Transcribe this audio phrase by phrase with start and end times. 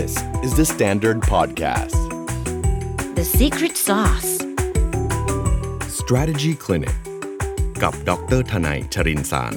[0.00, 1.98] This is the Standard Podcast.
[3.14, 4.30] The secret sauce.
[6.00, 6.96] Strategy Clinic
[7.82, 9.54] กับดรทนายชรินสาร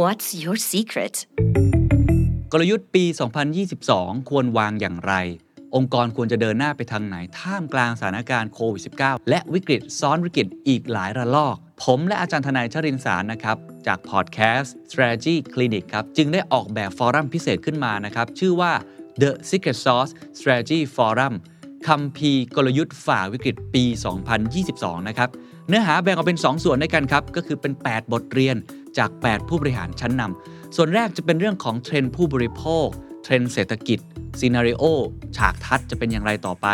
[0.00, 1.14] What's your secret?
[2.52, 3.04] กลยุทธ์ปี
[3.66, 5.12] 2022 ควรวางอย่างไร
[5.74, 13.56] องค์กรควรจะเดินหน้าไปทางไหน ท่ามกลางสถานการณ์โควิด -19 และวิกฤตซ้อนวิกฤตอีกหลายระลอก ผมและอาจารย์ทนายชรินสารนะครับ
[13.86, 18.72] จากพอดแคสต์ Strategy Clinic ครับ จึงได้ออกแบบฟอรัมพิเศษขึ้นมานะครับ ชื่อว่า
[19.20, 21.34] The Secret Sauce Strategy Forum
[21.88, 23.84] คัมภีร์กลยุทธ์ฝ่าวิกฤตปี
[24.46, 25.28] 2022 นะครับ
[25.68, 28.56] เนื้อหาแบ่งออกเป็น 2 ส่วนด้วยกันครับ ก็คือเป็น 8 บทเรียน
[28.98, 32.86] จาก 8 ผู้บริหารชั้นนำ ส่วนแรกจะเป็นเรื่องของเทรนด์ผู้บริโภค
[33.22, 33.98] เทรนด์เศรษฐกิจ
[34.40, 34.84] scenario
[35.36, 36.66] ฉากทัศน์จะเป็นอย่างไรต่อไป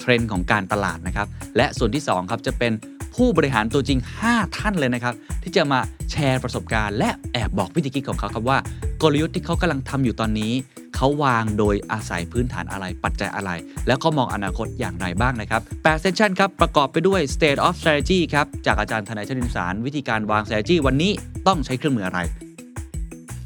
[0.00, 2.72] เทรนด์ของการตลาดนะครับ และส่วนที่ 2 ครับจะเป็น
[3.16, 3.98] ผู้บริหารตัวจริง
[4.28, 5.80] 5 ท่านเลยนะครับ ที่จะมา
[6.10, 8.58] แชร์ประสบการณ์ และแอบบอกวิธีคิดของเขาครับว่า
[9.02, 10.52] กลยุทธ์ที่เขากำลังทำอยู่ตอนนี้
[10.96, 13.50] เขาวางโดยอาศัยพื้นฐานอะไรปัจจัยอะไร
[13.86, 21.12] แล้วเขามองอนาคตอย่างไรบ้างนะครับ8 session ครับ ประกอบไปด้วย state of strategy ครับจากอาจารย์ธนัยชรินทร์สาร วิธีการวาง strategy วันนี้
[21.46, 22.20] ต้องใช้เครื่องมืออะไร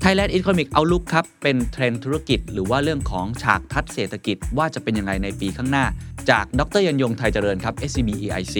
[0.02, 5.84] Thailand Economic Outlook ครับ เป็นเทรนด์ธุรกิจ หรือว่าเรื่องของฉากทัศน์เศรษฐกิจว่าจะเป็นยังไงในปีข้างหน้า
[6.30, 8.56] จากดร.ยรรยงไทยเจริญครับ SCB EIC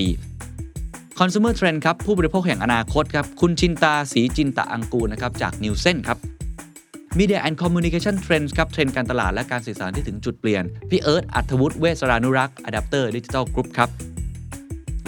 [1.22, 6.18] Consumer Trend ครับผู้บริโภคแห่งอนาคตครับคุณชินตาศรีจินตอังกูรนะครับจากนีลเส็นครับ
[7.18, 13.88] Media and Communication Trends ครับเทรนด์การตลาดและการสื่อสารที่ถึงจุดเปลี่ยน พี่เอิร์ธอรรถวุฒิเวศรานุรักษ์ Adapter Digital Group ครับ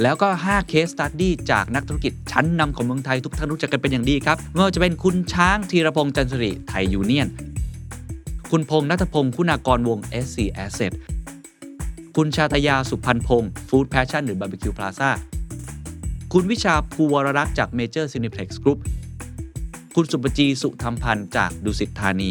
[0.02, 7.28] แล้วก็5 Case Study จากนักธุรกิจชั้นนำของเมืองไทยทุกท่านรู้จักกันเป็นอย่างดีครับไม่ว่าจะเป็นคุณช้างธีรพงศ์จันศิริไทยยูเนียน
[8.50, 10.92] คุณพงษ์ณัฐพงศ์คุณากรวงศ์ SC Asset
[12.16, 15.10] คุณชาตยาสุพรรณพงศ์ Food Passion หรือ Barbecue Plaza
[15.41, 15.41] คุ
[16.36, 18.78] คุณวิชาพูลวรลักษณ์จากเมเจอร์ซีนีเพล็กซ์กรุ้ป
[19.94, 22.30] คุณศุภจีสุธรรมพันธุ์จากดุสิตธานี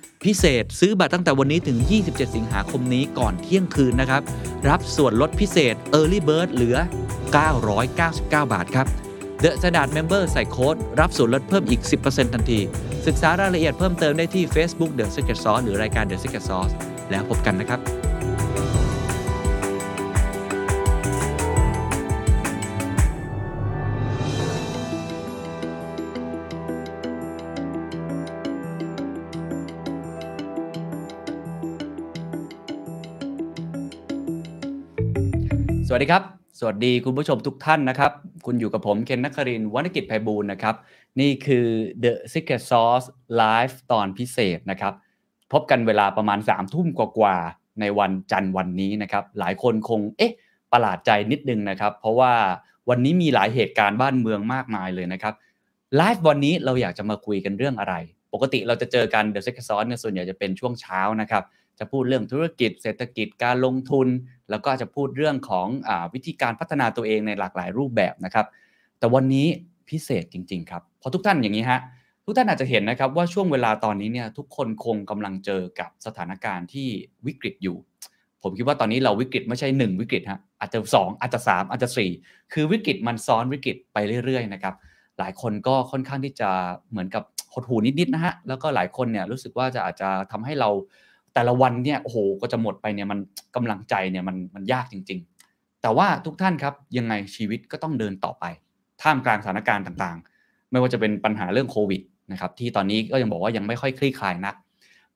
[0.27, 1.77] พิเศษซื้อบัตรตั้งแต่วันนี้ถึง
[2.07, 4.21] 27 สิงหาคมนี้ก่อนเที่ยงคืนนะครับ
[4.69, 6.77] รับส่วนลดพิเศษ Early Bird เหลือ
[7.57, 8.87] 999 บาทครับ
[9.43, 12.59] The Standard Member ใส่โค้ดรับส่วนลดเพิ่มอีก 10%ทันที
[13.07, 16.73] ศึกษารายละเอียดเพิ่มเติมได้ที่ Facebook The Secret Sauce หรือรายการ The Secret Sauce
[17.11, 17.79] แล้วพบกันนะครับ
[35.93, 36.23] วัสดีครับ
[36.59, 38.11] สวัสดีคุณผู้ชมทุกท่านนะครับ
[38.45, 40.75] คุณอยู่กับผมเคนนักครินวรรณกิจไพบูลย์นะครับ
[41.19, 41.65] นี่คือ
[42.03, 43.07] The Secret Sauce
[43.41, 44.93] Live ตอนพิเศษนะครับ
[45.53, 50.33] พบกันเวลาประมาณ3ามทุ่มกว่าๆในวันจันทร์วันนี้นะครับ หลายคนคงเอ๊ะ
[50.71, 52.33] ประหลาดใจนิดนึงนะครับ เพราะว่า
[52.89, 55.33] วันนี้มีหลายเหตุการณ์บ้านเมืองมากมายเลยนะครับ
[55.97, 57.95] ไลฟ์วันนี้เราอยากจะมาคุยกันเรื่องอะไร
[58.33, 61.43] ปกติเราจะเจอกัน The Secret Sauce เนี่ยส่วนใหญ่จะเป็นช่วงเช้านะครับ
[61.81, 64.07] จะพูดเรื่องธุรกิจ เศรษฐกิจการลงทุน
[64.49, 68.45] แล้วก็จะพูดเรื่องของอวิธีการพัฒนาตัวเองในหลากหลายรูปแบบนะครับ
[68.99, 69.47] แต่วันนี้
[69.89, 71.79] พิเศษจริง ๆ ครับเพราะทุกท่านอย่างนี้ฮะ
[72.25, 76.87] ทุกท่านอาจจะเห็นนะครับว่าช่วงเวลาตอนนี้เนี่ยทุกคนคงกำลังเจอกับสถานการณ์ที่
[77.27, 77.77] วิกฤตอยู่
[78.43, 81.89] ผมคิดว่าตอนนี้เราวิกฤตไม่ใช่ 1 วิกฤตฮะอาจจะ 2 อาจจะ 3 อาจจะ
[82.21, 84.75] 4 คือวิกฤตมันซ้อนวิกฤตไปเรื่อยๆนะครับ
[85.19, 86.49] หลายคนก็ค่อนข้างที่จะ
[86.91, 90.69] เหมือนกับหดหูนิดๆนะฮะแล้วก็หลายคนเนี่ยรู้สึกว่าจะอาจจะทำให้เรา
[91.33, 93.19] แต่ละวันเนี่ยโอ้โหก็จะหมดไปเนี่ยมัน
[93.55, 95.19] กำลังใจเนี่ยมันมันยากจริง
[95.51, 98.45] ๆ แต่ว่าทุกท่านครับยังไงชีวิตก็ต้องเดินต่อไป
[99.01, 104.55] ท่ามกลางสถานการณ์ต่างๆ ไม่ว่าจะเป็นปัญหาเรื่องโควิดนะครับที่ตอนนี้ก็ยังบอกว่ายังไม่ค่อยคลี่คลายนัก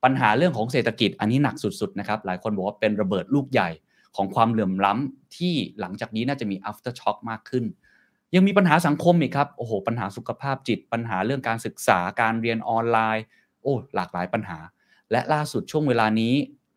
[0.04, 3.68] ปัญหาเรื่องของเศรษฐกิจอันนี้หนักสุดๆนะครับหลายคนบอกว่าเป็นระเบิดลูกใหญ่
[4.16, 7.64] ของความเหลื่อมล้ำที่หลังจากนี้น่าจะมี after shock มากขึ้น
[8.34, 13.24] ยังมีปัญหาสังคมอีกครับโอ้โหปัญหาสุขภาพจิต ปัญหาเรื่องการศึกษาการเรียนออนไลน์
[13.62, 14.58] โอ้หลากหลายปัญหา
[15.12, 16.32] และล่าสุดช่วงเวลานี้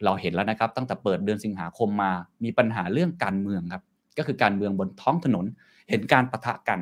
[0.06, 2.12] เราเห็นแล้วนะครับ ตั้งแต่เปิดเดือนสิงหาคมมา
[2.44, 3.84] มีปัญหาเรื่องการเมืองครับ
[4.18, 5.46] ก็คือการเมืองบนท้องถนน
[5.90, 6.80] เห็นการประทะกัน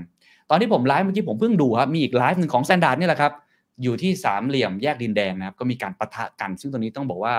[0.50, 3.34] ตอนที่ผมไลฟ์เมื่อกี้ผมเพิ่งดูครับ มีอีกไลฟ์หนึ่งของแซนด์ดนี่แหละครับ
[3.84, 7.36] อยู่ที่สามเหลี่ยมแยกดินแดงนะครับ ก็มีการประทะกัน ซึ่งตอนนี้ต้องบอกว่า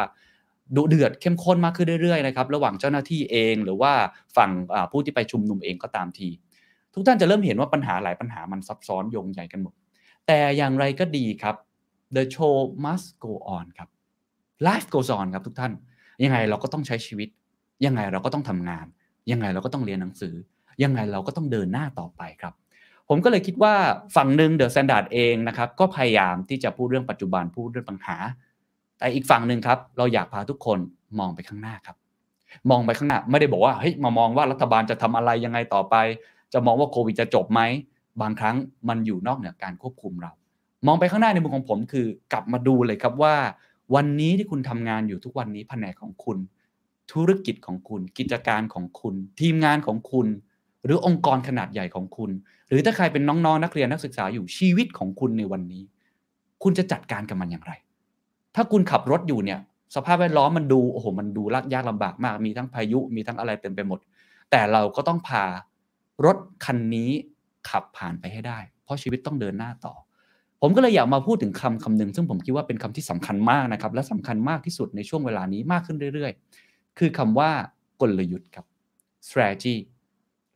[0.76, 3.92] ดุเดือดเข้มข้นมากขึ้นเรื่อยๆนะครับ ระหว่างเจ้าหน้าที่เองหรือว่า
[4.36, 4.50] ฝั่ง
[4.90, 6.28] ผู้ที่ไปชุมนุมเองก็ตามที
[6.94, 9.74] ทุกท่านจะเริ่มเห็นว่าปัญหาหลายปัญหามันซับซ้อนโยงใหญ่กันหมด
[10.26, 11.56] แต่อย่างไรก็ดีครับ
[12.16, 13.88] the show must go on ครับ
[14.66, 15.72] life goes on ครับทุกท่าน
[16.24, 17.28] ยังไงเราก็ต้องใช้ชีวิต
[17.86, 18.86] ยังไงเราก็ต้องทำงาน
[19.30, 20.34] ยังไงเราก็ต้องเรียนหนังสือ
[20.82, 22.54] ยังไงเราก็ต้องเดินหน้าต่อไปครับ
[23.08, 23.74] ผมก็เลยคิดว่า
[24.16, 28.16] ฝั่งหนึ่งเดอะสแซนดาร์ดเองนะครับก็พยายามที่จะพูดเรื่องปัจจุบันพูดเรื่องปัญหา
[28.98, 30.78] แต่อีกฝั่งหนึ่งครับ เราอยากพาทุกคน
[31.18, 31.96] มองไปข้างหน้าครับ
[32.70, 35.94] มองไปข้างหน้าไม่ได้บอกว่าเฮ้ยมามองว่ารัฐบาลจะทำอะไรยังไงต่อไป
[36.52, 37.60] จะมองว่าโควิดจะจบไหม
[38.20, 38.56] บางครั้ง
[38.88, 40.32] มันอยู่นอกเหนือการควบคุมเรา
[40.86, 43.34] มองไปข้างหน้าในมุมของผมคือกลับมาดูเลยครับว่า
[43.94, 46.38] วันนี้ที่คุณทำงานอยู่ทุกวันนี้แผนกของคุณ
[47.12, 50.26] ธุรกิจของคุณ กิจการของคุณ ทีมงานของคุณ
[50.84, 52.30] หรือองค์กรขนาดใหญ่ของคุณ
[52.68, 55.82] หรือถ้าใครเป็นน้องๆนนักเรียนนักศึกษาอยู่ชีวิตของคุณในวันนี้
[56.62, 57.72] คุณจะจัดการกับมันอย่างไร
[58.54, 59.60] ถ้าคุณขับรถอยู่เนี่ย
[59.94, 61.42] สภาพแวดล้อมมันดูโอ้โหมันดู
[61.72, 63.98] ยากลำบากมาก มีทั้งพายุมีทั้งอะไรเต็มไปหมด
[64.50, 65.44] แต่เราก็ต้องพา
[66.24, 67.10] รถคันนี้
[67.68, 69.94] ขับผ่านไปให้ได้ เพราะชีวิตต้องเดินหน้าต่อ
[70.62, 77.50] ผมก็เลยอยากมาพูดถึงคำคำหนึ่งซึ่งผมคิดว่าเป็นคำที่สำคัญมากนะครับ และสำคัญมากที่สุดในช่วงเวลานี้มากขึ้นเรื่อยๆ คือคำว่า
[78.00, 78.66] กลยุทธ์ครับ
[79.28, 79.76] strategy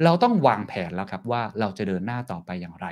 [0.04, 2.86] เราต้องวางแผนแล้วครับว่าเราจะเดินหน้าต่อไปอย่างไร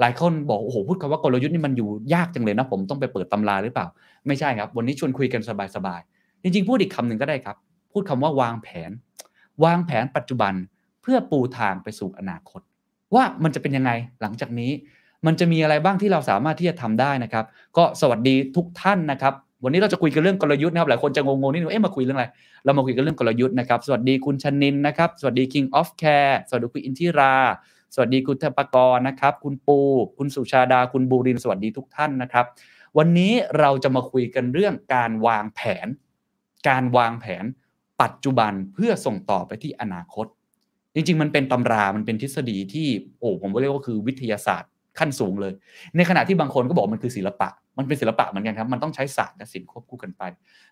[0.00, 3.86] หลายคนบอกโอ้โหพูดคำว่ากลยุทธ์นี่มันอยู่ยากจังเลยนะผมต้องไปเปิดตำราหรือเปล่า
[4.26, 5.42] ไม่ใช่ครับ วันนี้ชวนคุยกัน
[5.76, 7.56] สบายๆจริงๆ พูดอีกคำหนึ่งก็ได้ครับ
[7.92, 8.90] พูดคำว่าวางแผน
[9.64, 10.54] วางแผนปัจจุบัน
[11.02, 12.60] เพื่อปูทางไปสู่อนาคต
[13.14, 13.90] ว่ามันจะเป็นยังไง
[14.20, 14.70] หลังจากนี้
[15.26, 17.44] มันจะมีอะไรบ้างที่เราสามารถที่จะทำได้นะครับ
[17.76, 19.34] ก็สวัสดีทุกท่านนะครับ
[19.64, 22.26] วันนี้เราจะคุยกันเรื่องกลยุทธ์นะครับ หลายคนจะงงๆนิดนึงเอ๊ะมาคุยเรื่องอะไร
[22.64, 27.34] เรามาคุยกันเรื่องกลยุทธ์นะครับ สวัสดีคุณชนินนะครับ สวัสดี King of Care สวัสดีคุณอินทิรา
[27.94, 29.78] สวัสดีคุณเทปกรนะครับ คุณปู
[30.18, 32.46] คุณสุชาดา คุณบูริน สวัสดีทุกท่านนะครับ
[32.98, 35.86] วันนี้เราจะมาคุยกันเรื่องการวางแผน
[36.68, 37.44] การวางแผน
[38.02, 40.26] ปัจจุบันเพื่อส่งต่อไปที่อนาคต
[40.94, 45.52] จริงๆ มันเป็นตำรา มันเป็นทฤษฎีที่ โอ้ ผมเรียกว่าคือวิทยาศาสตร์ ขั้นสูงเลย
[45.96, 47.48] ในขณะที่บางคนก็บอกมันคือศิลปะ
[47.78, 50.22] มันเป็นศิลปะเหมือนกันครับ มันต้องใช้ศาสตร์และศิลป์ควบคู่กันไป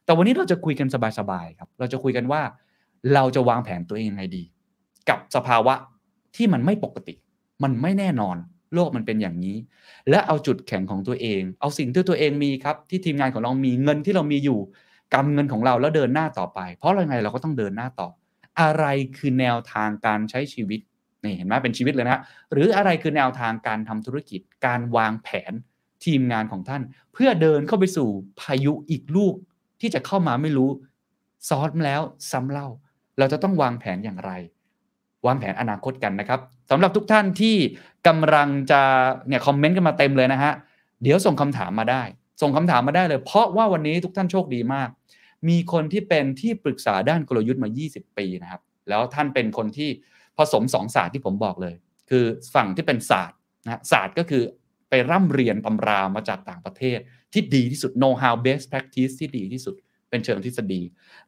[0.04, 0.88] แต่วันนี้เราจะคุยกัน
[1.18, 2.40] สบายๆครับ เราจะคุยกันว่า
[3.14, 4.42] เราจะวางแผนตัวเองยังไงดี
[5.08, 5.74] กับสภาวะ
[6.36, 7.14] ที่มันไม่ปกติ
[7.62, 8.36] มันไม่แน่นอน
[8.74, 9.56] โลกมันเป็นอย่างนี้
[10.10, 14.58] และเอาจุดแข็งของตัวเอง เอาสิ่งที่ตัวเองมีครับ ที่ทีมงานของเรามีเงินที่เรามีอยู่
[15.14, 18.08] กำเงินของเราแล้วเดินหน้าต่อไป เพราะอะไรไงเราก็ต้องเดินหน้าต่อ
[18.60, 18.84] อะไร
[19.16, 20.80] คือแนวทางการใช้ชีวิต
[21.24, 22.20] นี่เห็นไหมเป็นชีวิตเลยนะ
[22.52, 25.52] หรืออะไรคือแนวทางการทำธุรกิจ การวางแผน
[26.04, 26.82] ทีมงานของท่าน
[27.12, 28.08] เพื่อเดินเข้าไปสู่
[28.40, 29.34] พายุอีกลูก
[29.80, 30.70] ที่จะเข้ามาไม่รู้
[31.48, 32.68] ซ้อนแล้วซ้ำเล่า
[33.18, 34.32] เราจะต้องวางแผนอย่างไร
[35.26, 36.40] วางแผนอนาคตกันนะครับ
[36.70, 37.56] สำหรับทุกท่านที่
[38.06, 38.80] กำลังจะ
[39.28, 40.52] เนี่ยคอมเมนต์กันมาเต็มเลยนะฮะ
[41.02, 42.02] เดี๋ยวส่งคำถามมาได้
[42.42, 44.88] ส่งคำถามมาได้เลย เพราะว่าวันนี้ทุกท่านโชคดีมาก
[45.48, 49.90] มีคนที่เป็นที่ปรึกษาด้านกลยุทธ์มา 20 ปีนะครับ แล้วท่านเป็นคนที่
[50.40, 51.74] ผสมสองศาสตร์ที่ผมบอกเลย
[52.10, 54.42] คือฝั่งที่เป็นศาสตร์นะศาสตร์ก็คือ
[54.90, 56.98] ไปร่ำเรียนตำรามาจากต่างประเทศ
[57.32, 59.74] ที่ดีที่สุด know how best practice ที่ดีที่สุด
[60.10, 60.82] เป็นเชิงทฤษฎี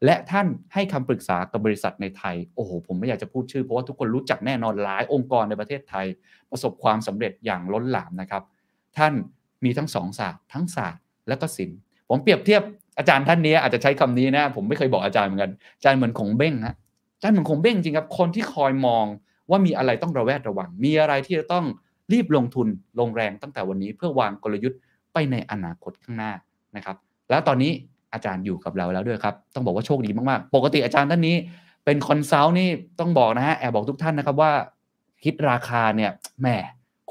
[0.04, 6.06] และท่านให้คำปรึกษากับบริษัทในไทย โอ้โห ผมไม่อยากจะพูดชื่อ เพราะว่าทุกคนรู้จักแน่นอนหลายองค์กรในประเทศไทย
[6.50, 8.42] ประสบความสำเร็จอย่างล้นหลามนะครับ
[8.96, 9.12] ท่าน
[9.64, 11.78] มีทั้งสองศาสตร์ ทั้งศาสตร์และก็ศิลป์
[12.08, 12.62] ผมเปรียบเทียบ
[12.98, 16.76] อาจารย์ท่านนี้อาจจะใช้คำนี้นะ ผมไม่เคยบอกอาจารย์เหมือนกันอาจารย์เหมือนคงเบ้งฮะ
[17.22, 19.04] อาจารย์เหมือนคงเบ้งจริงครับ คนที่คอยมอง
[19.50, 21.64] ว่ามีอะไรต้องระแวดระวัง มีอะไรที่จะต้อง
[22.12, 22.66] รีบลงทุน
[23.00, 24.78] ลงแรงตั้งแต่วันนี้เพื่อวางกลยุทธ์
[25.12, 26.32] ไปในอนาคตข้างหน้า
[26.76, 26.96] นะครับ
[27.30, 27.72] แล้วตอนนี้
[28.12, 31.36] อาจารย์อยู่กับเราแล้วด้วยครับ ต้องบอกว่าโชคดีมากๆ ปกติอาจารย์ท่านนี้
[31.84, 32.68] เป็น consult นี่
[33.00, 34.52] ต้องบอกนะฮะแอบบอกทุกท่านนะครับว่า
[35.24, 36.48] คิดราคาเนี่ยแหม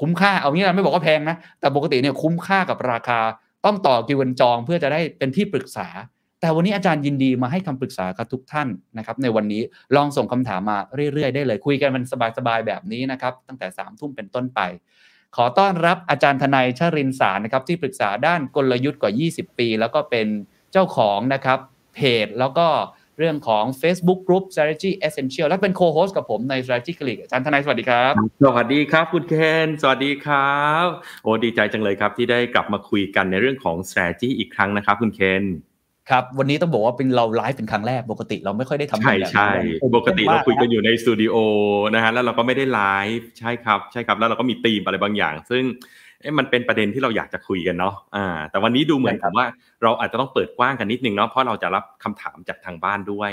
[0.00, 3.18] คุ้มค่าเอางี้นะไม่บอกว่าแพงนะแต่ปกติเนี่ยคุ้มค่ากับราคา
[3.64, 5.86] ต้องต่อคิววันจองเพื่อจะได้เป็นที่ปรึกษา
[6.42, 8.68] แต่วันนี้อาจารย์ยินดีมาให้คำปรึกษากับทุกท่าน
[8.98, 9.62] นะครับ ในวันนี้
[9.96, 10.78] ลองส่งคำถามมา
[11.12, 12.04] เรื่อยๆ ได้เลย คุยกันมัน
[12.38, 14.60] สบายๆ แบบนี้นะครับ ตั้งแต่3ามทุ่มเป็นต้นไป
[15.36, 20.26] ขอต้อนรับอาจารย์ทนายชรินสารนะครับ ที่ปรึกษาด้านกลยุทธ์กว่า 20 ปี แล้วก็เป็น
[20.72, 21.58] เจ้าของนะครับ
[21.94, 22.66] เพจแล้วก็
[23.18, 29.34] เรื่องของ Facebook Group Strategy Essential และเป็นโคโฮสกับผมใน Strategy Click อาจารย์ทนายสวัสดีครับ สวัสดีครับคุณเค
[29.66, 30.86] นสวัสดีครับ
[31.22, 35.44] โอ้ดีใจจังเลยครับที่ได้กลับมาคุยกันในเรื่องของ strategy อีกครั้งนะครับคุณเคน
[36.10, 39.50] ครับวันนี้ต้องบอกว่าเป็นเราไลฟ์เป็นครั้งแรกปกติเราไม่ค่อยได้ทำใช่แบบนี้ใช่
[39.96, 41.34] ปกติเราคุยกันอยู่ในสตูดิโอ
[41.94, 42.80] นะฮะแล้วเราก็ไม่ได้ไล
[43.16, 45.62] ฟ์ใช่ครับใช่ครับแล้วเราก็มีธีมอะไรบางอย่าง ซึ่ง
[46.20, 49.46] เอ๊ะมันเป็นประเด็นที่เราอยากจะคุยกันเนาะอ่า แต่วันนี้ดูเหมือนกับว่า
[49.82, 53.32] เราอาจจะต้องเปิดกว้างกันนิดนึงเนาะเพราะเราจะรับคำถามจากทางบ้านด้วย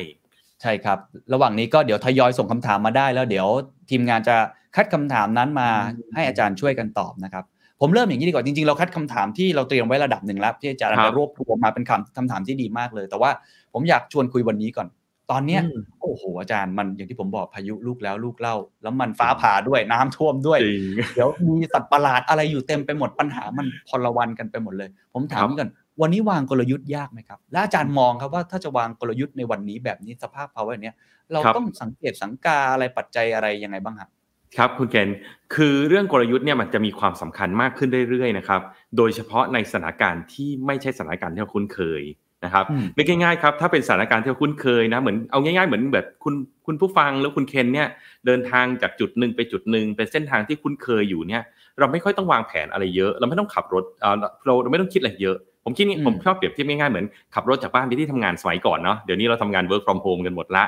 [0.61, 0.99] ใช่ครับ
[1.33, 3.47] ระหว่างนี้ก็เดี๋ยวทยอยส่งคำถามมาได้แล้ว เดี๋ยว
[3.89, 4.35] ทีมงานจะ
[4.75, 7.45] คัดคำถามนั้นมาอืมให้อาจารย์ช่วยกันตอบนะครับ
[7.81, 13.31] ผมเริ่มอย่างนี้ดีกว่าจริงๆเราคัดคำถามที่เราเตรียมไว้ระดับหนึ่งแล้วที่อาจารย์ครับจะรวบรวมมาเป็นคำคำถามที่ดีมากเลย แต่ว่า
[13.73, 14.87] ผมอยากชวนคุยวันนี้ก่อน
[15.31, 20.83] ตอนเนี้ยอืมโอ้โหอาจารย์มันอย่างที่ผมบอกพายุลูกแล้วลูกเล่า แล้วมันฟ้าผ่าด้วยน้ำท่วมด้วยจริง
[21.15, 25.71] เดี๋ยวมีสัตว์ประหลาดอะไรอยู่เต็มไปหมดปัญหามันพลวันกันไปหมดเลย ผมถามครับนี่ก่อน
[26.01, 30.95] วันนี้วางกลยุทธ์ยากไหมครับและอาจารย์มองครับว่าถ้าจะวางกลยุทธ์ในวันนี้แบบนี้สภาพภาวะแบบเนี้ย
[31.31, 34.09] เราครับต้องสังเกตสังกาอะไรปัจจัยอะไรยังไงบ้างครับ
[34.57, 35.15] ครับคุณเกณฑ์
[35.55, 38.61] คือเรื่องกลยุทธ์เนี่ยมันจะมีความสำคัญมากขึ้นเรื่อยๆนะครับ
[38.97, 42.03] โดยเฉพาะในสถานการณ์ที่ไม่ใช่สถานการณ์ที่เราคุ้นเคย
[42.45, 46.33] นะครับอืมไม่ง่ายๆครับถ้าเป็นสถานการณ์ที่เราคุ้นเคยนะเหมือนเอาง่ายๆเหมือนแบบคุณ
[46.65, 47.87] คุณผู้ฟังหรือคุณเคนเนี่ย
[48.25, 51.43] เดินทางจากจุดหนึ่งไปจุดหนึ่งเป็นเส้นทางที่คุ้นเคยอยู่เนี่ย
[51.79, 54.15] เราไม่ค่อยต้องวางแผนอะไรเยอะ เราไม่ต้องขับรถเอ่อ
[54.45, 60.63] เราเราไม่ต้องคิดอะไรเยอะผมคิดนี่อืมผมชอบเปรียบเทียบง่ายๆเหมือนขับรถจากบ้านไปที่ทำงานสมัยก่อนเนาะเดี๋ยวนี้เราทำงาน work from home กันหมดละ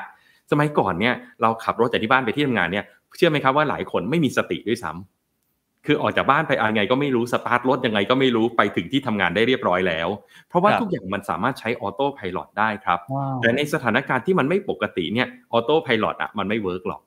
[0.50, 2.84] สมัยก่อนเนี่ยเราขับรถจากที่บ้านไปที่ทำงานเนี่ย
[3.16, 10.08] เชื่อไหมครับว่าหลายคนไม่มีสติด้วยซ้ำคือออกจากบ้านไปอะไรไงก็ไม่รู้สตาร์ทรถยังไงก็ไม่รู้ไปถึงที่ทำงานได้เรียบร้อยแล้ว
[10.48, 17.02] เพราะว่าครับทุกอย่างมันสามารถใช้ autopilot ได้ครับ wow แต่ในสถานการณ์ที่มันไม่ปกติเนี่ย autopilot อะมันไม่ work หรอก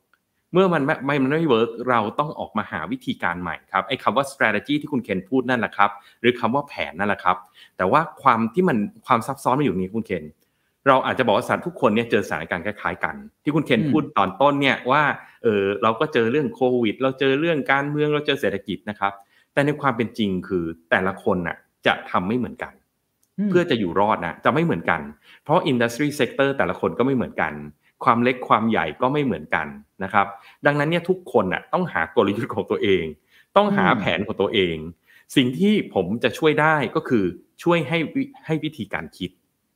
[0.53, 7.37] เมื่อมันไม่ไม่มันไม่ work เราต้องออกมาหาวิธีการใหม่ครับไอ้คำว่า strategy ที่คุณเคนพูดนั่นแหละครับ หรือคำว่าแผนนั่นแหละครับ
[7.77, 10.23] แต่ว่าความที่มันความซับซ้อนมันอยู่นี้คุณเคน
[10.87, 15.03] เราอาจจะบอกว่าสัตว์ทุกคนเนี่ยเจอสถานการณ์คล้ายๆกัน ที่คุณเคนอืมพูดตอนต้นเนี่ยว่า
[15.43, 19.13] เออเราก็เจอเรื่องโควิด เราเจอเรื่องการเมืองเราเจอเศรษฐกิจนะครับ
[19.53, 22.73] แต่ในความเป็นจริงคือแต่ละคนน่ะจะทำไม่เหมือนกัน
[23.49, 25.01] มเพื่อจะอยู่รอดนะจะไม่เหมือนกัน
[25.43, 27.53] เพราะ industry sector แต่ละคนก็ไม่เหมือนกัน
[28.03, 29.67] ความเล็กความใหญ่ก็ไม่เหมือนกัน
[30.03, 30.27] นะครับ
[30.65, 33.03] ดังนั้นเนี่ยทุกคนน่ะต้องหากลยุทธ์ของตัวเอง
[33.55, 34.77] ต้องหาอืมแผนของตัวเอง
[35.35, 37.23] สิ่งที่ผมจะช่วยได้ก็คือ
[37.63, 39.31] ช่วยให้วิให้วิธีการคิด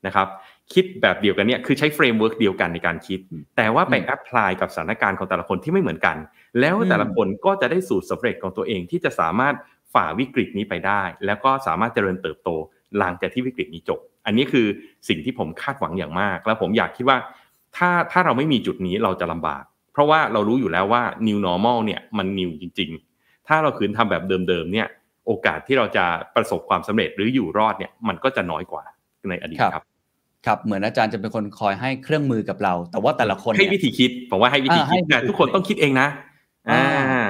[0.06, 0.28] นะครับ
[0.74, 3.20] คิดแบบเดียวกันเนี่ยคือใช้ framework เดียวกันในการคิด
[3.58, 6.18] แต่ว่าไปอืม apply กับสถานการณ์ของแต่ละคนที่ไม่เหมือนกัน
[6.60, 9.56] แล้วแต่ละอืมคนก็จะได้สูตรสำเร็จของตัวเองที่จะสามารถ
[9.94, 12.50] ฝ่าวิกฤตนี้ไปได้ แล้วก็สามารถเจริญเติบโต
[12.98, 14.66] หลังจากที่วิกฤตนี้จบ อันนี้คือ
[15.08, 17.18] สิ่งที่ผมคาดหวังอย่างมาก แล้วผมอยากคิดว่า
[17.78, 24.88] ถ้าถ้าเราไม่มีจุดนี้เราจะลำบาก เพราะว่าเรารู้อยู่แล้วว่า new normal เนี่ยมัน new จริง ๆ ถ้าเราคืนทำแบบเดิมๆเนี่ย
[25.26, 28.84] โอกาสที่เราจะประสบความสำเร็จหรืออยู่รอดเนี่ยมันก็จะน้อยกว่า
[29.30, 29.86] ในอดีตครับ
[30.46, 36.08] ครับครับเหมือนอาจารย์จะเป็นคนคอยให้เครื่องมือกับเรา แต่ว่าแต่ละคนให้เนี่ยวิธีคิดผมว่าให้วิธีอ่าคิดให้แต่ทุกคนต้องคิดเองนะ
[36.70, 37.26] อ่าอ่า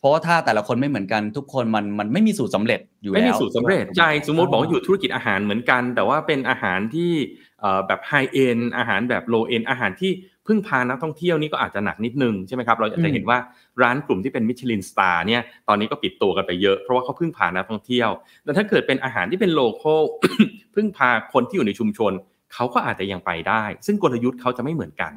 [0.00, 7.10] เพราะว่าถ้าแต่ละคนไม่เหมือนกันทุกคนมันมันไม่มีสูตรสำเร็จอยู่แล้วไม่มีสูตรสำเร็จใช่สมมติบอกว่าอ่าอยู่ธุรกิจอาหารเหมือนกัน แต่ว่าเป็นอาหารที่
[7.60, 10.12] เอ่อแบบไฮเอ็นอาหารแบบโลเอ็นอาหารที่
[10.46, 13.38] พึ่งพานักท่องเที่ยวนี่ก็อาจจะหนักนิดนึงใช่ไหมครับเราอาจจะเห็นว่า
[13.82, 18.08] ร้านกลุ่มที่เป็นมิชลินสตาร์เนี่ยตอนนี้ก็ปิดตัวกันไปเยอะเพราะว่าเขาพึ่งพานักท่องเที่ยว
[18.44, 19.94] แต่ถ้าเกิดเป็นอาหารที่เป็นโลโก้
[20.74, 22.12] พึ่งพาคนที่อยู่ในชุมชน
[22.54, 25.12] เขาก็อาจจะยังไปได้ ซึ่งกลยุทธ์เขาจะไม่เหมือนกัน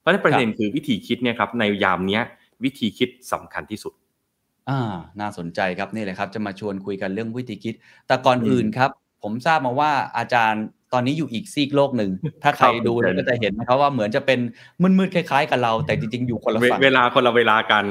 [0.00, 2.22] เพราะฉะนั้นประเด็นคือวิธีคิดเนี่ยครับในยามเนี้ย
[2.64, 3.92] วิธีคิดสำคัญที่สุด
[4.70, 7.74] อ่าน่าสนใจครับนี่เลยครับ จะมาชวนคุยกันเรื่องวิธีคิด
[8.06, 8.90] แต่ก่อนอืมอื่นครับ
[9.22, 12.10] ผมทราบมาว่าอาจารย์ตอนนี้อยู่อีกซีกโลกหนึ่ง
[12.42, 14.40] ถ้าใครครับดูผมเนี่ยก็จะเห็นนะครับว่าเหมือนจะเป็น
[14.98, 17.84] มืดๆคล้ายๆ กับเรา แต่จริงๆ อยู่คนละเวฝั่งเวลาคนละเวลากัน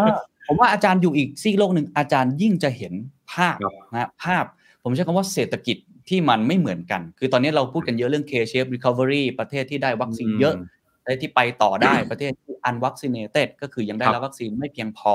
[0.00, 0.16] อ่า
[0.48, 2.92] ผมว่าอาจารย์อยู่อีกซีกโลกหนึ่งอาจารย์ยิ่งจะเห็น
[3.32, 4.44] ภาพครับนะภาพ
[4.82, 5.76] ผมใช้คำว่าเศรษฐกิจ
[6.08, 10.54] ที่มันไม่เหมือนกัน คือตอนนี้เราพูดกันเยอะเรื่อง K-shape recovery ประเทศที่ได้วัคซีนเยอะ
[11.02, 15.14] ประเทศที่ไปต่อได้ประเทศที่ unvaccinated ก็คือยังได้ครับรับวัคซีนไม่เพียงพอ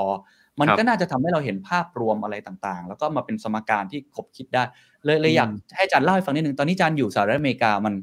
[0.60, 4.64] มันครับก็น่าจะทำให้เราเห็นภาพรวมอะไรต่างๆ แล้วก็มาเป็นสมการที่ขบคิดได้
[5.06, 7.94] เลยเลยอยากอืมให้อาจารย์เล่าให้ฟังนิดนึง ตอนนี้อาจารย์อยู่สหรัฐอเมริกามัน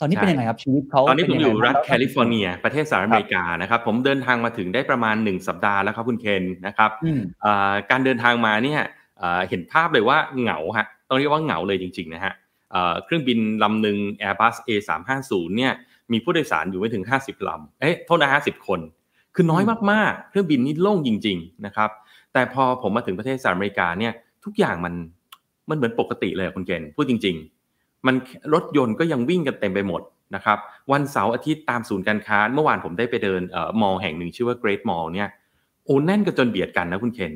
[0.00, 8.80] ตอนนี้เป็นใช่ยังไงครับชีวิตเขาตอนนี้ผมเป็อยู่งไงรัฐบ้างแคลิฟอร์เนีย ประเทศสหรัฐอเมริกานะครับผมเดินทางมาถึงได้ประมาณ 1 สัปดาห์แล้วครับคุณเคนนะครับอืมอ่าการเดินทางมาเนี่ย
[9.22, 12.32] อ่าเห็นภาพเลยว่าเหงาฮะ ต้องเรียกว่าเหงาเลยจริงๆนะฮะ
[12.74, 15.72] อ่าเครื่องบินลำหนึ่ง Airbus A350 เนี่ย
[16.12, 18.80] มีผู้โดยสารอยู่ไม่ถึง 50ลำเอ๊ะโทษนะ50 คน
[19.34, 21.90] คือน้อยมากๆ เครื่องบินนี่โล่งจริง ๆนะครับ
[22.32, 24.12] แต่พอผมมาถึงประเทศสหรัฐอเมริกาเนี่ย
[24.44, 24.94] ทุกอย่างมัน
[25.68, 27.36] มันเหมือนปกติเลยอะคุณเกณฑ์พูดจริง
[27.70, 28.14] ๆ มัน
[28.54, 30.02] รถยนต์ก็ยังวิ่งกันเต็มไปหมด
[30.34, 30.58] นะครับ
[30.92, 35.28] วันเสาร์อาทิตย์ตามศูนย์การค้า เมื่อวานผมได้ไปเดินเอ่อมอลล์แห่งหนึ่งชื่อว่า Great Mall เนี่ย
[35.84, 37.32] โอ้แน่นกันจนเบียดกันนะคุณเคน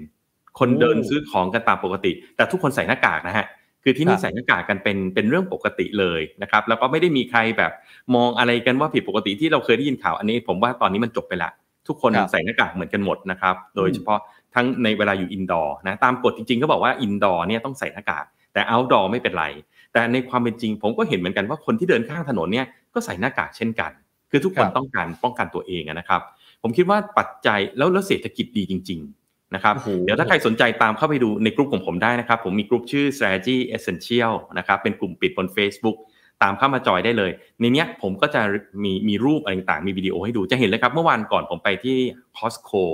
[0.59, 3.47] คนโอ้เดินซื้อของกันตามปกติ แต่ทุกคนใส่หน้ากากนะฮะ
[3.88, 7.72] คือที่นี่ครับใส่หน้ากากกันเป็นเป็นเรื่องปกติเลยนะครับ แล้วก็ไม่ได้มีใครแบบ
[8.14, 11.50] มองอะไรกันว่าผิดปกติที่เราเคยได้ยินข่าวอันนี้ ผมว่าตอนนี้มันจบไปละ
[11.88, 14.18] ทุกคนครับใส่หน้ากากเหมือนกันหมดนะครับ โดยเฉพาะ
[14.54, 19.46] ทั้งในเวลาอยู่ indoor นะตามกฎจริงๆก็บอกว่า indoor เนี่ยต้องใส่หน้ากากแต่ outdoor ไม่เป็นไร
[19.92, 23.90] แต่ในความเป็นจริง ผมก็เห็นเหมือนกันว่าคนที่เดินข้างถนนเนี่ยก็ใส่หน้ากากเช่นกัน
[24.30, 26.20] คือทุกคนครับต้องการป้องกันตัวเองอะนะครับ
[26.62, 35.96] ผมคิดว่าปัจจัยแล้วแล้วเศรษฐกิจดีจริง ๆ นะครับโอ้โหเดี๋ยวถ้าใครสนใจตามเข้าไปดูในกลุ่มของผมได้นะครับ ผมมีกลุ่มชื่อ strategy essential นะครับเป็นกลุ่มปิดบน Facebook
[36.42, 38.40] ตามเข้ามาจอยได้เลย ในเนี้ยผมก็จะ
[38.84, 41.96] มีมีรูปอะไรต่างๆมีวิดีโอให้ดูจะเห็นเลยครับ เมื่อวานก่อนผมไปที่
[42.38, 42.84] Costco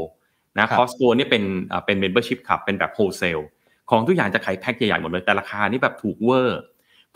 [0.59, 1.43] นะ Costco เนี่ยเป็น
[1.73, 3.45] อ่าเป็น membership ครับเป็นแบบ wholesale
[3.91, 6.61] ของทุกอย่างจะขายแพ็คใหญ่ๆหมดเลยแต่ราคานี่แบบถูกเวอร์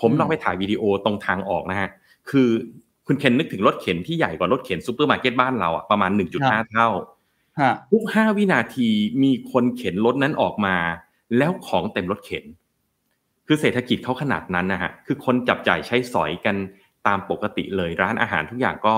[0.01, 1.91] ผมอืมลองไปถ่ายวิดีโอตรงทางออกนะฮะ
[2.31, 2.49] คือ
[3.07, 7.05] คุณเคนนึกถึงรถเข็นที่ใหญ่กว่ารถเข็นซูเปอร์มาร์เก็ตบ้านเราอะประมาณ 1.5 เท่าฮะ
[7.93, 8.89] ทุก5วินาที
[9.23, 10.77] มีคนเข็นรถนั้นออกมา
[11.39, 12.45] แล้วของเต็มรถเข็น
[13.47, 16.57] คือเศรษฐกิจเขาขนาดนั้นนะฮะคือคนจับจ่ายใช้สอยกัน
[17.07, 18.97] ตามปกติเลยร้านอาหารทุกอย่างก็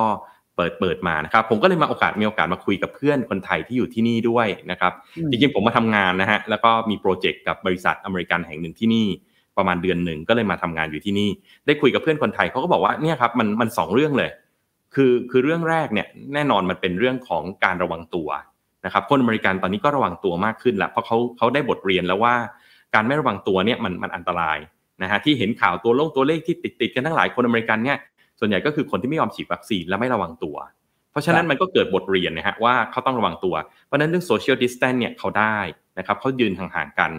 [0.56, 9.06] เปิดเปิดมานะครับ ผมก็เลยมาโอกาสมีโอกาสมาคุยกับเพื่อนคนไทยที่อยู่ที่นี่ด้วยนะครับอืมจริงๆผมมาทำงานนะฮะแล้วก็มี project กับบริษัทอเมริกันแห่งหนึ่งที่นี่
[9.56, 11.30] ประมาณเดือนหนึ่งก็เลยมาทำงานอยู่ที่นี่
[11.66, 14.30] ได้คุยกับเพื่อนคนไทยเขาก็บอกว่าเนี่ยครับมันมันสองเรื่องเลย
[14.94, 18.28] คือคือเรื่องแรกเนี่ยแน่นอนมันเป็นเรื่องของการระวังตัว
[18.84, 22.34] นะครับคนอเมริกันตอนนี้ก็ระวังตัวมากขึ้นแล้วเพราะเขาเขาได้บทเรียนแล้วว่า
[22.94, 24.58] การไม่ระวังตัวเนี่ยมันมันอันตราย
[25.02, 27.98] นะฮะที่เห็นข่าวตัวลงตัวเลขที่ติดติดๆกันทั้งหลายคนอเมริกันเนี่ย
[28.38, 30.56] ส่วนใหญ่ก็คือคนที่ไม่ยอมฉีดวัคซีนและไม่ระวังตัว
[31.10, 33.54] เพราะฉะนั้นมันก็เกิดบทเรียนนะฮะว่าเขาต้องระวังตัว
[33.86, 35.58] เพราะฉะนั้นเรื่อง social distance เนี่ยเขาได้
[35.98, 37.10] นะครับเขายืนห่างๆกัน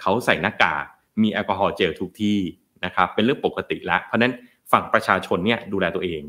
[0.00, 0.84] เขาใส่หน้ากาก
[1.22, 2.38] มีแอลกอฮอล์เจลทุกที่
[2.84, 4.32] นะครับเป็นเรื่องปกติแล้วเพราะฉะนั้น
[4.72, 6.22] ฝั่งประชาชนเนี่ยดูแลตัวเอง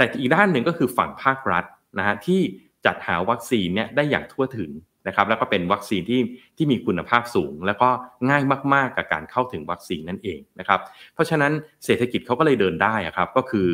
[0.00, 1.64] แต่อีกด้านหนึ่งก็คือฝั่งภาครัฐ
[1.98, 2.40] นะฮะที่
[2.86, 4.70] จัดหาวัคซีนเนี่ยได้อย่างทั่วถึง
[5.08, 6.20] นะครับ แล้วก็เป็นวัคซีนที่
[6.56, 7.88] ที่มีคุณภาพสูง แล้วก็
[8.30, 8.42] ง่าย
[8.74, 10.80] มากๆกับการเข้าถึงวัคซีนนั่นเองนะครับ
[11.14, 11.52] เพราะฉะนั้น
[11.84, 13.68] เศรษฐกิจเขาก็เลยเดินได้อะครับ ก็คือ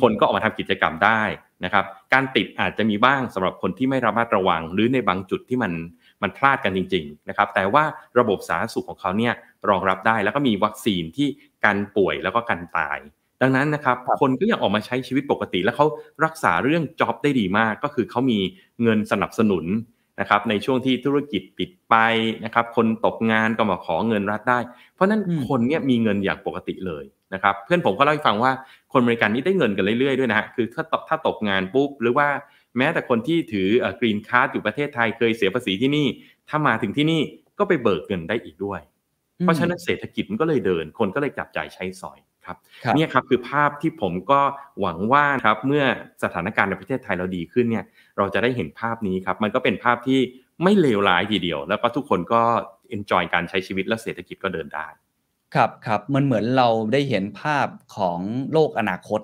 [0.00, 1.22] คนก็ออกมาทำกิจกรรมได้
[1.64, 5.72] นะครับ การติดอาจจะมีบ้างสำหรับคนที่ไม่ระมัดระวัง หรือในบางจุดที่มัน
[6.22, 7.84] มันพลาดกันจริง ๆ นะครับ แต่ว่า
[8.18, 9.34] ระบบสาธารณสุขของเขาเนี่ย
[9.68, 11.28] รองรับได้แล้วก็มีวัคซีนที่
[11.64, 12.98] กันป่วยแล้วก็กันตาย
[13.42, 15.86] ดังนั้นนะครับคนก็ยังออกมาใช้ชีวิตปกติ แล้วเขา
[16.24, 18.38] รักษาเรื่อง job ได้ดีมาก ก็คือเขามี
[18.82, 19.64] เงินสนับสนุน
[20.20, 21.94] นะครับในช่วงที่ธุรกิจปิดไป
[22.44, 24.58] นะครับคนตกงานก็มาขอเงินรัฐได้
[24.94, 27.04] เพราะฉะนั้นอืมคนเนี่ยมีเงินอย่างปกติเลย
[27.34, 28.52] นะครับเพื่อนผมก็เล่าให้ฟังว่า
[28.92, 32.28] คนอเมริกันนี่ได้เงินกันเรื่อยๆด้วยนะฮะคือถ้าตกถ้าตกงานปุ๊บหรือว่า
[32.78, 33.68] แม้แต่คนที่ถือ
[34.00, 36.06] green card อยู่ประเทศไทยเคยเสียภาษีที่นี่
[36.48, 37.20] ถ้ามาถึงที่นี่
[37.58, 38.80] ก็ไปเบิกเงินได้อีกด้วย
[39.42, 42.18] เพราะฉะนั้นเศรษฐกิจมันก็เลยเดิน คนก็เลยจับจ่ายใช้สอย
[42.48, 44.40] ครับครับเนี่ยครับคือภาพที่ผมก็
[44.80, 45.84] หวังว่าครับเมื่อ
[46.22, 47.84] สถานการณ์ในประเทศไทยเราดีขึ้นเนี่ย
[48.18, 50.20] เราจะได้เห็นภาพนี้ครับมันก็เป็นภาพที่
[50.62, 52.42] ไม่เลวร้ายทีเดียว แล้วก็ทุกคนก็
[52.96, 54.86] enjoy การใช้ชีวิตและเศรษฐกิจก็เดินได้
[55.54, 58.18] ครับครับมันเหมือนเราได้เห็นภาพของ
[58.52, 59.20] โลกอนาคต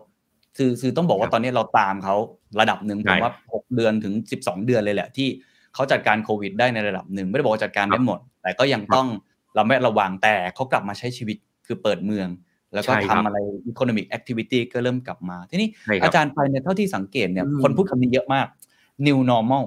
[0.56, 2.14] คือคือต้องบอกคว่ารับตอนนี้เราตามเขา
[2.60, 5.28] ระดับหนึ่งผใช่มว่า 6 เดือนถึง 12 เดือนเลยแหละ ที่
[5.74, 9.06] เขาจัดการโควิดได้ในระดับหนึ่งไม่ได้บอกว่าจัดการครัได้บหมด แต่ก็ยังต้อง
[9.54, 12.28] เราไม่ระวังแต่เขากลับมาใช้ชีวิตคือเปิดเมือง
[12.74, 13.38] แล้วก็ใช่คทำรับอะไร
[13.70, 18.46] economic activity ก็เริ่มกลับมา ทีนี้ใช่ครับอาจารย์ไปเนี่ยเท่าที่สังเกตเนี่ยอืมคนพูดคำนี้เยอะมาก
[19.06, 19.64] new normal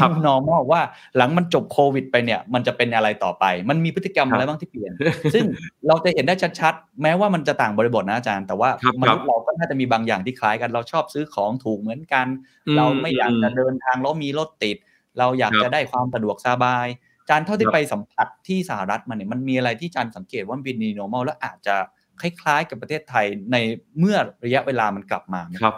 [0.00, 0.80] ครั new บ normal ว่า
[1.16, 4.92] หลังมันจบโควิดไปเนี่ย มันจะเป็นอะไรต่อไป มันมีพฤติกรรมครับอะไรบ้างที่เปลี่ยน
[5.34, 5.44] ซึ่ง
[5.86, 12.26] เราจะเห็นได้ชัดๆ แม้ว่ามันจะต่างบริบทนะอาจารย์ แต่ว่าครับมนุษย์เราก็น่าจะมีบางอย่างที่คล้ายกัน เราชอบซื้อของถูกเหมือนกัน
[12.66, 14.76] อืมเราไม่อยากจะอืมเดินทางแล้วมีรถติด
[15.18, 16.86] เราอยากครับจะได้ความสะดวกสบาย
[17.22, 21.76] อาจารย์เท่าที่ครับไปสัมผัสที่สหรัฐมาเนี่ย มันมีอะไรที่อาจารย์สังเกตว่ามันเป็น new normal แล้วอาจจะ
[22.20, 23.56] คล้ายๆ กับประเทศไทยใน
[23.98, 25.76] เมื่อระยะเวลามันกลับมาไหมครับ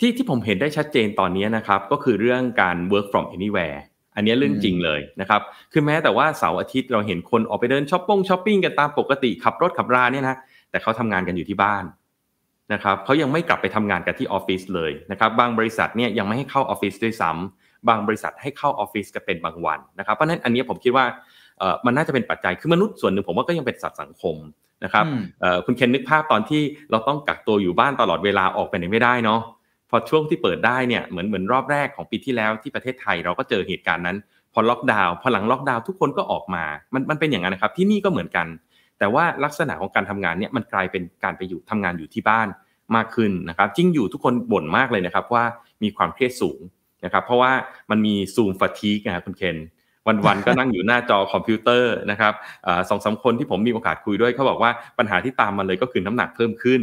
[0.00, 3.78] ที่ที่ผมเห็นได้ชัดเจนตอนนี้นะครับก็คือเรื่องการ work from anywhere
[4.16, 5.40] อันนี้เรื่องอืมจริงเลยนะครับ
[5.72, 10.36] คือแม้แต่ว่าเสาร์อาทิตย์เราเห็นคนออกไปเดินช้อปปิ้งช้อปปิ้งกันตามปกติขับรถขับราเนี่ยนะ
[10.70, 11.84] แต่เขาทำงานกันอยู่ที่บ้าน
[12.72, 21.04] นะครับเขายังไม่กลับไปทำงานกันที่ออฟฟิศเลยนะครับบางบริษัทเนี่ยยังไม่ให้เข้าออฟฟิศด้วยซ้ำบางบริษัทให้เข้าออฟฟิศกันเป็นบางวันนะครับเพราะฉะนั้นอันนี้ผมคิดว่า
[21.58, 24.36] เอ่อมันน่าจะเป็นปัจจัยคือมนุษย์ส่วนหนึ่งผมว่าก็ยังเป็นสัตว์สังคม
[24.84, 29.40] นะครับอืมเอ่อคุณเคนนึกภาพตอนที่เราต้องกักตัวอยู่บ้านตลอดเวลาออกไปไหนไม่ได้เนาะ
[29.90, 34.16] พอช่วงที่เปิดได้เนี่ยเหมือนเหมือนรอบแรกของปีที่แล้วที่ประเทศไทยเราก็เจอเหตุการณ์นั้น
[34.52, 36.64] พอล็อกดาวน์พอหลังล็อกดาวน์ทุกคนก็ออกมา
[36.94, 38.46] มันมันเป็นอย่างนั้นนะครับที่นี่ก็เหมือนกัน
[38.98, 42.48] แต่ว่าลักษณะของการทำงานเนี่ยมันกลายเป็นการไปอยู่ทำงานอยู่ที่บ้าน
[42.96, 45.44] มากขึ้นนะครับจริงอยู่ทุกคนบ่นมากเลยนะครับว่า
[45.82, 46.60] มีความเครียดสูง
[47.04, 47.52] นะครับเพราะว่า
[47.90, 49.56] มันมีซูมฟ a ทีกนะครับคุณเคน
[50.06, 52.32] วันๆก็นั่งอยู่หน้าจอคอมพิวเตอร์นะครับ
[52.66, 56.80] อ่าสองสามคนที่ผมมีโอกาสคุยด้วยเขาบอกว่าปัญหาที่ตามมาเลยก็คือน้ำหนักเพิ่มขึ้น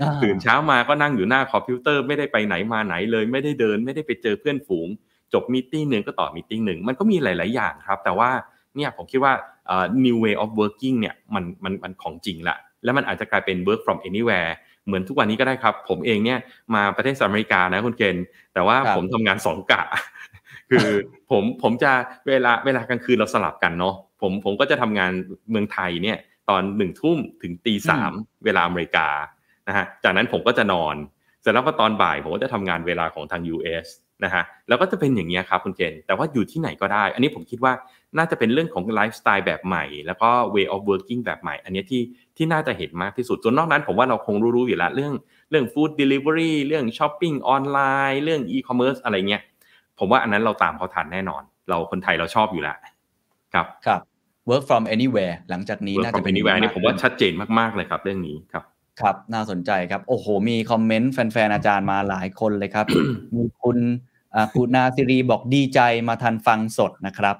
[0.00, 4.88] อ่าตื่นเช้ามาก็นั่งอยู่หน้าคอมพิวเตอร์ไม่ได้ไปไหนมาไหนเลย ไม่ได้เดิน ไม่ได้ไปเจอเพื่อนฝูง
[5.32, 8.30] จบ meeting หนึ่งก็ต่อ meeting หนึ่งมันก็มีหลาย ๆ อย่างครับ แต่ว่า
[8.76, 9.32] เนี่ยผมคิดว่า
[9.66, 14.50] เอ่อ new way of working เนี่ยมันมันมันของจริงละแล้วมันอาจจะกลายเป็น work from anywhere
[14.86, 16.38] เหมือนทุกวันนี้ก็ได้ครับ ผมเองเนี่ย
[16.74, 19.82] มาประเทศสหรัฐอเมริกานะคุณเกณฑ์แต่ว่าครับผมทำงานสองกะ
[20.70, 20.88] คือ
[21.30, 21.92] ผมผมจะ
[22.28, 25.12] เวลาเวลากลางคืนเราสลับกันเนาะผมผมก็จะทำงาน
[25.50, 26.18] เมืองไทยเนี่ย
[26.50, 28.12] ตอนหนึ่งทุ่มถึงตีสาม
[28.44, 29.08] เวลาอเมริกา
[29.68, 30.96] นะฮะจากนั้นผมก็จะนอน
[31.42, 33.86] เสร็จแล้วก็ตอนบ่ายผมก็จะทำงานเวลาของทาง US
[34.24, 37.72] นะฮะแล้วก็จะเป็นอย่างนี้ยครับคุณเกณฑ์แต่ว่าอยู่ที่ไหนก็ได้ อันนี้ผมคิดว่า
[38.18, 42.02] น่าจะเป็นเรื่องของไลฟ์สไตล์แบบใหม่ แล้วก็ way of working แบบใหม่ อันนี้ที่
[42.36, 45.14] ที่น่าจะเห็นมากที่สุดส่วนนอกนั้น ผมว่าเราคงรู้ๆอยู่แล้วเรื่อง
[45.50, 49.42] เรื่อง food delivery เรื่อง shopping online เรื่อง e-commerce อะไรเงี้ย
[49.98, 52.76] ผมว่าอันนั้นเราตามเขาทันแน่นอน เราคนไทยเราชอบอยู่แล้ว
[53.54, 54.00] ครับครับ
[54.50, 58.64] work from anywhere หลังจากนี้ น่าจะเป็น work from anywhere เนี่ยผมว่าขึ้ชัดเจนมากๆเลยครับ เรื่องนี้ครับ
[59.00, 62.86] ครับน่าสนใจครับ โอ้โห มี comment แฟนๆอาจารย์มาหลายคนเลยครับ
[63.36, 63.78] มีคุณ
[64.34, 67.36] อ่าคุณนาซิรีบอกดีใจมาทันฟังสดนะครับ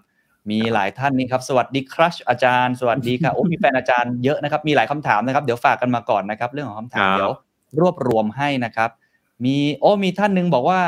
[0.50, 7.34] มีหลายท่านนี่ครับ สวัสดีครัชอาจารย์ สวัสดีครับโอ้มีแฟนอาจารย์เยอะนะครับ มีหลายคำถามนะครับ เดี๋ยวฝากกันมาก่อนนะครับ เรื่องของคำถามครับเดี๋ยว
[7.80, 8.90] รวบรวมให้นะครับ
[9.44, 10.80] มีโอ้มีท่านหนึงบอกว่า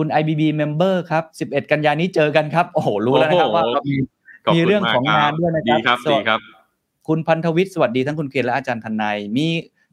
[0.00, 3.94] คุณคุณ IBB Member ครับ 11 กันยานี้เจอกันครับ โอ้โห รู้แล้วนะครับโอ้โหว่าเรามี
[4.44, 6.40] ขบมีคุณเรื่องของมกงานด้วยนะดีคครัรับบดีครับ
[7.08, 9.46] คุณพันธวิทย์สวัสดีทั้งคุณเคนและอาจารย์ทนายมี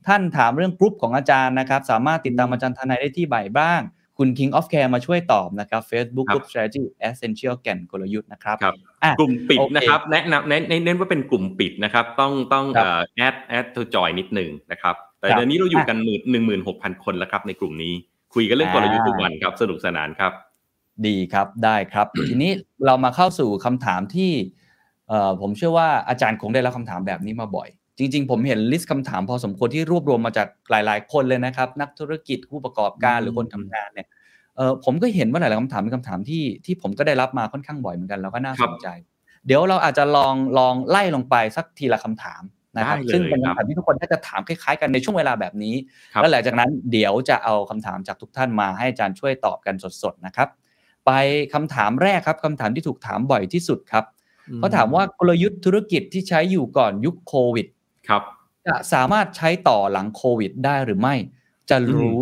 [0.07, 3.81] ท่านถามเรื่องกรุ๊ปของอาจารย์นะครับ สามารถติดตามอาจารย์ธนัยได้ที่ไหนบ้าง
[4.17, 17.93] คุณ King of Care มาช่วยตอบนะครับ Facebook ครับ Group Strategy Essential แก่นกลยุทธ์นะครับครับอะกลุ่มปิดโอเคนะครับ แนะนำเน้นเน้นเน้นว่าเป็นกลุ่มปิดนะครับ ต้องต้องครับเอ่อแอดแอดตัวจอยนิดหนึ่งนะครับ แต่ครับเดี๋ยวนี้เราอยู่อะกันหมื่นหนึ่งหมื่นหกพันคนแล้วครับในกลุ่มนี้
[18.33, 20.31] คุยกันเรื่องกลยุทธ์ทุกวันครับสนุกสนานครับ
[21.07, 22.51] ดีครับได้ครับ ทีนี้
[22.85, 24.31] เรามาเข้าสู่คำถามที่
[25.09, 34.07] เอ่อผมเชื่อว่าอาจารย์คงได้รับคำถามแบบนี้มาบ่อย จริง ๆ ผมเห็นลิสต์คำถามพอสมควรที่รวบรวมมาจากหลาย ๆ คนเลยนะครับ นักธุรกิจผู้ประกอบการอืมหรือคนทำงานเนี่ย
[34.55, 38.87] เออผมก็เห็นว่าหลาย ๆคำถามเป็นคำถามที่ที่ผมก็ได้รับมาค่อนข้างบ่อยเหมือนกันแล้วก็น่าสนใจ
[39.45, 42.41] เดี๋ยวเราอาจจะลองลองไล่ลงไปสักทีละคำถาม
[42.77, 45.75] นะครับได้เลยซึ่งเป็นครับคำถามที่ทุกคนน่าจะถามคล้ายๆกันในช่วงเวลาแบบนี้
[46.13, 50.49] ครับแล้วหลังจากนั้นเดี๋ยวจะเอาคำถามจากทุกท่านมาให้อาจารย์ช่วยตอบกันสดๆนะครับ
[51.05, 51.11] ไป
[51.53, 54.05] คำถามแรกครับคำถามที่ถูกถามบ่อยที่สุดครับ
[54.57, 57.67] เขาถามว่ากลยุทธ์ธุรกิจที่ใช้อยู่ก่อนยุคโควิด
[58.09, 58.21] ครับ
[58.67, 61.15] จะสามารถใช้ต่อหลังโควิดได้หรือไม่
[61.69, 62.19] จะรู้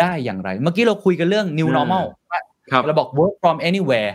[0.00, 2.04] ได้อย่างไร เมื่อกี้เราคุยกันเรื่อง new อ่า normal
[2.72, 4.10] ครับเราบอก work from anywhere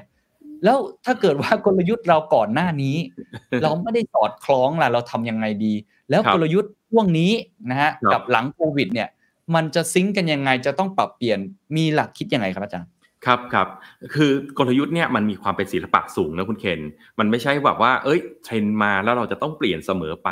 [0.64, 2.96] แล้วถ้าเกิดว่ากลยุทธ์เราก่อนหน้านี้
[3.64, 5.74] เราไม่ได้สอดคล้องล่ะเราทำยังไงดี
[6.10, 7.32] แล้วครับกลยุทธ์ช่วงนี้
[7.70, 9.10] นะฮะครับกับหลังโควิด เนี่ย
[9.56, 11.40] มันจะ sync กันยังไงจะต้องปรับเปลี่ยน
[11.76, 12.90] มีหลักคิดยังไงครับอาจารย์
[13.26, 13.68] ครับครับ
[14.16, 16.80] คือกลยุทธ์เนี่ยมันมีความเป็นศิลปะสูงนะคุณเคน
[17.20, 20.30] มันไม่ใช่แบบว่า เอ้ยเทรนด์มาแล้วเราจะต้องเปลี่ยนเสมอไป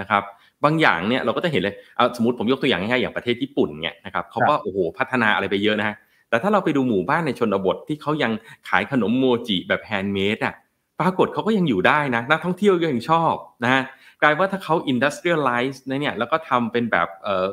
[0.00, 0.22] นะครับ
[0.64, 5.96] บางอย่างเนี่ยเราก็จะเห็นเลยเอาสมมติผมยกตัวอย่างง่ายๆอย่างประเทศญี่ปุ่นเนี่ยนะครับเขาก็โอ้โหพัฒนาอะไรไปเยอะนะฮะ
[6.30, 8.32] แต่ถ้าเราไปดูหมู่บ้านในชนบทที่เขายัง
[8.68, 10.54] ขายขนมโมจิแบบแฮนด์เมดอะ
[11.00, 13.82] ปรากฏเขาก็ยังอยู่ได้นะนักท่องเที่ยวก็ยังชอบนะฮะ
[14.22, 17.48] กลายว่าถ้าเขา industrialize นะเนี่ยแล้วก็ทำเป็นแบบเออ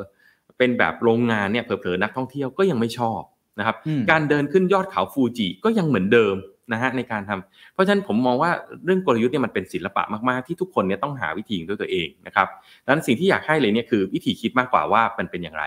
[0.57, 3.21] เป็นแบบโรงงานเนี่ยเผลอๆนักท่องเที่ยวก็ยังไม่ชอบ
[3.59, 6.35] นะครับอืมการเดินขึ้นยอดเขาฟูจิก็ยังเหมือนเดิม
[6.73, 8.51] นะฮะในการทำเพราะฉะนั้นผมมองว่า
[8.85, 12.47] เรื่องกลยุทธ์เนี่ยมันเป็นศิลปะมากๆที่ทุกคนเนี่ยต้องหาวิธีด้วยตัวเองนะครับ
[12.83, 15.63] ดังนั้นสิ่งที่อยากให้เลยเนี่ยคือวิธีคิดมากกว่าว่ามันเป็นอย่างไร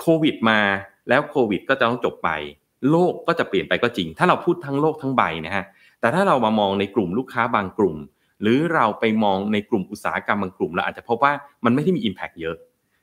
[0.00, 0.60] โควิดมา
[1.08, 2.30] แล้วโควิดก็จะต้องจบไป
[2.90, 5.64] โลกก็จะเปลี่ยนไปก็จริง ถ้าเราพูดทั้งโลกทั้งใบนะฮะ
[6.00, 7.96] แต่ถ้าเรามามองในกลุ่มลูกค้าบางกลุ่ม
[8.42, 11.32] หรือเราไปมองในกลุ่มอุตสาหกรรมบางกลุ่มเราอาจจะพบว่า
[11.64, 12.56] มันไม่ได้มี Impact เยอะ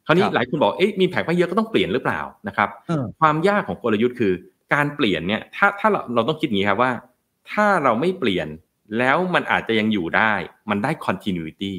[0.05, 4.33] คราวนี้ครับหลายคนบอกเอ๊ะมี Impact ไม่เยอะก็ต้องเปลี่ยนหรือเปล่านะครับเออความยากของกลยุทธ์คือ
[4.73, 6.91] การเปลี่ยนเนี่ยถ้าถ้าเราเราต้องคิดอย่างนี้ครับว่า
[7.51, 8.47] ถ้าเราไม่เปลี่ยน
[8.97, 10.33] แล้วมันอาจจะยังอยู่ได้
[10.69, 11.73] มันได้ continuity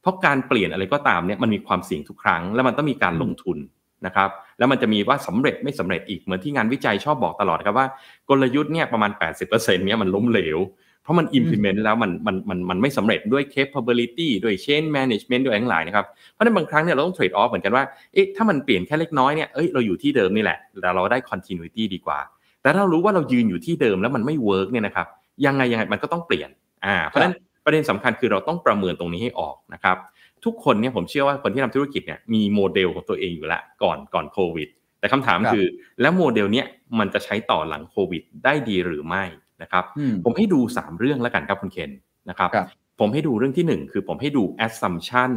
[0.00, 3.58] เพราะการเปลี่ยนอะไรก็ตามเนี่ยมันมีความเสี่ยงทุกครั้ง แล้วมันต้องมีการลงทุน
[4.06, 7.86] นะครับแล้วมันจะมีว่าสำเร็จไม่สำเร็จอีกเหมือนที่งานวิจัยชอบบอกตลอดครับว่า
[8.28, 9.10] กลยุทธ์เนี่ยประมาณ
[9.44, 10.58] 80%เนี่ยมันล้มเหลว
[11.02, 22.18] เพราะมัน implement แล้วมันมันมันมันไม่สำเร็จด้วย capability ด้วย chainmanagement ด้วยทั้งหลายนะครับเพราะฉะนั้นบางครั้งเนี่ยเราต้อง trade off เหมือนกันว่าเอ๊ะถ้ามันเปลี่ยนแค่เล็กน้อยเนี่ยเอ้ยเราอยู่ที่เดิมนี่แหละแต่เราได้ continuity ดีกว่า
[22.62, 25.06] แต่ถ้าเรารู้ว่าเรายืนอยู่ที่เดิมแล้วมันไม่ work เนี่ยนะครับ
[25.46, 26.50] ยังไงยังไงมันก็ต้องเปลี่ยน
[26.86, 27.34] อ่าเพราะนั้น
[27.64, 29.96] ประเด็นสำคัญคือเราต้องประเมินตรงนี้ให้ออกนะครับ
[30.44, 34.68] ทุกคนเนี่ยผมเชื่อว่าคนที่ทำธุรกิจเนี่ยมีโมเดลของตัวเองอยู่แล้วก่อนก่อนโควิด
[35.00, 35.66] แต่คำถามครับคือ
[36.00, 36.66] แล้วโมเดลเนี้ย
[36.98, 39.24] มันจะใช้ต่อหลังโควิด ได้ดีหรือไม่
[39.62, 41.90] นะครับอืมผมให้ดู 3 เรื่องแล้วกันครับคุณเคน
[42.28, 42.66] นะครับครับ
[43.00, 45.30] ผมให้ดูเรื่องที่ 1 คือผมให้ดู assumption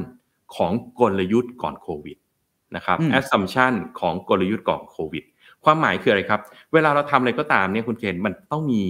[0.56, 2.18] ของกลยุทธ์ก่อนโควิด
[2.76, 5.24] นะครับอืม assumption ของกลยุทธ์ก่อนโควิด
[5.66, 6.42] ความหมายคืออะไรครับ
[6.74, 8.84] เวลาเราทำอะไรก็ตามเนี่ยคุณเคนมันต้องมี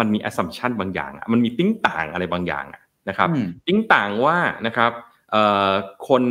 [0.00, 4.92] มันมี assumption บางอย่างอะมันมีติ้งต่างอะไรบางอย่างอะ นะครับอืมติ้งต่างว่านะครับ
[5.30, 5.70] เอ่อ
[6.08, 6.22] คน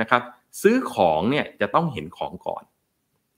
[0.00, 0.22] นะครับ
[0.62, 2.62] ซื้อของเนี่ยจะต้องเห็นของก่อน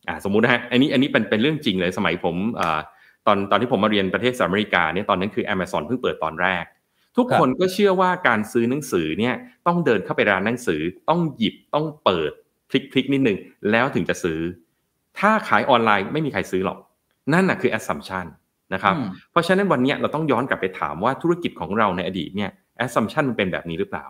[0.08, 2.80] อ่าสมมุตินะฮะอันนี้อันนี้เป็นเป็นเรื่องจริงเลยสมัยผมเอ่อ
[3.26, 6.64] ตอนตอนที่ผมมาเรียนประเทศสหรัฐอเมริกาเนี่ยตอนนั้นคือ Amazon เพิ่งเปิดตอนแรก
[7.16, 9.34] ทุกครับคนก็เชื่อว่าการซื้อหนังสือเนี่ย
[9.66, 12.30] ต้องเดินเข้าไปร้านหนังสือต้องหยิบต้องเปิด
[12.70, 13.38] พลิกพลิกนิดนึง
[13.70, 14.40] แล้วถึงจะซื้อ
[15.18, 16.78] ถ้าขายออนไลน์ไม่มีใครซื้อหรอก
[17.32, 18.26] นั่นน่ะคือ assumption
[18.74, 22.50] นะครับอืมเพราะฉะนั้นวันเนี้ยเราต้องย้อนกลับไปถามว่าธุรกิจของเราในอดีตเนี่ย
[22.84, 24.06] assumption มันเป็นแบบนี้หรือเปล่า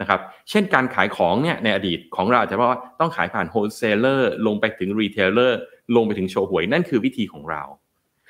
[0.00, 5.52] นะครับเช่นการขายของเนี่ยในอดีตของเราอาจจะว่าต้องขายผ่าน wholesaler ลงไปถึง retailer
[5.96, 7.62] ลงไปถึงโชว์หวยนั่นคือวิธีของเรา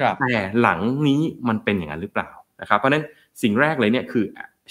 [0.01, 3.05] ครับแต่หลังนี้มันเป็นอย่างนั้นหรือเปล่านะครับเพราะฉะนั้น
[3.43, 4.25] สิ่งแรกเลยเนี่ยคือ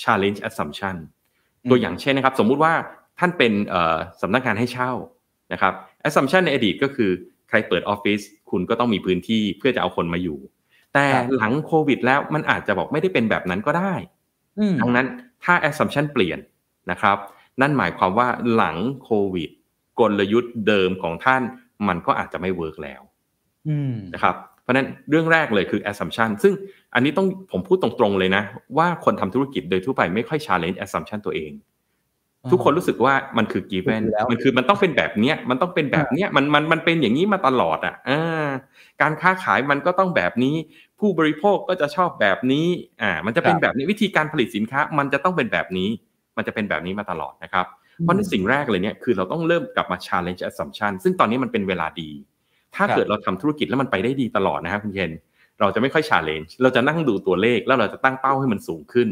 [0.03, 0.95] challenge assumption
[1.63, 2.73] อืมตัวอย่างเช่นนะครับ สมมุติว่า
[3.19, 4.91] ท่านเป็นเอ่อสำนักงานให้เช่า
[5.53, 5.73] นะครับ
[6.07, 7.11] assumption ในอดีตก็คือ
[7.49, 8.19] ใครเปิดออฟฟิศ
[8.51, 10.39] คุณก็ต้องมีพื้นที่เพื่อจะเอาคนมาอยู่
[10.93, 14.14] แต่ครับหลังโควิดแล้วมันอาจจะบอกไม่ได้เป็นแบบนั้นก็ได้อืม
[14.81, 15.07] ดังนั้น
[15.43, 16.39] ถ้า assumption เปลี่ยน
[16.91, 17.17] นะครับ
[17.61, 19.49] นั่นหมายความว่าหลังโควิด
[19.99, 21.41] กลยุทธ์เดิมของท่าน
[21.87, 23.01] มันก็อาจจะไม่เวิร์กแล้ว
[23.67, 26.53] อืมนะครับเพราะฉะนั้นเรื่องแรกเลยคือ assumption ซึ่ง
[26.93, 28.43] อันนี้ต้องผมพูดตรงๆเลยนะ
[28.77, 31.51] ว่าคนทำธุรกิจโดยทั่วไปไม่ค่อย challenge assumption ตัวเอง
[32.51, 38.47] ทุกคนรู้สึกว่ามันคือ given ถูกอยู่แล้วมันคือมันต้องเป็นแบบเนี้ย มันต้องเป็นแบบเนี้ย มันมันมันเป็นอย่างนี้มาตลอดอะอ่า
[39.01, 40.55] การค้าขายมันก็ต้องแบบนี้
[40.99, 42.67] ผู้บริโภคก็จะชอบแบบนี้
[43.01, 45.89] อ่ามันจะเป็นแบบนี้วิธีการผลิตสินค้า มันจะต้องเป็นแบบนี้
[46.37, 47.65] มันจะเป็นแบบนี้มาตลอดนะครับ
[48.01, 52.09] เพราะนั้นสิ่งแรกเลยเนี่ยคือเราต้องเริ่มกลับมา challenge assumption ซึ่งตอนนี้มันเป็นเวลาดี
[52.75, 55.11] ถ้าครับเกิดเราทำธุรกิจแล้วมันไปได้ดีตลอดนะครับคุณเคน
[55.59, 59.07] เราจะไม่ค่อย challenge เราจะนั่งดูตัวเลขแล้วเราจะตั้งเป้าให้มันสูงขึ้น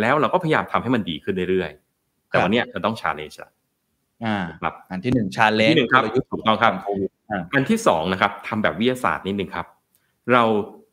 [0.00, 3.50] แล้วเราก็พยายามทำให้มันดีขึ้นเรื่อยๆแต่วันเนี้ยมันต้อง challenge ละ
[4.24, 9.66] อ่าครับอันที่หนึ่ง challenge อันนที่หนึ่งครับถูกต้องครับโควิดอ่าอันที่สองนะครับทำแบบวิทยาศาสตร์นิดนึงครับ
[10.32, 10.42] เรา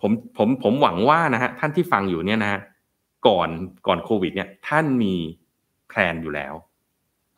[0.04, 2.62] ผมผมผมหวังว่านะฮะท่านที่ฟังอยู่เนี่ยนะฮะ
[3.28, 3.50] ก่อน
[3.88, 5.16] ก่อนโควิด เนี่ย ท่านมี
[5.90, 6.54] plan อยู่แล้ว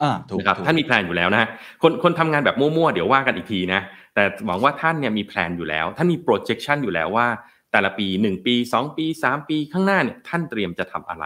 [0.02, 1.50] อ่าถูกนะครับถูกท่านมี plan อยู่แล้วนะฮะ
[1.82, 3.82] คนคนทำงานแบบมั่วๆเดี๋ยวว่ากันอีกทีนะ
[4.14, 7.28] แต่หวังว่าท่านเนี่ยมี plan อยู่แล้ว ท่านมี projection อยู่แล้วว่า
[7.72, 11.26] แต่ละปี1ปี2 ปี3 ปีข้างหน้าเนี่ยท่านเตรียมจะทำอะไร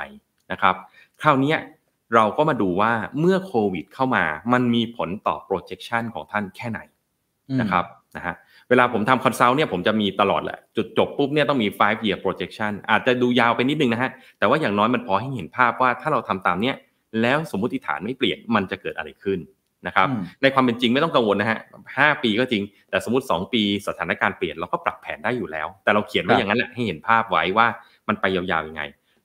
[0.52, 0.75] นะครับ
[1.21, 1.58] คราวเนี้ย
[2.15, 6.80] เราก็มาดูว่าเมื่อโควิดเข้ามา มันมีผลต่อ projection ของท่านแค่ไหน
[7.49, 8.36] อืมนะครับนะฮะ
[8.70, 16.76] เวลาผมทำคอนซัลท์เนี่ยผมจะมีตลอดแหละ จุดจบปุ๊บเนี่ยต้องมี five year projection อาจจะดูยาวไปนิดนึงนะฮะ แต่ว่าอย่างน้อยมันพอให้เห็นภาพว่าถ้าเราทำตามเนี้ย
[17.22, 19.40] แล้วสมมติฐานไม่เปลี่ยนมันจะเกิดอะไรขึ้น
[19.88, 21.60] นะครับอืมในความเป็นจริงไม่ต้องกังวลนะฮะ
[21.98, 27.68] ห้าปีก็จริง แต่สมมติ 2 ปีสถานการณ์เปลี่ยนเราก็ปรับแผนได้อยู่แล้ว แต่เราเขียนไว้อย่างนั้นแหละให้เห็นภาพไว้ว่า
[28.08, 28.84] มันไปยาวๆยังไง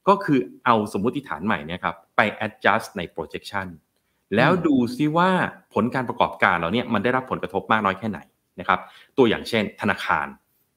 [0.08, 3.66] ก็คือเอาสมมุติฐานใหม่เนี่ยครับไป adjust ใน projection
[4.36, 5.30] แล้วดูซิว่า
[5.74, 8.18] ผลการประกอบการเราเนี่ยมันได้รับผลกระทบมากน้อยแค่ไหน
[8.60, 8.80] นะครับ
[9.18, 10.26] ตัวอย่างเช่นธนาคาร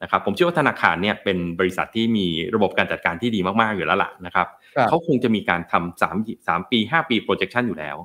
[0.03, 6.15] นะครับผมเชื่อว่าธนาคารเนี่ยเป็นบริษัทที่มีระบบการจัดการที่ดีมากๆอยู่แล้วล่ะนะครับครับเขาคงจะมีการทำสาม
[6.47, 7.97] สามปีห้าปี projection อยู่แล้ว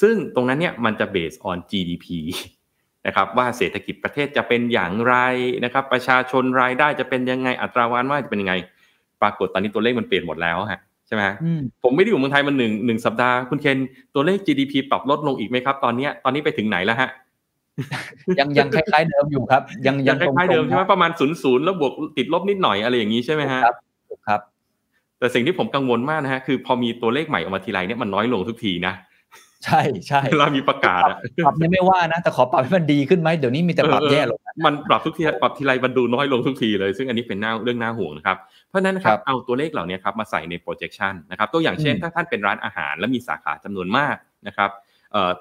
[0.00, 2.06] ซึ่งตรงนั้นเนี่ยมันจะ based on GDP
[3.06, 5.16] นะครับว่าเศรษฐกิจประเทศจะเป็นอย่างไร
[5.64, 8.54] นะครับประชาชนรายได้จะเป็นยังไงอัตราวันว่าจะเป็นยังไง
[9.22, 13.78] ปรากฏตอนนี้ตัวเลขมันเปลี่ยนหมดแล้วฮะใช่ไหมฮะอืมผมไม่ได้อยู่เมืองไทยมาหนึ่งหนึ่งสัปดาห์คุณเคน
[14.14, 17.10] ตัวเลข GDP ปรับลดลงอีกไหมครับตอนเนี้ยตอนนี้ไปถึงไหนแล้วฮะ
[18.40, 23.76] ยังยังคล้ายๆเดิมอยู่ครับ ยังยังคล้ายๆเดิมตรงๆใช่ไหมประมาณศูนย์ศูนย์แล้วบวกติดลบนิดหน่อยอะไรอย่างนี้ใช่ไหมฮะครับ
[24.08, 24.40] ถูกครับ
[25.18, 28.94] แต่สิ่งที่ผมกังวลมากนะฮะคือพอมีตัวเลขใหม่ออกมาทีไรเนี่ยมันน้อยลงทุกทีนะ
[29.64, 38.36] ใช่ใช่เวลามีประกาศอะปรับเนี่ยไม่ว่านะ แต่ขอปรับให้มันดีขึ้นไหมเดี๋ยวนี้มีแต่ปรับแย่ลงนะมันปรับทุกทีปรับทีไรมันดูน้อยลงทุกทีเลย ซึ่งอันนี้เป็นหน้าเรื่องน่าห่วงนะครับ
[38.68, 44.16] เพราะฉะนั้นนะครับครับเอาตัวเลขเหล่านี้ครับมาใส่ใน projection นะครับตัวอย่างเช่นอืมถ้าท่านเป็นร้านอาหารและมีสาขาจำนวนมาก
[44.46, 44.88] นะครับเอ่อ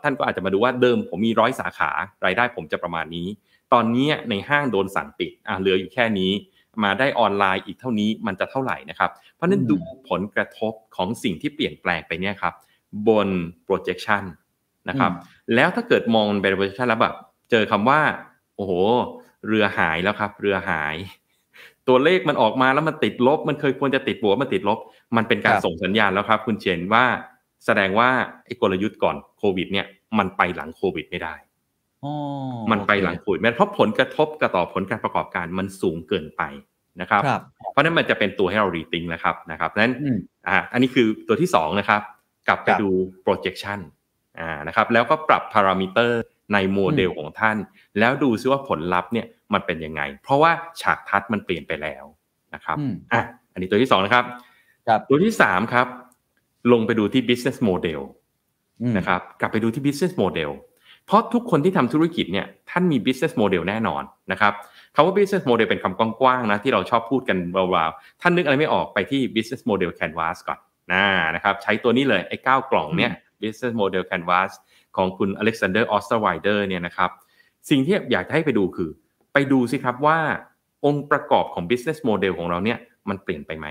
[0.01, 1.89] ท่านก็อาจจะมาดูว่าเดิมผมมีร้อยสาขา
[2.25, 3.27] รายได้ผมจะประมาณนี้
[3.73, 6.32] ตอนนี้ในห้างโดนสั่งปิดอะเหลืออยู่แค่นี้
[6.84, 9.75] มาได้ออนไลน์อีกเท่านี้มันจะเท่าไหร่นะครับเพราะฉะนั้นอืมดู
[10.10, 12.53] ผลกระทบของสิ่งที่เปลี่ยนแปลงไปเนี่ยครับ
[13.08, 13.29] บน
[13.67, 14.23] projection
[14.89, 15.12] นะครับ
[15.55, 17.15] แล้วถ้าเกิดมองเป็น projection แล้วแบบ
[17.51, 18.01] เจอคำว่า
[18.55, 18.71] โอ้โห
[19.47, 20.95] เรือหายแล้วครับ เรือหาย
[21.88, 24.79] ตัวเลขมันออกมาแล้วมันติดลบ มันเคยควรจะติดบวกมันติดลบ
[25.17, 27.05] มันเป็นการครับส่งสัญญาณแล้วครับ คุณเจนว่า
[27.65, 28.10] แสดงว่า
[28.45, 29.86] ไอ้กลยุทธ์ก่อน โควิดเนี่ย
[30.17, 31.36] มันไปหลังโควิดไม่ได้
[32.06, 32.13] อ๋อ
[32.71, 36.41] มันไปโอเคหลังโควิดไม่ได้เพราะผลกระทบกระต่อผลการประกอบการมันสูงเกินไป
[37.02, 42.02] นะครับครับเพราะฉะนั้นมันจะเป็นตัวให้เรารีติงแล้วครับนะครับนั้นอืมอ่าอันนี้คือตัวที่สองนะครับ
[42.47, 42.91] กลับไปครับดู
[43.25, 43.80] projection
[44.39, 46.21] อ่านะครับ แล้วก็ปรับพารามิเตอร์
[46.54, 47.58] ในโมเดลของท่าน
[47.99, 52.04] แล้วดูซิว่าผลลัพธ์เนี่ยมันเป็นยังไง เพราะว่าฉากทัดมันเปลี่ยนไปแล้ว
[52.54, 53.21] นะครับอืมอะ
[53.54, 54.25] อันนี้ตัวที่สองนะครับ
[54.88, 55.88] ครับ ตัวที่สามครับ
[56.71, 58.29] ลงไปดูที่ business model อืม
[58.98, 60.52] นะครับกลับไปดูที่ business model
[61.06, 64.54] เพราะทุกคนที่ทำธุรกิจเนี่ยท่านมี business model แน่นอนนะครับ
[64.96, 70.60] คำว่า business model เป็นคำกว้างๆนะที่เราชอบพูดกันเบาๆท่านนึกอะไรไม่ออกไปที่ business model canvas ก่อน
[70.92, 71.04] นะ
[71.36, 73.12] นะครับใช้ตัวนี้เลยไอ้เก้ากล่องเนี่ย
[73.42, 74.52] business model canvas
[74.98, 77.10] ของคุณ Alexander Osterweider เนี่ยนะครับ
[77.70, 78.89] สิ่งที่อยากจะให้ไปดูคือ
[79.34, 80.20] ไปดูสิครับว่า
[80.86, 82.78] องค์ประกอบของ business model ของเราเนี่ย
[83.10, 83.68] มันเปลี่ยนไปไหม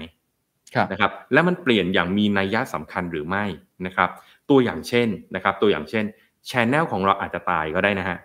[0.75, 3.45] ครับนะครับและมันเปลี่ยนอย่างมีนัยยะสำคัญหรือไม่
[3.87, 4.11] นะครับ
[4.51, 6.05] ตัวอย่างเช่นนะครับ ตัวอย่างเช่น
[6.51, 8.19] ชแนลของเราอาจจะตายก็ได้นะฮะ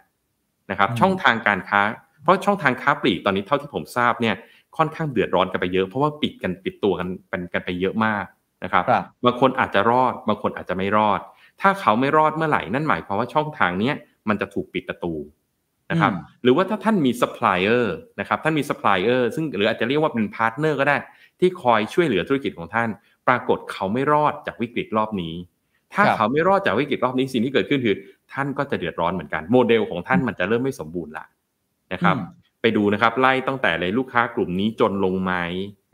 [0.71, 1.81] นะครับอืมช่องทางการค้า
[2.23, 4.35] เพราะช่องทางค้าปลีกตอนนี้เท่าที่ผมทราบเนี่ย
[4.77, 8.25] ค่อนข้างเดือดร้อนกันไปเยอะเพราะว่าปิดกันปิดตัวกันเป็นกันไปเยอะมาก
[8.63, 11.19] นะครับครับบางคนอาจจะรอดบางคนอาจจะไม่รอด
[11.61, 13.95] ถ้าเขาไม่รอดเมื่อไหร่นั่นหมายความว่าช่องทางเนี้ย
[14.29, 15.13] มันจะถูกปิดประตู
[15.91, 20.97] นะครับอืมหรือว่าถ้าท่านมีซัพพลายเออร์นะครับท่านมีซัพพลายเออร์ซึ่งหรืออาจจะเรียกว่าเป็นพาร์ทเนอร์ก็ได้
[21.39, 22.89] ที่คอยช่วยเหลือธุรกิจของท่าน
[23.27, 25.33] ปรากฏเขาไม่รอดจากวิกฤตรอบนี้
[25.93, 27.95] ถ้าครับเขาไม่รอดจากวิกฤตรอบนี้สิ่งที่เกิดขึ้นคือ
[28.33, 31.25] ท่านก็จะเดือดร้อนเหมือนกันโมเดลของท่านมันจะเริ่มไม่สมบูรณ์ละ
[31.93, 35.33] นะครับอืมไปดูนะครับไล่ตั้งแต่เลยลูกค้ากลุ่มนี้จนลงไหม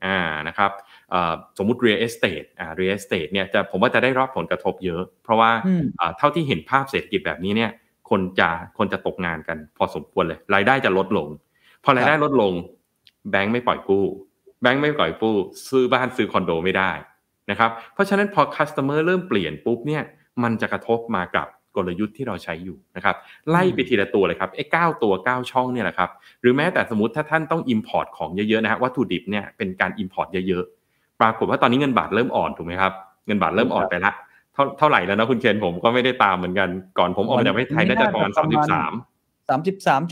[0.05, 0.71] อ่านะครับ
[1.11, 7.71] เอ่อสมมุติ real estate อ่า real estate เนี่ยจะผมว่าจะได้รับผลกระทบเยอะ เพราะว่าอืมอ่าเท่าที่เห็นภาพเศรษฐกิจแบบนี้เนี่ย
[8.09, 11.27] คนจะคนจะตกงานกัน พอสมควรเลย รายได้จะลดลง
[11.83, 12.53] พอรายได้ลดลง
[13.31, 14.05] แบงก์ไม่ปล่อยกู้
[14.61, 15.35] แบงก์ไม่ปล่อยกู้
[15.69, 16.91] ซื้อบ้านซื้อคอนโดไม่ได้
[17.51, 20.03] นะครับเพราะฉะนั้นพอ customer เริ่มเปลี่ยนปุ๊บเนี่ย
[20.43, 23.15] มันจะกระทบมากับกลยุทธ์ที่เราใช้อยู่นะครับ
[23.49, 26.09] ไล่ไปทีละตัวเลยครับไอ้เก้าตัว 9 ช่องเนี่ยแหละครับ
[26.41, 32.93] หรือแม้แต่สมมติถ้าท่านต้อง Import ของเยอะๆนะฮะวัตถุดิบเนี่ยเป็นการ Import เยอะๆ ปรากฏว่าตอนนี้เงินบาทเริ่มอ่อนถูกไหมครับ
[33.27, 34.13] เงินบาทเริ่มอ่อนไปละ
[34.53, 38.93] เท่าเท่าไหร่แล้วนะคุณเคนผมก็ไม่ได้ตามเหมือนกันก่อนผมออกมาจากประเทศไทยน่าจะประมาณสามสิบสาม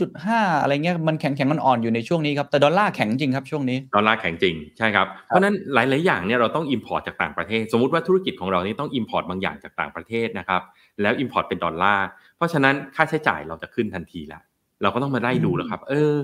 [0.00, 10.62] จุดห้าอะไรเงี้ยมันแข็งแข็งมันอ่อนอยู่ในช่วงนี้ครับแต่ดอลลาร์แข็งจริงครับช่วงนี้ดอลลาร์แข็งจริงใช่ครับเพราะฉะนั้นหลาย ๆ อย่างเนี่ยเราต้อง import จากต่างประเทศ สมมุติว่าธุรกิจของเรานี่ต้อง import บางอย่างจากต่างประเทศนะครับ
[11.02, 14.40] แล้ว import เป็นดอลลาร์เพราะฉะนั้นค่าใช้จ่ายเราจะขึ้นทันทีละ
[14.82, 16.14] เราก็ต้องมาไล่ดูแล้วครับ เออ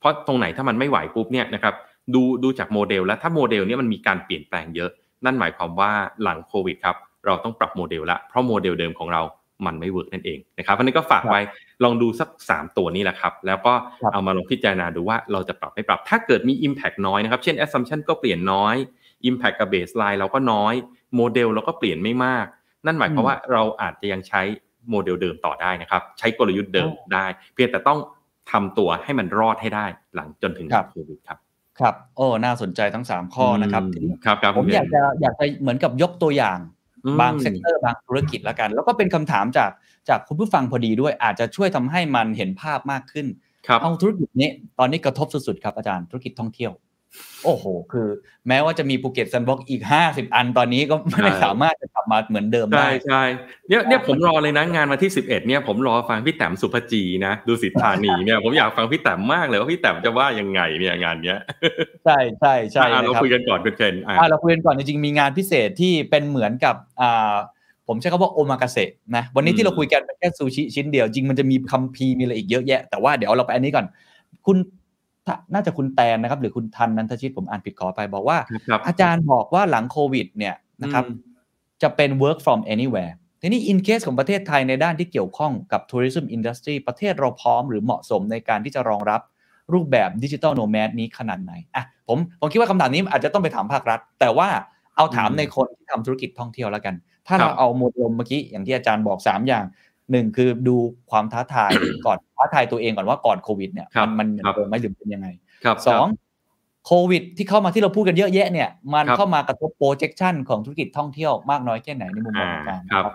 [0.00, 1.74] เพราะตรงไหนถ้ามันไม่ไหวปุ๊บเนี่ยนะครับ
[2.14, 4.90] ดูดูจากโมเดลแล้วถ้าโมเดลเนี้ยมันมีการเปลี่ยนแปลงเยอะ
[5.24, 5.90] นั่นหมายความว่า
[6.22, 9.22] หลังโควิดครับเราต้องปรับโมเดลละเพราะโมเดลเดิมของเรา
[9.66, 11.40] มันไม่ work นั่นเองนะครับอันนี้ก็ฝากไว้
[11.84, 18.76] ลองดูสัก 3 ตัวนี้แหละครับ แล้วก็ครับเอามาลองพิจารณาดูว่าเราจะปรับไม่ปรับ ถ้าเกิดมี Impact น้อยนะครับ เช่น Assumption ก็เปลี่ยนน้อย
[19.28, 20.74] Impact กับ Baseline เราก็น้อย
[21.16, 22.46] โมเดลเราก็เปลี่ยนไม่มาก
[22.86, 24.42] นั่นหมายความว่าเราอาจจะยังใช้
[24.90, 27.98] โมเดลเดิมต่อได้นะครับ ใช้กลยุทธ์เดิมได้ เพียงแต่ต้อง
[28.52, 31.38] ทำตัวให้มันรอดให้ได้หลังจนถึงครับโควิดครับ
[31.80, 36.79] ครับโอ้น่าสนใจทั้งสามข้อนะครับทีนี้ครับครับผมอยากจะอยากจะเหมือนกับยกตัวอย่างอืม
[37.20, 39.70] บาง sector บางธุรกิจแล้วกัน แล้วก็เป็นคำถามจาก
[40.08, 43.26] จากคุณผู้ฟังพอดีด้วย อาจจะช่วยทำให้มันเห็นภาพมากขึ้น
[43.66, 46.72] ครับเอาธุรกิจนี้ตอนนี้กระทบสุดๆครับอาจารย์ธุรกิจท่องเที่ยว
[47.44, 48.08] โอ้โห คือ
[48.48, 53.22] แม้ว่าจะมีภูเก็ต sandbox อีก50อันตอนนี้ก็ไม่ใช่สามารถจะกลับมาเหมือนเดิมใช่ได้ใช่
[53.68, 61.38] เนี่ยเนี่ยผมรอเลยนะงานวันที่11เนี่ยผมรอฟังพี่แต้มศุภจีนะดุสิตธานีเนี่ยผมอยากฟังพี่แต้มมากเลยว่าพี่แต้มจะว่ายังไงเนี่ยงานเนี้ย
[62.04, 67.34] ใช่ใช่ใช่อะนะเราครับคุยกันก่อนคุณเคนอะอะเราคุยกันก่อนจริงๆมีงานพิเศษที่เป็นเหมือนกับอ่า
[67.88, 73.86] ผมใช้คำว่าโอมากาเสะนะวันนี้อืมที่เราคุยกันเป็นแค่ซูชิชิ้นเดียวจริงมันจะมีคัมภีร์มีอะไรอีกเยอะแยะแต่ว่าเดี๋ยวเราไปอันนี้ก่อน
[74.46, 74.79] คุณถ้า
[75.52, 78.38] น่าจะคุณแตนนะครับ หรือคุณทันนันทชิตผมอ่านผิดขอไปบอกว่า
[78.68, 81.18] ครับอาจารย์บอกว่าหลังโควิด เนี่ยนะครับอืม
[81.82, 83.12] จะเป็น work from anywhere
[83.42, 89.20] ทีนี้ in case ของประเทศไทยในด้านที่เกี่ยวข้องกับ tourism industry ประเทศเราพร้อมหรือเหมาะสมในการที่จะรองรับ
[89.72, 94.48] รูปแบบดิจิ t a ลโนแมดนี้ขนาดไหนอะผมผมคิดว่าคำถามนี้อาจจะต้องไปถามภาครัฐ แต่ว่า
[94.96, 96.94] เอาถามอืมในคนที่ทำธุรกิจท่องเที่ยวแล้วกัน
[97.26, 99.64] ถ้าครับเราเอาโมเดลเมื่อกี้อย่างที่อาจารย์บอก 3 อย่าง
[100.10, 100.76] หนึ่งคือดู
[101.10, 101.70] ความท้าทาย
[102.06, 105.28] ก่อนท้าทายตัวเองก่อนว่าก่อนโควิดเนี่ยครับมันมันเหมือนครับเดิมไหมหรือเป็นยังไง
[105.64, 106.06] ครับสอง
[106.86, 113.14] โควิด ที่เข้ามาที่เราพูดกันเยอะแยะเนี่ยมันครับเข้ามากระทบ projection ของธุรกิจท่องเที่ยวมากน้อยแค่ไหนในมุมมองของอาจารย์ครับนะ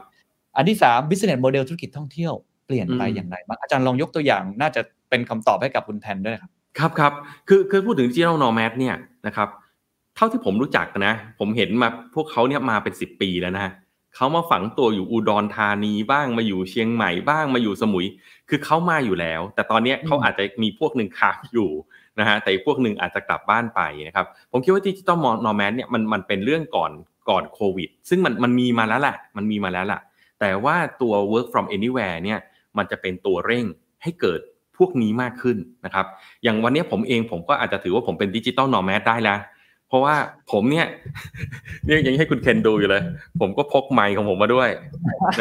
[0.58, 2.34] อันที่สาม business model ธุรกิจท่องเที่ยว
[2.66, 7.14] เปลี่ยนไปอืมอย่างไรบ้างอาจารย์ลองยกตัวอย่างน่าจะเป็นคำตอบให้กับคุณแทนด้วยครับ ครับครับ
[7.48, 8.96] คือคือพูดถึง digital nomad เนี่ย
[9.28, 9.50] นะครับ
[10.16, 13.72] เท่าที่ผมรู้จักนะ ผมเห็นมาพวกเขาเนี่ยมาเป็นสิบปีแล้วนะฮะ
[14.16, 18.06] เขามาฝังตัวอยู่อุดรธานีบ้างมาอยู่เชียงใหม่บ้างมาอยู่สมุย
[18.50, 21.70] คือเขามาอยู่แล้ว แต่ตอนเนี้ยเขาอาจจะมีพวกหนึ่งค้างอยู่
[22.20, 26.92] นะฮะแต่อีกพวกหนึ่งอาจจะกลับบ้านไปนะครับผมคิดว่า digital nomad เนี่ยมันมันเป็นเรื่องก่อน
[27.30, 30.02] ก่อนโควิด ซึ่งมันมันมีมาแล้วแหละมันมีมาแล้วแหละ
[30.40, 32.40] แต่ว่าตัว work from anywhere เนี่ย
[32.78, 33.66] มันจะเป็นตัวเร่ง
[34.04, 34.40] ให้เกิด
[34.78, 36.06] พวกนี้มากขึ้นนะครับ
[36.44, 39.40] อย่างวันนี้ผมเองผมก็อาจจะถือว่าผมเป็น digital nomad ได้แล้ว
[39.90, 40.16] เพราะว่า
[40.52, 40.88] ผมเนี่ย
[41.86, 43.04] เนี่ยยังให้คุณเคนดูอยู่เลย
[43.42, 44.70] ผมก็พกไมค์ของผมมาด้วย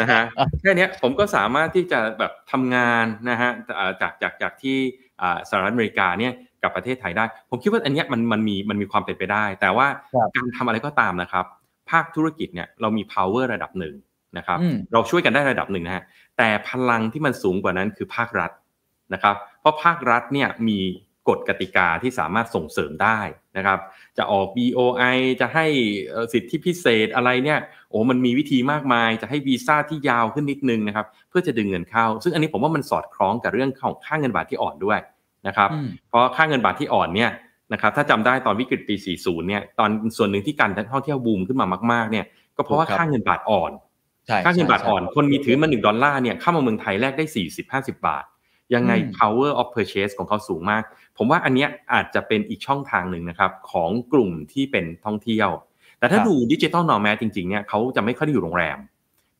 [0.01, 0.23] นะฮะ
[0.61, 4.77] แค่เนี้ยผมก็สามารถที่จะแบบทำงานนะฮะอ่าจากจากจากที่
[5.21, 11.45] อ่าสหรัฐอเมริกาเนี่ยกับประเทศไทยได้ ผมคิดว่าอันเนี้ยมันมันมีมันมีความเป็นไปได้ แต่ว่าครับการทำอะไรก็ตามนะครับ
[11.91, 13.95] ภาคธุรกิจเนี่ยเรามี power ระดับหนึ่ง
[14.37, 16.03] นะครับอืมเราช่วยกันได้ระดับหนึ่งนะฮะ
[16.37, 18.51] แต่พลังที่มันสูงกว่านั้นคือภาครัฐ
[19.13, 20.79] นะครับ เพราะภาครัฐเนี่ยมี
[21.29, 23.19] กฎกติกาที่สามารถส่งเสริมได้
[23.57, 23.79] นะครับ
[24.17, 25.65] จะออก BOI จะให้
[26.09, 27.59] เอ่อสิทธิพิเศษอะไรเนี่ย
[27.89, 34.99] โอ้มันมีวิธีมากมาย จะให้วีซ่าที่ยาวขึ้นนิดนึงนะครับ เพื่อจะดึงเงินเข้า ซึ่งอันนี้ผมว่ามันสอดคล้องกับเรื่องของค่าเงินบาทที่อ่อนด้วย
[35.47, 37.31] นะครับอืมเพราะค่าเงินบาทที่อ่อนเนี่ย
[37.73, 42.25] นะครับถ้าจำได้ตอนวิกฤตปี 40 เนี่ยตอนส่วนหนึ่งที่การท่องเที่ยวบูมขึ้นมามากๆเนี่ย
[42.57, 43.71] ก็เพราะว่าถูกครับค่าเงินบาทอ่อน
[44.27, 48.25] ใช่ค่าเงินบาทใช่อ่อนคนมีถือมา1ดอลลาร์เนี่ยเข้ามาเมืองไทยแลกได้ 40 50 บาท
[48.75, 50.83] ยังไงอืม power of purchase ของเขาสูงมาก
[51.17, 55.49] ผมว่าอันเนี้ยอาจจะเป็นอีกช่องทางหนึ่งนะครับของกลุ่มที่เป็นท่องเที่ยว
[55.99, 58.79] แต่ถ้าครับดูดิจิ t a ลนอร์แมจริงๆเนี่ยเขาจะไม่ค่อยได้อยู่โรงแรม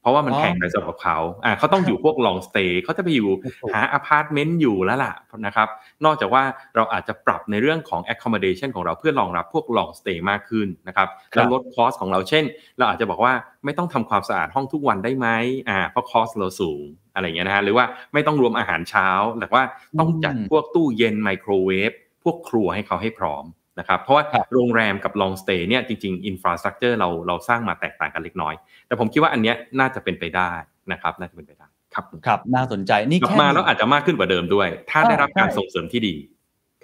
[0.01, 3.29] เพราะว่ามันอ๋อแพงไปสำหรับเขาอ่าเขาต้องอยู่พวก long stay เขาจะไปอยู่
[3.61, 5.13] ถูกหาอพาร์ตเมนต์อยู่แล้วล่ะ
[5.45, 5.67] นะครับ
[6.05, 6.43] นอกจากว่า
[6.75, 12.43] เราอาจจะปรับในเรื่องของ accommodation ของเราเพื่อรองรับพวก long stay มากขึ้นนะครับครับแล้วลด cost ของเราเช่น
[12.77, 13.33] เราอาจจะบอกว่า
[13.65, 15.27] ไม่ต้องทำความสะอาดห้องทุกวันได้ไหม
[15.69, 16.81] อ่าเพราะคอสเราสูง
[17.15, 19.07] อะไรอย่างเงี้ยนะฮะหรือว่าไม่ต้องรวมอาหารเช้า
[19.39, 19.63] แต่ว่า
[19.99, 21.91] ต้องจัดอืมพวกตู้เย็นไมโครเวฟ
[22.23, 23.45] พวกครัวให้เขาให้พร้อม
[23.79, 28.53] นะครับเพราะว่าครับโรงแรมกับ long stay เนี่ยจริงๆ infrastructure เราเราสร้างมาแตกต่างกันเล็กน้อย
[28.87, 30.51] แต่ผมคิดว่าอันเนี้ยน่าจะเป็นไปได้
[30.91, 36.34] นะครับน่าจะเป็นไปได้ครับครับน่าสนใจนี่กลับแค่มาแล้วอาจจะมากขึ้นกว่าเดิมด้วย ถ้าอ่าได้รับการใช่ส่งเสริมที่ดีครับ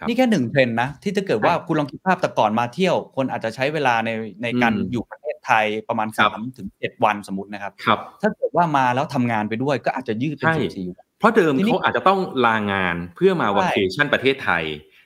[0.07, 4.09] นี่แค่หนึ่งเทรนด์นะ ที่ถ้าเกิดว่าใช่คุณลองคิดภาพแต่ก่อนมาเที่ยว คนอาจจะใช้เวลาใน
[4.43, 14.63] ในการอืมอยู่ประเทศไทยประมาณครับ3ถึง7วันสมมตินะครับครับ ถ้าเกิดว่ามาแล้วทำงานไปด้วยก็อาจจะยืดเป็นใช่14วันเพราะเดิมทีนี้เขาอาจจะต้องลางานเพื่อมาใช่วัคเคชั่นประเทศไทย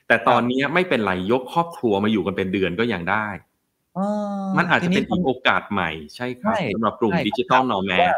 [0.08, 3.26] แต่ตอนนี้ไม่เป็นไรยกครอบครัวมาอยู่กันเป็นเดือนก็ยังได้
[3.94, 4.00] เอ
[4.40, 8.16] อมันอาจจะเป็นทีอีกโอกาสใหม่ใช่ครับใช่สำหรับกลุ่มใช่ digital nomad ว่า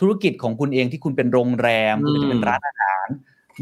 [0.00, 3.08] ธุรกิจของคุณเองที่คุณเป็นโรงแรมอืมคุณจะเป็นร้านอาหาร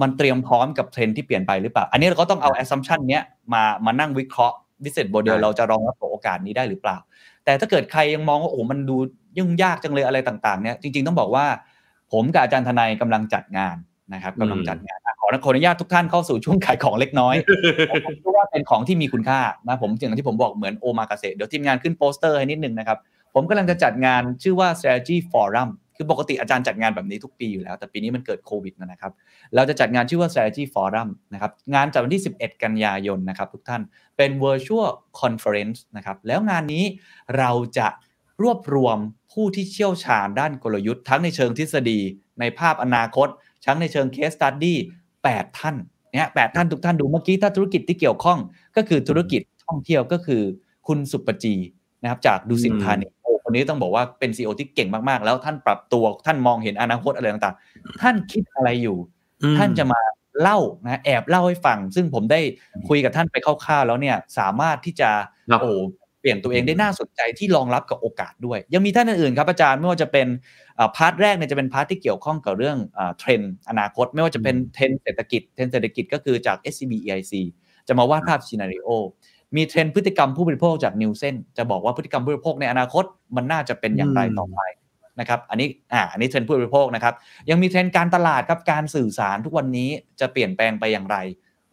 [0.00, 6.96] มันเตรียมพร้อมกับเทรนด์ที่เปลี่ยนไปหรือเปล่า อันนี้เราก็ต้องเอา assumption เนี้ยมามานั่งวิเคราะห์ business model ใช่เราจะรองรับกับโอกาสนี้ได้หรือเปล่า
[7.44, 8.96] แต่ถ้าเกิดใครยังมองว่าโอ้มันดู
[9.38, 11.46] ยุ่งยากจังเลยอะไรต่างๆเนี่ยจริง ๆต้องบอกว่า
[12.12, 13.76] ผมกับอาจารย์ทนายกำลังจัดงาน
[14.14, 17.34] นะครับกำลังจัดงานอะขอขออนุญาตทุกท่านเข้าสู่ช่วงขายของเล็กน้อย
[18.04, 22.98] ผมคิดว่าเป็นของที่มีคุณค่านะผมอย่างที่ผมบอกเหมือนโอมากาเกษตรเดี๋ยวทีมงานขึ้นโปสเตอร์ให้นิดนึงนะครับ
[23.34, 29.12] ผมกำลังจะจัดงานชื่อว่า strategy forum คือปกติอาจารย์จัดงานแบบนี้ทุกปีอยู่แล้ว แต่ปีนี้มันเกิดโควิดนะครับ
[29.54, 33.82] เราจะจัดงานชื่อว่า strategy forum นะครับ งานจัดวันที่ 11 กันยายนนะครับทุกท่าน
[34.16, 34.90] เป็น virtual
[35.20, 36.84] conference นะครับ แล้วงานนี้
[37.38, 37.88] เราจะ
[38.42, 38.98] รวบรวม
[39.32, 42.00] ผู้ที่เชี่ยวชาญด้านกลยุทธ์ทั้งในเชิงทฤษฎี
[42.40, 43.28] ในภาพอนาคต
[43.66, 44.74] ทั้งในเชิง case study
[45.16, 45.76] 8 ท่าน
[46.12, 48.38] เนี่ยแท่านทุกท่านดูเมื่อกี้ถ้าธุรกิจที่เกี่ยวข้อง
[48.76, 50.42] ก็คือธุรกิจท่องเที่ยวก็คือ
[50.86, 51.54] คุณสุปจี
[52.02, 53.06] นะครับจากดุสิตธานี
[53.46, 58.98] คนนี้ต้องบอกว่าเป็น CEO ที่เก่งมากๆ แล้วท่านปรับตัวท่านมองเห็นอนาคตอะไรต่างๆ ท่านคิดอะไรอยู่
[59.58, 60.00] ท่านจะมา
[60.40, 62.40] เล่านะแอบเล่าให้ฟัง ซึ่งผมได้
[62.88, 65.10] คุยกับท่านไปคร่าวๆแล้วเนี่ยสามารถที่จะ
[65.50, 65.70] ครับโอ้
[66.20, 70.26] เปลี่ยนตัวเองได้น่าสนใจที่รองรับกับโอกาสด้วย ยังมีท่านอื่นๆครับอาจารย์ไม่ว่าจะเป็น
[70.78, 77.34] อ่า part แรกเนี่ยจะเป็น part ที่เกี่ยวข้องกับเรื่องอ่าเทรนด์อนาคต ไม่ว่าจะเป็นเทรนด์เศรษฐกิจเทรนด์เศรษฐกิจก็คือจาก SCB EIC
[77.88, 78.88] จะมาวาดภาพ scenario
[79.56, 83.04] มีเทรนด์พฤติกรรมผู้บริโภคจาก Nielsen จะบอกว่าพฤติกรรมผู้บริโภคในอนาคต
[83.36, 84.60] มันน่าจะเป็นอย่างไรต่อไป
[85.20, 87.14] นะครับ อันนี้อ่าอันนี้เทรนด์ผู้บริโภคนะครับ
[87.50, 89.88] ยังมีเทรนด์การตลาดครับการสื่อสารทุกวันนี้
[90.20, 91.16] จะเปลี่ยนแปลงไปอย่างไร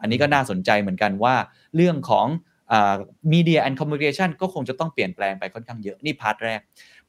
[0.00, 1.34] อันนี้ก็น่าสนใจเหมือนกันว่า
[1.76, 2.26] เรื่องของ
[3.32, 6.60] media and communication ก็คงจะต้องเปลี่ยนแปลงไปค่อนข้างเยอะ นี่ part แรก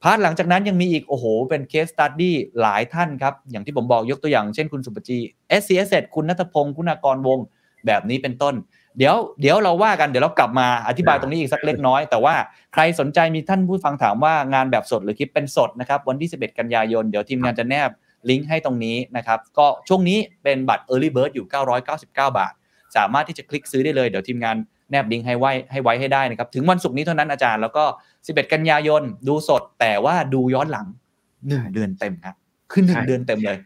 [0.03, 5.17] part หลังจากนั้นยังมีอีก โอ้โห เป็น case study หลายท่านครับ อย่างที่ผมบอกยกตัวอย่างเช่นคุณศุภจี
[5.61, 7.39] s c s คุณนัทพงศ์คุณากรวงศ์
[7.85, 8.55] แบบนี้เป็นต้น
[8.97, 12.35] เดี๋ยวเดี๋ยวเราว่ากันเดี๋ยวเรากลับมาอธิบายตรงนี้อีกสักเล็กน้อย แต่ว่า
[12.73, 17.89] ใครสนใจมีท่านผู้ฟังถามว่างานแบบสดหรือคลิปเป็นสดนะครับวันที่ 11 กันยายน เดี๋ยวทีมงานจะแนบ
[18.29, 21.45] ลิงก์ให้ตรงนี้นะครับก็ช่วงนี้เป็นบัตร Early Bird อยู่
[21.87, 22.53] 999 บาท
[22.95, 24.55] สามารถที่จะคลิกซื้อได้เลยเดี๋ยวทีมงาน
[24.91, 27.83] แนบลิงก์ให้ไว้ให้ไว้ให้ได้นะครับถึงวันศุกร์นี้เท่านั้นอาจารย์แล้วก็
[28.19, 30.87] 11 กันยายนดูสดแต่ว่าดูย้อนหลัง
[31.33, 32.35] 1เดือนเต็มครับ
[32.71, 33.57] คือหนึ่งใช่เดือนเต็มเลย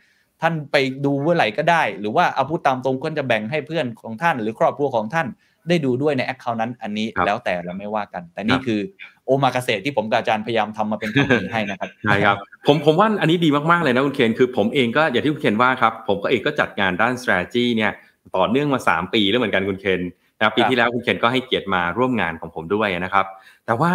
[0.41, 0.75] ท่านไป
[1.05, 5.27] ดูเมื่อไหร่ก็ได้ หรือว่าเอาพูดตามตรงก็จะแบ่งให้เพื่อนของท่าน หรือครอบครัวของท่าน
[5.69, 8.79] ได้ดูด้วยในแอคเคาท์นั้น อันนี้ครับแล้วแต่เราไม่ว่ากัน แต่นี่ครับคือ
[9.25, 12.37] โอมาเกษตรที่ผมกับอาจารย์พยายามทำมาเป็นคำนี้ให้นะครับใช่ครับ
[12.67, 17.91] ผมผมว่าอันนี้ดีมากๆเลยนะคุณเคนคือผมเองก็อย่างที่คุณเคนว่าครับผมก็เองก็จัดงานด้าน strategy เนี่ย
[18.35, 20.01] ต่อเนื่องมา 3 ปีแล้วเหมือนกันคุณเคน
[20.37, 23.25] นะครับปีครับที่แล้วคุณเคนก็ให้เกียรติมาร่วมงานของผมด้วยนะครับ
[23.65, 23.91] แต่ว่า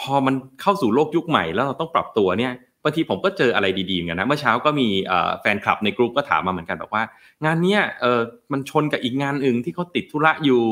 [0.00, 2.52] พอมันเข้าสู่โลกยุคใหม่แล้วเราต้องปรับตัวเนี่ย
[2.84, 7.04] บางทีผมก็เจออะไรดีๆเหมือนกันนะเมื่อเช้าก็มีเอ่อแฟนคลับในกลุ่มก็ถามมาเหมือนกันบอกว่า
[7.44, 8.20] งานเนี้ยเออ
[8.52, 10.62] มันชนกับอีกงานอื่นที่เขาติดธุระอยู่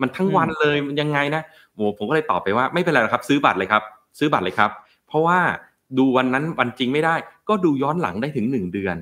[0.00, 1.42] มันทั้งวันเลยมันยังไงนะ
[1.74, 3.82] โอ้ผมก็เลยตอบไปว่าไม่เป็นไรหรอกครับ ซื้อบัตรเลยครับ
[4.18, 4.70] ซื้อบัตรเลยครับ
[5.08, 5.38] เพราะว่า
[5.98, 7.14] ดูวันนั้นวันจริงไม่ได้
[7.48, 8.96] ก็ดูย้อนหลังได้ถึงหนึ่งเดือน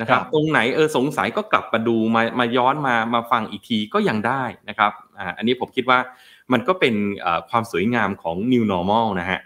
[0.00, 5.98] นะครับครับตรงไหนเออสงสัยก็กลับมาดูมามาย้อนมามาฟังอีกทีก็ยังได้นะครับอ่าอันนี้ผมคิดว่า
[6.52, 9.40] มันก็เป็นเอ่อความสวยงามของ new normal นะฮะ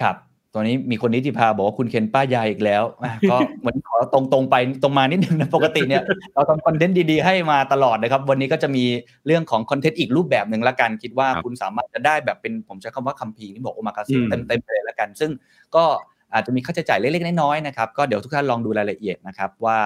[0.00, 0.16] ครับ
[0.54, 6.02] ตอนนี้มีคนนิติพาบอกว่าคุณเคนป้ายาอีกแล้วอะก็วันนี้ขอตรงตรงๆไปตรงมานิดนึงนะปกติเนี่ย
[6.34, 8.84] เราทำคอนเทนต์ดีๆ ให้มาตลอดนะครับ วันนี้ก็จะมี
[9.26, 15.30] เรื่องของคอนเทนต์อีกรูปแบบหนึ่งละกันคิดว่าครับคุณสามารถจะได้แบบเป็นผมใช้คำว่าคัมภีร์ที่บอกโอมากาเซอืมเต็มๆไปเลยละกัน ซึ่ง
[15.76, 15.84] ก็
[16.32, 19.78] อาจจะมีค่าใช้จ่ายเล็กๆน้อยๆนะครับก็เดี๋ยวทุกท่านลองดูรายละเอียดนะครับว่า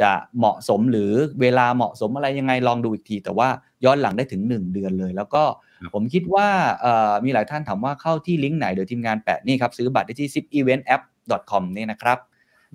[0.00, 3.48] จะเหมาะสมหรือเวลาเหมาะสมอะไรยังไงลองดูอีกที แต่ว่า
[3.84, 5.42] ย้อนหลังได้ถึง 1 เดือนเลย แล้วก็
[5.80, 6.48] ครับผมคิดว่า
[6.80, 12.18] เอ่อมีหลายท่านถามว่าเข้าที่ลิงก์ไหนเดี๋ยวทีมงานแปะนี่ครับ ซื้อบัตรได้ที่ zipeventapp.com นี่นะครับ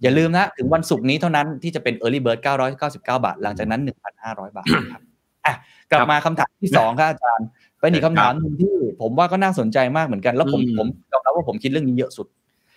[0.01, 2.39] อย่าลืมนะ ถึงวันศุกร์นี้เท่านั้นที่จะเป็น Early Bird
[2.79, 3.81] 999 บาท หลังจากนั้น
[4.19, 5.01] 1,500 บาทครับ
[5.45, 5.53] อะ
[5.91, 7.47] กลับมาคำถามที่2ครับอาจารย์
[7.79, 12.27] เป็นอีกคำถามหนึ่งที่ผมว่าก็น่าสนใจมากเหมือนกัน แล้วผมอืมผมยอมรับว่าผมคิดเรื่องนี้เยอะสุด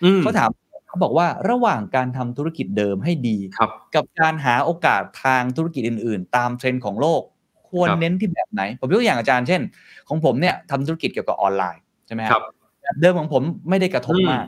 [0.03, 0.49] อืมเขาถาม
[0.93, 7.21] เขาบอกว่าระหว่างการทำธุรกิจเดิมให้ดีครับกับการหาโอกาสทางธุรกิจอื่น ๆ ตามเทรนด์ของโลก
[7.69, 9.61] ควรครับเน้นที่แบบไหน ผมยกตัวอย่างอาจารย์เช่น
[10.09, 12.41] ของผมเนี่ยทำธุรกิจเกี่ยวกับออนไลน์ใช่ไหมครับ
[12.81, 14.45] แบบเดิมของผมไม่ได้กระทบมาก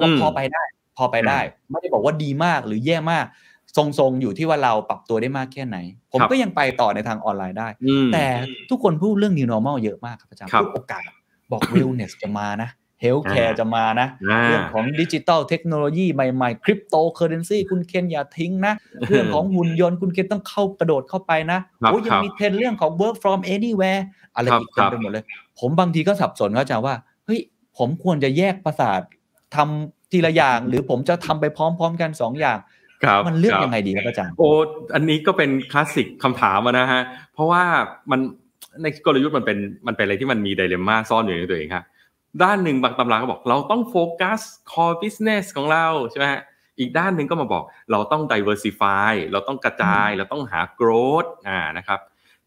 [0.00, 0.64] อืมพอไปได้
[0.96, 1.38] พอไปได้
[1.70, 3.26] ไม่ได้บอกว่าดีมากหรือแย่มาก
[3.76, 5.76] ทรงๆอยู่ที่ว่าเราปรับตัวได้มากแค่ไหน
[6.12, 8.26] ผมครับก็ยังไปต่อในทางออนไลน์ได้อืมแต่
[8.70, 11.02] ทุกคนพูดเรื่อง new normal เยอะมากครับอาจารย์ครับพูดโอกาส
[11.52, 12.68] บอก wellness จะมานะ
[13.02, 18.74] healthcare อ่าจะมานะอ่าเรื่องของดิจิ t a ลเทคโนโลยีใหม่ๆคริปโตเคอเรนซีคุณเคนอย่าทิ้งนะ
[19.08, 24.02] เรื่องของหุ่นยนต์คุณเคนต้องเข้ากระโดดเข้าไปนะครับโอ้ยยัครับยังมีเทรนด์เรื่องของ work from anywhere
[24.34, 25.24] อะไรครับอีกเต็มไปหมดเลย
[25.60, 26.94] ผมบางทีก็สับสนเข้าใจว่า
[27.26, 27.40] เฮ้ย
[27.78, 29.00] ผมควรจะแยกประสาท
[29.56, 32.58] ทำทีละอย่าง หรือผมจะทำไปพร้อม ๆ กันสองอย่าง
[33.04, 34.48] ครับมันเลือกครับยังไงดีครับอาจารย์โอ้
[34.94, 37.02] อันนี้ก็เป็นคลาสสิกคำถามอะนะฮะ
[37.34, 37.62] เพราะว่า
[38.10, 38.20] มัน
[38.82, 41.84] ในกลยุทธ์มันเป็นมันเป็นอะไรที่มันมีไดเลม่าซ่อนอยู่ในตัวเองครับ
[42.42, 46.42] ด้านหนึ่งบางตำราก็บอกเราต้องโฟกัส core business ของเราใช่ไหมฮะ
[46.78, 52.00] อีกด้านหนึ่งก็มาบอกเราต้อง diversify เราต้องกระจาย เราต้องหา growth อ่านะครับ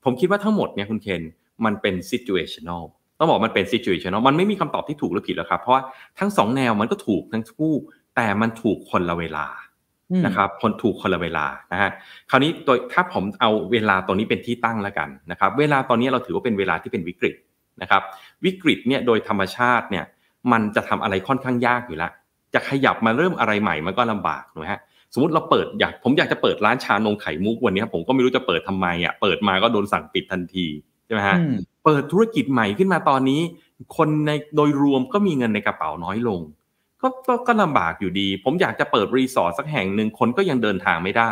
[0.04, 1.22] ผมคิดว่าทั้งหมดเนี่ยคุณเคน
[1.66, 2.84] มันเป็น situational
[3.20, 5.84] ต้องบอกมันเป็น situational มันไม่มีคำตอบที่ถูกหรือผิดแล้วครับ เพราะว่า
[6.20, 7.74] ทั้งสองแนวมันก็ถูกทั้งคู่
[8.16, 9.48] แต่มันถูกคนละเวลา
[10.12, 11.90] อืมนะครับคนถูกคนละเวลานะฮะ
[12.30, 17.36] คราวนี้โดยถ้าผมเอาเวลาตรงนี้เป็นที่ตั้งแล้วกันนะครับ เวลาตอนนี้เราถือว่าเป็นเวลาที่เป็นวิกฤต
[17.82, 18.02] นะครับ
[18.46, 20.06] วิกฤตเนี่ยโดยธรรมชาติเนี่ย
[20.52, 22.12] มันจะทำอะไรค่อนข้างยากอยู่แล้ว
[22.54, 24.82] จะขยับมาเริ่มอะไรใหม่มันก็ลำบากถูกไหมฮะ
[25.14, 30.68] สมมติเราเปิดอยากผมอยากจะเปิดร้านชานมไข่มุกวันนี้ผมก็ไม่รู้จะเปิดทำไมอะเปิดมาก็โดนสั่งปิดทันที
[31.06, 31.56] ใช่ไหมฮะอืม
[31.86, 33.42] เปิดธุรกิจใหม่ขึ้นมาตอนนี้
[33.98, 36.42] คนในโดยรวมก็มีเงินในกระเป๋าน้อยลง
[37.02, 41.32] ก็ก็ก็ลำบากอยู่ดี ผมอยากจะเปิดรีสอร์ทสักแห่งหนึ่งคนก็ยังเดินทางไม่ได้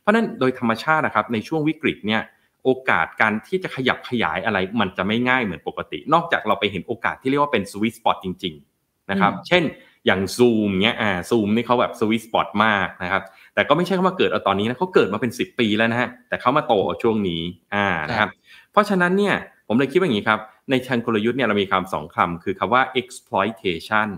[0.00, 2.22] เพราะฉะนั้นโดยธรรมชาตินะครับในช่วงวิกฤตเนี่ย
[2.64, 9.62] โอกาสการที่จะขยับขยายอะไร มันจะไม่ง่ายเหมือนปกติ นอกจากเราไปเห็นโอกาสที่เรียกว่าเป็นสวิตสปอตจริง ๆ นะครับอืมเช่น
[10.06, 13.22] อย่างซูมเนี้ยอ่าซูมนี่เขาแบบสวิตสปอตมากนะครับ
[13.54, 17.42] แต่ก็ไม่ใช่เขามาเกิดเอาตอนนี้นะเขาเกิดมาเป็น 10 ปีแล้วนะฮะแต่เขามาโตเอาช่วงนี้
[17.74, 18.30] อ่านะครับ
[18.72, 19.34] เพราะฉะนั้นเนี่ย
[19.68, 20.40] ผมเลยคิดว่าอย่างนี้ครับ
[20.70, 24.08] ในเชิงกลยุทธ์เนี่ยเรามีคำสองคำคือคำว่า exploitation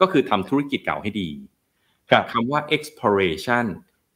[0.00, 1.28] ก็คือทำธุรกิจเก่าให้ดี
[2.12, 3.64] กับคำว่า exploration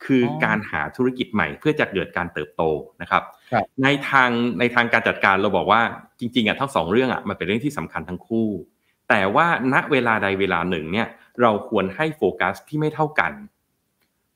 [0.04, 2.62] คือออการหาธุรกิจใหม่เพื่อจะเกิดการเติบโต
[3.02, 3.22] นะครับ
[3.52, 5.80] ครับ ในทางในทางการจัดการเราบอกว่า
[6.20, 8.48] จริงๆอะทั้งสองเรื่องอะมันเป็นเรื่องที่สำคัญทั้งคู่
[9.08, 11.08] แต่ว่าณเวลาใดเวลาหนึ่งเนี่ย
[11.42, 13.32] เราควรให้โฟกัสที่ไม่เท่ากัน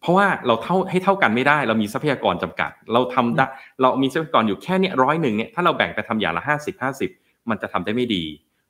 [0.01, 3.47] เพราะว่าเราเท่าให้เท่ากันไม่ได้ เรามีทรัพยากรจำกัด เราทำได้
[3.83, 7.11] เรามีทรัพยากรอยู่แค่เนี้ร้อยหนึ่งเนี่ยถ้าเราแบ่งไปทำอย่างละห้าสิบห้าสิบ
[7.51, 8.25] มันจะทำได้ไม่ดี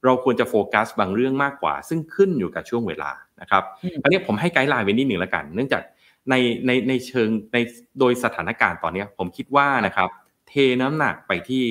[0.05, 5.83] เราควรจะโฟกัสบางเรื่องมากกว่า ซึ่งขึ้นอยู่กับช่วงเวลานะครับอืมอันนี้ผมให้ไกด์ไลน์ไว้นิดหนึ่งแล้วกัน เนื่องจาก
[6.31, 6.35] ใน
[6.67, 7.59] ในในเชิงใน
[7.99, 10.09] โดยสถานการณ์ตอนเนี้ยผมคิดว่านะครับ
[10.49, 11.63] เทน้ำหนักไปที่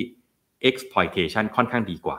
[0.68, 2.18] exploitation ค่อนข้างดีกว่า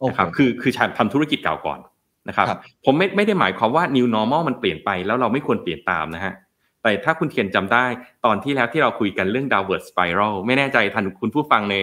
[0.00, 1.80] โอเคนะครับคือคือทำธุรกิจเก่าก่อน
[2.28, 6.34] นะครับครับผมไม่ไม่ได้หมายความว่า new normal มันเปลี่ยนไปแล้วเราไม่ควรเปลี่ยนตามนะฮะ
[6.82, 7.84] แต่ถ้าคุณเขียนจำได้
[8.24, 11.76] ตอนที่แล้วที่เราคุยกันเรื่อง downward spiral ไม่แน่ใจทันคุณผู้ฟังใน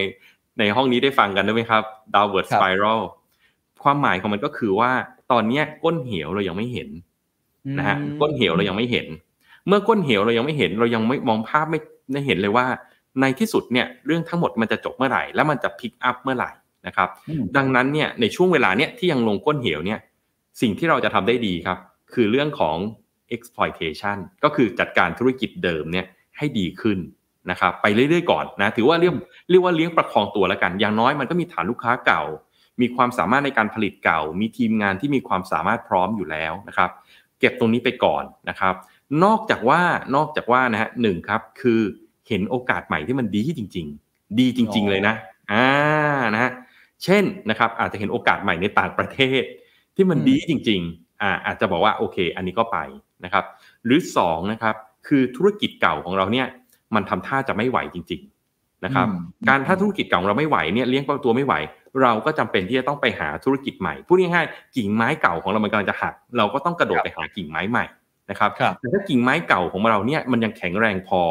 [0.58, 1.82] ในห้องนี้ได้ฟังกันด้วยไหมครับ
[2.14, 3.00] downward ครับ spiral
[3.82, 4.90] ความหมายของมันก็คือว่า
[5.32, 6.88] ตอนเนี้ยก้นเหวเรายังไม่เห็น
[7.78, 9.06] นะฮะอืมก้นเหวเรายังไม่เห็น
[9.68, 11.80] เมื่อก้นเหวเรายังไม่เห็นเรายังไม่มองภาพไม่
[12.12, 12.66] ได้เห็นเลยว่า
[13.20, 16.50] ในที่สุดเนี่ยเรื่องทั้งหมดมันจะจบเมื่อไหร่ แล้วมันจะพิกอัพเมื่อไหร่
[16.86, 19.98] นะครับอืมดังนั้นเนี่ยในช่วงเวลาเนี่ยที่ยังลงก้นเหวเนี่ย
[20.60, 21.78] สิ่งที่เราจะทำได้ดีครับ
[22.14, 22.76] คือเรื่องของ
[23.34, 26.06] exploitation ก็คือจัดการธุรกิจเดิมเนี่ย
[26.38, 26.98] ให้ดีขึ้น
[27.50, 29.14] นะครับไปเรื่อยๆก่อนนะถือว่าเรียก
[29.50, 32.22] เรียกว่าเลี้ยงประคองตัวแล้วกัน อย่างน้อยมันก็มีฐานลูกค้าเก่า
[32.80, 36.90] มีความสามารถในการผลิตเก่า มีทีมงานที่มีความสามารถพร้อมอยู่แล้วนะครับ
[37.40, 38.74] เก็บตรงนี้ไปก่อนนะครับ
[39.24, 39.80] นอกจากว่า
[40.16, 41.80] นอกจากว่านะฮะหนึ่งครับ คือ
[42.28, 45.14] เห็นโอกาสใหม่ที่มันดีจริง ๆ ดีจริง ๆ เลยนะ
[45.52, 45.66] อ่า
[46.34, 46.52] นะฮะ
[47.04, 49.42] เช่นนะครับ อาจจะเห็นโอกาสใหม่ในต่างประเทศ
[49.96, 52.78] ที่มันอืมดีจริง ๆอ่าอาจจะบอกว่าโอเค อันนี้ก็ไป
[53.24, 53.44] นะครับ
[53.84, 54.74] หรือสองนะครับ
[55.06, 56.46] คือธุรกิจเก่าของเราเนี่ย
[56.94, 58.20] มันทำท่าจะไม่ไหวจริง
[58.52, 61.54] ๆนะครับอืมการถ้าธุรกิจเก่าของเราไม่ไหวเนี่ยเลี้ยงตัวไม่ไหว
[62.02, 67.84] เราก็จำเป็นที่จะต้องไปหาธุรกิจใหม่พูดง่ายๆกิ่งไม้เก่าของเรามันกำลังจะหักเราก็ต้องกระโดดไปหากิ่งไม้ใหม่
[68.32, 71.22] นะครับครับแต่ถ้ากิ่งไม้เก่าของเราเนี่ยมันยังแข็งแรงพอ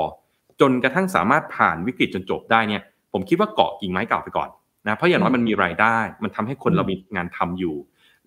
[0.62, 2.82] จนกระทั่งสามารถผ่านวิกฤตจนจบได้เนี่ย
[3.14, 4.50] ผมคิดว่าเกาะกิ่งไม้เก่าไปก่อน
[4.88, 7.76] นะเพราะอย่างน้อยมันมีรายได้ มันทำให้คนอืมเรามีงานทำอยู่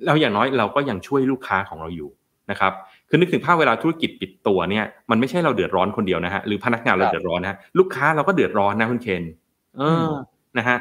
[0.04, 2.10] แล้วอย่างน้อยเราก็ยังช่วยลูกค้าของเราอยู่
[2.50, 2.72] นะครับ
[3.08, 9.22] คือนึกถึงภาพเวลาธุรกิจปิดตัวเนี่ยมันไม่ใช่เราเดือดร้อนคนเดียวนะฮะหรือพนักงานเราครับเดือดร้อนนะฮะลูกค้าเราก็เดือดร้อนนะคุณเคน
[9.78, 10.14] เอออม
[10.58, 10.76] นะฮะ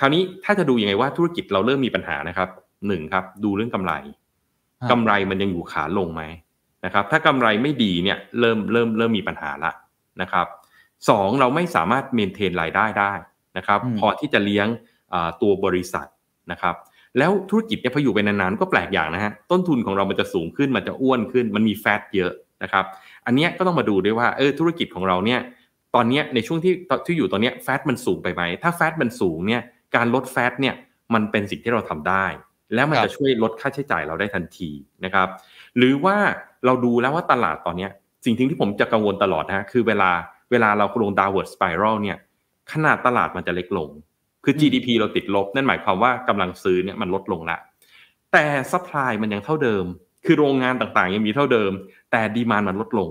[0.00, 2.48] คราวนี้ถ้าจะดูยังไงว่าธุรกิจเราเริ่มมีปัญหานะครับ
[2.86, 3.92] หนึ่งครับ ดูเรื่องกำไร
[4.82, 6.22] ฮะกำไรมันยังอยู่ขาลงไหม
[6.84, 9.72] นะครับถ้ากำไรไม่ดีเนี่ยเริ่มเริ่มเริ่มมีปัญหาละ
[10.22, 10.46] นะครับ
[11.08, 13.12] สองเราไม่สามารถเมนเทนรายได้ได้
[13.56, 14.66] นะครับอืมพอที่จะเลี้ยง
[15.12, 16.06] อ่าตัวบริษัท
[16.52, 16.74] นะครับ
[17.18, 22.32] แล้วธุรกิจเนี่ยพออยู่ไปนานๆก็แปลกอย่างนะฮะต้นทุนของเรามันจะสูงขึ้นมันจะอ้วนขึ้น มันมีแฟตเยอะ
[22.62, 22.84] นะครับ
[23.26, 25.40] อันเนี้ยก็ต้องมาดูด้วยว่าเออธุรกิจของเราเนี่ย
[25.94, 26.74] ตอนเนี้ยในช่วงที่
[27.06, 29.62] ที่อยู่ตอนเนี้ยแฟตมันสูงไปไหมถ้าแฟตมันสูงเนี่ย
[29.96, 30.74] การลดแฟตเนี่ย
[31.14, 32.26] มันเป็นสิ่งที่เราทำได้
[32.74, 34.70] แล้วมันครับจะช่วยลดค่าใช้จ่ายเราได้ทันที
[35.04, 35.28] นะครับ
[35.78, 36.16] หรือว่า
[36.66, 37.90] เราดูแล้วว่าตลาดตอนเนี้ย
[38.24, 40.10] สิ่งที่ผมจะกังวลตลอดนะฮะคือเวลา
[40.50, 42.18] เวลาเราลง downward spiral เนี่ย
[42.72, 43.88] ขนาดตลาดมันจะเล็กลง
[44.44, 47.58] คืออืม GDP เราติดลบ นั่นหมายความว่ากำลังซื้อเนี่ยมันลดลงละ
[48.32, 49.84] แต่ supply มันยังเท่าเดิม
[50.26, 51.72] คือโรงงานต่างๆ ยังมีเท่าเดิม
[52.10, 53.10] แต่ดีมานมันลดลง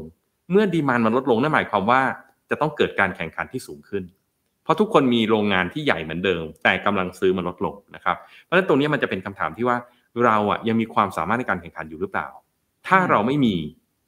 [0.52, 2.02] เมื่อดีมานมันลดลงนั่นหมายความว่า
[2.50, 4.04] จะต้องเกิดการแข่งขันที่สูงขึ้น
[4.64, 9.78] เพราะทุกคนมีโรงงานที่ใหญ่เหมือนเดิม แต่กำลังซื้อมันลดลงนะครับ เพราะฉะนั้นตรงนี้มันจะเป็นคำถามที่ว่า
[10.26, 12.28] เราอะยังมีความสามารถในการแข่งขันอยู่หรือเปล่า
[12.88, 13.56] ถ้าเราไม่มี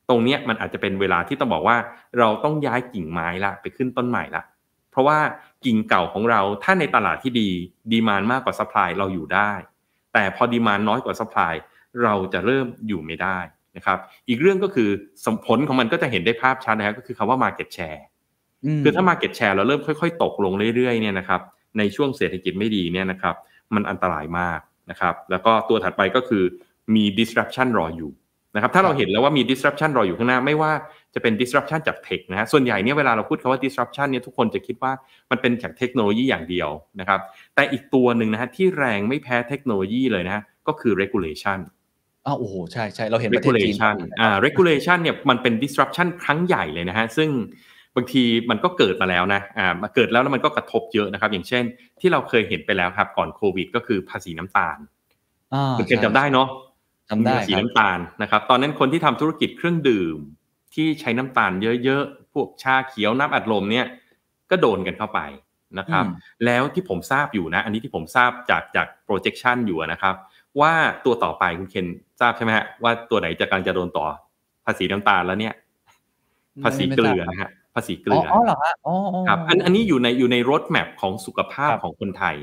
[0.09, 1.77] ตรงเนี้ยมันอาจจะเป็นเวลาที่ต้องบอกว่า
[2.19, 4.43] เราต้องย้ายกิ่งไม้ละไปขึ้นต้นใหม่ละ
[4.91, 5.19] เพราะว่า
[5.65, 7.49] กิ่งเก่าของเราถ้าในตลาดที่ดี
[7.91, 9.51] demand มากกว่า supply เราอยู่ได้
[10.13, 11.53] แต่พอ demand น้อยกว่า supply
[12.03, 13.39] เราจะเริ่มอยู่ไม่ได้
[13.75, 13.97] นะครับ
[14.29, 14.89] อีกเรื่องก็คือ
[15.25, 18.01] สมผลของมันก็จะเห็นได้ภาพชัดนะครับก็คือคำว่า market share
[18.83, 21.41] คือถ้า market share เราเริ่มค่อย ๆ ตกลงเรื่อยๆเนี่ยนะครับ
[21.77, 23.35] ในช่วงเศรษฐกิจไม่ดีเนี่ยนะครับ
[23.73, 24.59] มันอันตรายมาก
[24.89, 26.43] นะครับแล้วก็ตัวถัดไปก็คือ
[26.95, 28.11] มี disruption รออยู่
[28.55, 30.71] นะครับถ้าเราเห็นแล้วว่ามี disruption รออยู่ข้างหน้า ไม่ว่า
[31.15, 34.91] จะเป็น disruption จากเทคนะฮะส่วนใหญ่เนี่ยเวลาเราพูดคำว่า disruption เนี่ยทุกคนจะคิดว่า
[35.31, 37.19] มันเป็นจากเทคโนโลยีอย่างเดียวนะครับ
[37.55, 41.59] แต่อีกตัวหนึ่งนะฮะที่แรงไม่แพ้เทคโนโลยีเลยนะฮะก็คือ regulation
[42.25, 47.29] อ้าวโอ้โหใช่ใช่เราเห็นประเทศจีน regulation อ่า regulation เนี่ยมันเป็น disruption ครั้งใหญ่เลยนะฮะซึ่ง
[47.95, 51.63] บางทีมันก็เกิดมาแล้วนะอ่ามาเกิดแล้วแล้วมันก็กระทบเยอะนะครับ อย่างเช่น
[52.01, 54.77] ที่เราเคยเห็นไปแล้วครับก่อนโควิด ก็คือภาษีน้ำตาล
[55.53, 56.47] อ่าคุณเคนจำได้เนาะ
[57.09, 60.17] จำได้ภาษีครับน้ำตาลนะครับ ตอนนั้นคนที่ทำธุรกิจเครื่องดื่ม
[60.73, 61.51] ที่ใช้น้ำตาล
[61.83, 63.85] เยอะๆ พวกชาเขียวน้ำอัดลมเนี่ย
[64.49, 65.19] ก็โดนกันเข้าไป
[65.79, 66.13] นะครับอืม
[66.45, 70.15] แล้วที่ผมทราบอยู่นะ อันนี้ที่ผมทราบจากจาก projection อยู่นะครับ
[70.61, 70.73] ว่า
[71.05, 71.87] ตัวต่อไปคุณเคน
[72.19, 74.05] ทราบใช่ไหมฮะว่าตัวไหนจะกำลังจะโดนต่อ
[74.65, 75.53] ภาษีน้ำตาลแล้วเนี่ย
[76.63, 82.35] ภาษีเกลือนะฮะภาษีเกลือ๋อออ๋อเหรอฮะอ๋ออ๋อครับอันอันนี้อยู่ในอยู่ในรถแมพของสุขภาพครับของคนไทย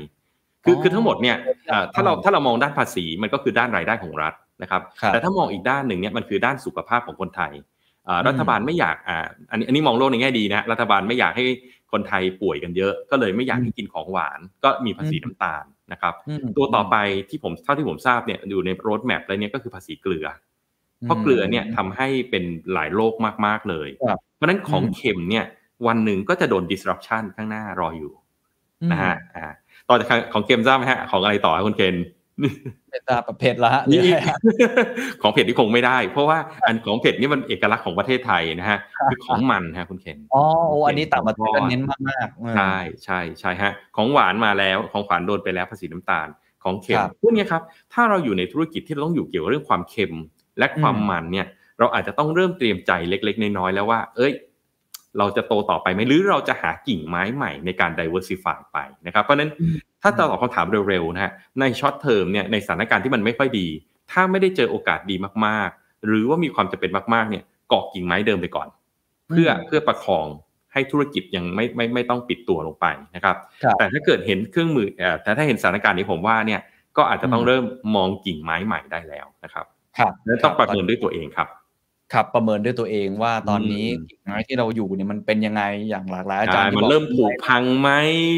[0.63, 1.37] คืออ๋อคือทั้งหมดเนี่ย
[1.71, 4.33] อ่าถ้าเราอ๋อถ้าเรามองด้านภาษีมันก็คือด้านรายได้ของรัฐ
[4.63, 7.53] นะครับครับแต่ถ้ามองอีกด้านหนึ่งเนี่ยมันคือด้านสุขภาพของคนไทย
[8.07, 11.45] อ่าอืมรัฐบาลไม่อยากอ่าอันนี้อันนี้มองโลกในแง่ดีนะรัฐบาลไม่อยากให้
[11.91, 16.95] คนไทยป่วยกันเยอะ ก็เลยไม่อยากให้กินของหวาน ก็มีภาษีน้ำตาลนะครับอืมตัวต่อไป
[17.29, 20.27] ที่ผมเท่าที่ผมทราบเนี่ยอยู่ในรถแมพแล้วเนี่ยก็คือภาษีเกลือ
[21.01, 22.43] เพราะเกลือเนี่ยทำให้เป็น
[22.73, 23.13] หลายโรค
[23.45, 25.45] มากๆเลยครับเพราะฉะนั้นของอืมเค็มเนี่ย
[25.87, 28.13] วันหนึ่งก็จะโดน disruption ข้างหน้ารออยู่
[28.81, 29.45] อืมนะฮะอ่า
[29.89, 31.95] ต่อจากของเค็มทราบไหมฮะของอะไรต่อครับคุณเคน
[32.91, 34.39] เป็นตาประเภทละฮะนี่หรืออะไรฮะ
[35.21, 38.79] ของเผ็ดที่คงไม่ได้ เพราะว่าอันของเผ็ดนี่มันเอกลักษณ์ของประเทศไทยนะฮะ
[39.11, 46.27] คือของมันฮะคุณเคนอ๋อโอ้อันนี้ต่างประเทศก็เน้นมากๆเออใช่ใช่ใช่ฮะของหวานมาแล้วของหวานโดนไปแล้วภาษีน้ำตาล
[46.63, 47.61] ของเค็มครับพวกเนี้ยครับ
[47.93, 50.13] ถ้าเราอยู่ในธุรกิจที่เราต้องอยู่เกี่ยวกับเรื่องความเค็ม
[50.59, 51.47] และความอืมมันเนี่ย
[51.79, 54.33] เราอาจจะต้องเริ่มเตรียมใจเล็ก ๆ น้อยๆแล้วว่า เอ้ย
[55.17, 63.67] เราจะโตต่อไปไหมหรือเราจะหากิ่งไม้ใหม่ในการ diversify ไปนะครับเพราะฉะนั้นอืมถ้าตอบคำถามเร็วๆนะฮะใน short term เนี่ยในสถานการณ์ที่มันไม่ค่อยดี
[64.11, 68.67] ถ้าไม่ได้เจอโอกาสดีมากๆ หรือว่ามีความจำเป็นมากๆเนี่ยเกาะกิ่งไม้เดิมไปก่อน
[69.29, 70.27] เพื่ออืมเพื่อประคอง
[70.73, 72.85] ให้ธุรกิจยังไม่ไม่ไม่ต้องปิดตัวลงไป
[73.15, 76.61] นะครับครับแต่ถ้าเกิดเห็นเครื่องมือเอ่อแต่ถ้าเห็นสถานการณ์นี้ผมว่าเนี่ย
[76.97, 79.65] ก็อาจจะต้องอืมเริ่มมองกิ่งไม้ใหม่ได้แล้วนะครับ
[79.97, 81.47] ครับและต้องประเมินด้วยตัวเองครับ
[82.13, 87.89] ครับประเมินด้วยตัวเองว่าตอนนี้อืมกิ่งไม้ที่เราอยู่เนี่ยมันเป็นยังไงอย่างหลากหลายอาจารใช่ย์ที่มันบอกเริ่มผุพังไหม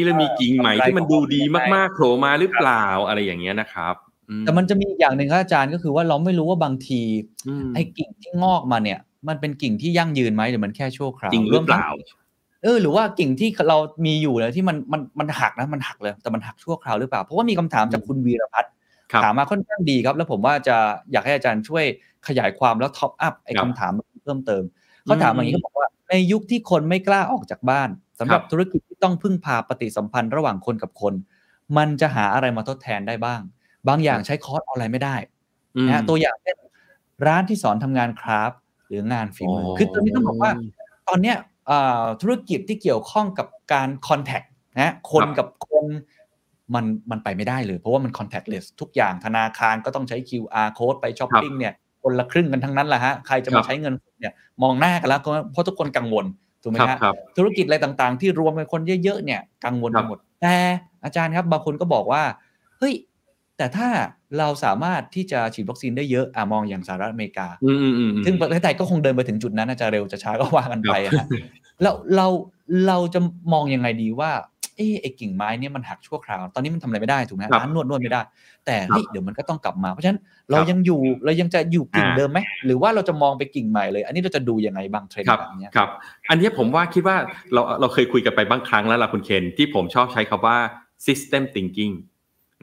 [0.04, 3.94] แล้วมีกิ่งใหม่เออที่มันดูดีใช่มากๆโผล่มาหรือเปล่าอะไรอย่างเงี้ยนะครับ
[4.28, 7.02] อืแต่มันจะมีอีกอย่างหนึ่งครับอาจารย์ก็คือว่าเราไม่รู้ว่าบางที
[7.48, 8.98] อืมไอ้กิ่งที่งอกมาเนี่ย
[9.28, 12.24] มันเป็นกิ่งที่ยั่งยืนไหมหรือมันแค่ชั่วคราวจริงหรือเปล่าวมทั้ง
[12.62, 18.72] เออหรือว่ากิ่งที่เรามีอยู่เนี่ยที่มันมันมันหักนะมันหักเลย แต่มันหักชั่วคราวหรือเปล่าเพราะว่ามีคำถามจากคุณวีรพัฒน์
[19.12, 20.76] ครับถามมาค่อนข้างดีครับ แล้วผมว่าจะ
[21.12, 21.84] อยากให้อาจารย์ช่วย
[22.28, 23.92] ขยายความแล้วท็อปอัพไอ้ครับคำถาม
[24.24, 24.62] เพิ่มเติม
[25.04, 31.14] เขาถามอย่างนี้เขาบอกว่าในยุคที่คนไม่กล้าออกจากบ้านสำหรับครับธุรกิจที่ต้องพึ่งพาปฏิสัมพันธ์ระหว่างคนกับคน
[31.76, 33.40] มันจะหาอะไรมาทดแทนได้บ้าง
[33.88, 35.16] บางอย่างใช้คอร์สออนไลน์ไม่ได้
[35.76, 36.56] อืมนะฮะตัวอย่างเช่น
[37.26, 38.58] ร้านที่สอนทำงาน craft
[38.88, 40.52] หรืองานฝีมืออคือตอนนี้ต้องบอกว่า
[41.08, 44.42] ตอนเนี้ยเอ่อธุรกิจที่เกี่ยวข้องกับการ contact
[44.80, 45.84] นะคนครับกับคน
[46.74, 51.74] มันมันไปไม่ได้เลย เพราะว่ามัน contactless ทุกอย่างธนาคารก็ต้องใช้ QR code ไปช้อปปิ้งเนี่ย
[52.06, 54.32] คนละครึ่งกันทั้งนั้นแหละฮะใครจะมาครับใช้เงินสดเนี่ย
[54.62, 56.24] มองหน้ากันแล้วก็เพราะทุกคนกังวล
[56.62, 60.54] ถูกไหมครับฮะครับธุรกิจอะไรต่างๆ ที่รวมเป็นคนเยอะๆเนี่ยกังวลไปครับหมดแต่
[61.04, 62.22] อาจารย์ครับบางคนก็บอกว่า
[62.78, 62.94] เฮ้ย
[63.56, 63.88] แต่ถ้า
[64.38, 71.28] เราสามารถที่จะฉีดวัคซีนได้เยอะอะมองอย่างสหรัฐอเมริกาอืมอืมอืมอืมซึ่งประเทศไทยก็คงเดินไปถึงจุดนั้นอาจจะเร็วจะช้าก็ว่ากันไปอะครัฮะบ
[71.82, 72.26] แล้วเรา
[72.86, 73.20] เราจะ
[73.52, 74.30] มองยังไงดีว่า
[74.76, 78.22] เออไอ้กิ่งไม้เนี่ยมันหักชั่วคราว ตอนนี้มันทำอะไรไม่ได้ถูกไหมครับร้านนวดนวดไม่ได้
[78.66, 80.20] แต่ครับเฮ้ยเดี๋ยวมันก็ต้องกลับมา เพราะฉะนั้น
[80.50, 85.88] เราครับยังอยู่เรายังจะอยู่กิ่งอ่าเดิมไหมหรือว่าเราจะมองไปกิ่งใหม่เลย อันนี้เราจะดูยังไงบางเทรนด์ครับแบบเนี้ยครับ
[86.30, 87.16] อันนี้ผมว่าคิดว่า
[87.52, 90.56] เราเราเคยคุยกันไปบางครั้งแล้วล่ะคุณเคนที่ผมชอบใช้คำว่า
[91.06, 91.94] system thinking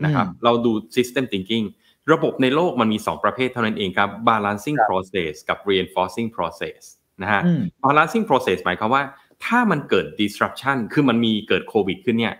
[0.04, 1.66] นะครับอืมเราดู system thinking
[2.14, 6.82] ระบบในโลกมันมี 2 ประเภทเท่านั้นเองครับ balancing ครับ process กับ reinforcing process
[7.22, 9.04] นะฮะอืม balancing process หมายความว่า
[9.46, 12.36] ถ้ามันเกิด disruption คือมันมีเกิดโควิดขึ้นเนี่ย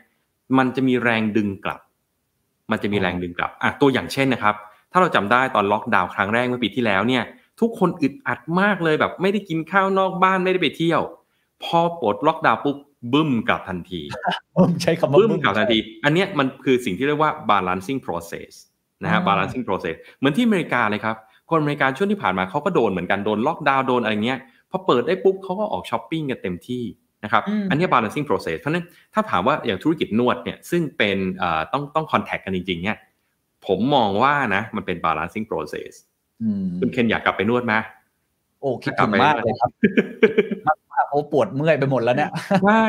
[0.58, 1.82] มันจะมีแรงดึงกลับ
[2.72, 4.56] มันจะมีแรงดึงกลับอะตัวอย่างเช่นนะครับ
[4.92, 7.24] ถ้าเราจำได้ตอนล็อกดาวน์ครั้งแรกเมื่อปีที่แล้วเนี่ย
[7.62, 11.02] ทุกคนอึดอัดมากเลยแบบ ไม่ได้กินข้าวนอกบ้านไม่ได้ไปเที่ยว
[11.64, 12.78] พอปลดล็อกดาวน์ปุ๊บ
[13.14, 14.02] บึ้มกลับทันที
[14.56, 18.52] ผมใช้คำว่าบึ้มกลับทันที อันเนี้ยมันคือสิ่งที่เรียกว่า balancing process
[19.04, 21.16] นะฮะอ๋อ balancing process เหมือนที่อเมริกาเลยครับ
[21.50, 24.40] คนอเมริกาช่วงที่ผ่านมาเขาก็โดนเหมือนกันโดนล็อกดาวน์โดนอะไรเงี้ย
[24.76, 26.84] พอเปิดได้ปุ๊บเขาก็ออกช้อปปิ้งกันเต็มที่
[27.24, 32.98] นะครับอืมอันนี้ balancing process เพราะฉะนั้นถ้าถามว่าอย่างธุรกิจนวดเนี่ยซึ่งเป็นเอ่อต้องต้อง contact กันจริงๆเนี่ย
[33.66, 35.92] ผมมองว่านะ มันเป็น balancing process
[36.42, 37.74] อืมคุณเคนอยากกลับไปนวดไหม
[38.60, 39.72] โอ้คิดถึงมากเลยครับ
[40.68, 42.30] มากมากโอ้ปวดเมื่อยไปหมดแล้วเนี่ย
[42.66, 42.86] ใช่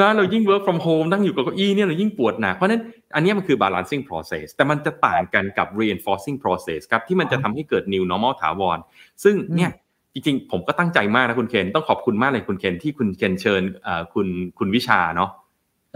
[0.00, 2.82] นะเรายิ่ง work from home นั่งอยู่กับเก้าอี้เนี่ยเรายิ่งปวดหนักเพราะฉะนั้น
[3.14, 8.78] อันเนี้ยมันคือ balancing process แต่มันจะต่างกันกับ reinforcing process ครับที่มันจะทำให้เกิด new normal ถาวร
[9.24, 9.70] ซึ่งเนี่ย
[10.14, 14.26] จริงๆ ผมก็ตั้งใจมากนะคุณเคนต้องขอบคุณมากเลยคุณเคนที่คุณเคนเชิญเอ่อคุณ
[14.58, 15.30] คุณวิชาเนาะ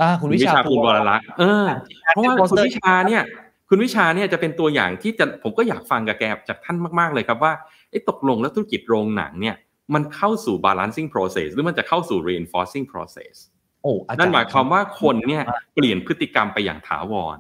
[0.01, 1.67] อ่าคุณวิชาคุณวรลักษณ์เออ
[2.09, 3.23] เพราะว่าคุณวิชาเนี่ย
[3.69, 7.53] คุณวิชาเนี่ยจะเป็นตัวอย่างที่จะผมก็อยากฟังกับแกจากท่านมากๆเลยครับว่า
[7.91, 9.57] ไอ้ตกลงแล้วธุรกิจโรงหนังเนี่ย
[9.95, 13.35] มันเข้าสู่ balancing process หรือมันจะเข้าสู่ reinforcing process
[13.83, 15.43] โอ้อาจารย์นั่นหมายความว่าคนเนี่ย
[15.75, 17.39] เปลี่ยนพฤติกรรมไปอย่างถาวร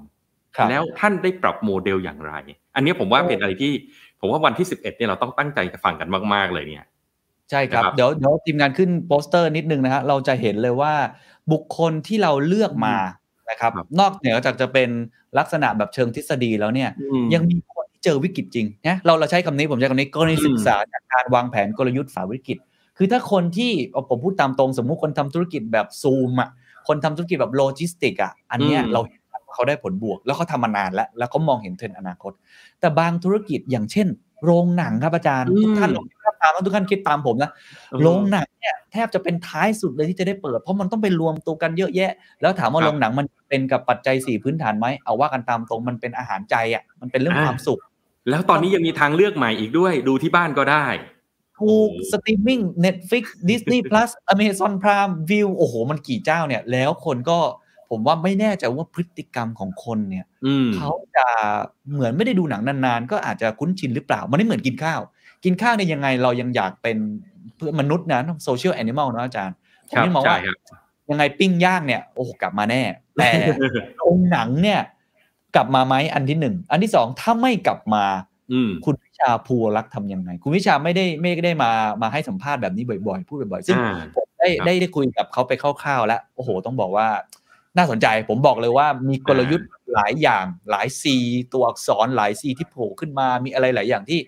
[0.57, 2.33] ครับแล้วท่านได้ปรับโมเดลอย่างไร
[2.75, 3.73] อันนี้ผมว่าเป็นอะไรที่
[4.21, 6.87] ผมว่าวันที่ 11เนี่ยเราต้องตั้งใจฟังกันมาก ๆ เลยเนี่ย
[7.51, 10.95] ใช่ครับนะครับ เดี๋ยวเดี๋ยวทีมงานขึ้นโปสเตอร์นิดนึงนะฮะเราจะเห็นเลยว่า
[11.53, 12.97] บุคคลที่เราเลือกมา
[13.51, 14.91] นะครับครับนอกเหนือจากจะเป็น
[15.39, 22.59] ลักษณะแบบเชิงทฤษฎีแล้วเนี่ยอืมยังมีคนที่เจอวิกฤตจริงนะเราเราใช้คำนี้ผมใช้คำนี้กรณีอืมศึกษาจากการวางแผนกลยุทธ์ฝ่าวิกฤต
[22.97, 26.49] คือถ้าคนที่เอาผมพูดตามตรงสมมุติคนทำธุรกิจแบบซูมอะ
[26.89, 29.18] คนทำธุรกิจแบบโลจิสติกอะอันเนี้ยอืมเราเห็นว่า
[29.59, 32.33] เขาได้ผลบวก แล้วเขาทำมานานแล้ว แล้วเขามองเห็นเทรนด์อนาคต
[32.81, 34.09] แต่บางธุรกิจอย่างเช่น
[34.45, 37.51] โรงหนังครับอาจารย์ทุกท่านลองคิดภาพตามแล้วทุกท่านคิดตามผมนะ
[38.03, 47.81] โรงหนังเนี่ยแทบจะเป็นท้ายสุดเลยที่จะได้เปิด เพราะมันต้องไปรวมตัวกันเยอะแยะ แล้วถามว่าครับโรงหนังมันเป็นกับปัจจัยสี่พื้นฐานไหมเอาว่ากันตามตรงมันเป็นอาหารใจอะมันเป็นเรื่องอ่าความสุข
[48.31, 50.87] แล้วตอนนี้ยังมีทางเลือกใหม่อีกด้วย ดูที่บ้านก็ได้
[51.59, 57.39] ถูกโอ้ streaming Netflix Disney Plus Amazon Prime Viu โอ้โห มันกี่เจ้าเนี่ย แล้วคนก็
[57.91, 61.27] ผมว่าไม่แน่ใจว่าพฤติกรรมของคนเนี่ยอืมเขาจะ
[61.93, 65.01] เหมือนไม่ได้ดูหนังนานๆ ก็อาจจะคุ้นชินหรือเปล่า มันไม่เหมือนกินข้าว
[65.45, 66.97] กินข้าวเนี่ยยังไงเรายังอยากเป็น
[67.57, 69.57] เพื่อนมนุษย์นะ social animal นะอาจารย์
[69.91, 70.57] ผมครับยังมองใช่ว่าครับ
[71.11, 72.83] ยังไงปิ้งย่างเนี่ยโอ้โหกลับมาแน่
[73.17, 73.31] แต่
[73.97, 74.81] โรงหนังเนี่ย
[75.57, 78.05] กลับมาไหมอันที่หนึ่งอันที่สองถ้าไม่กลับมา
[78.53, 81.71] อืมคุณวิชาพูลวรลักษณ์ทำยังไง คุณวิชาไม่ได้ไม่ได้มา
[82.03, 87.09] มาให้สัมภาษณ์แบบนี้บ่อยๆ พูดบ่อยๆ ซึ่งอ่าผมได้ครับได้ได้คุยกับเขาไปคร่าวๆแล้ว โอ้โห ต้องบอกว่า
[87.79, 91.17] น่าสนใจผมบอกเลยว่ามีกลยุทธ์หลายอย่างหลาย C
[91.53, 94.21] ตัวอักษรหลาย C ที่โผล่ขึ้นมามีอะไรหลายอย่างที่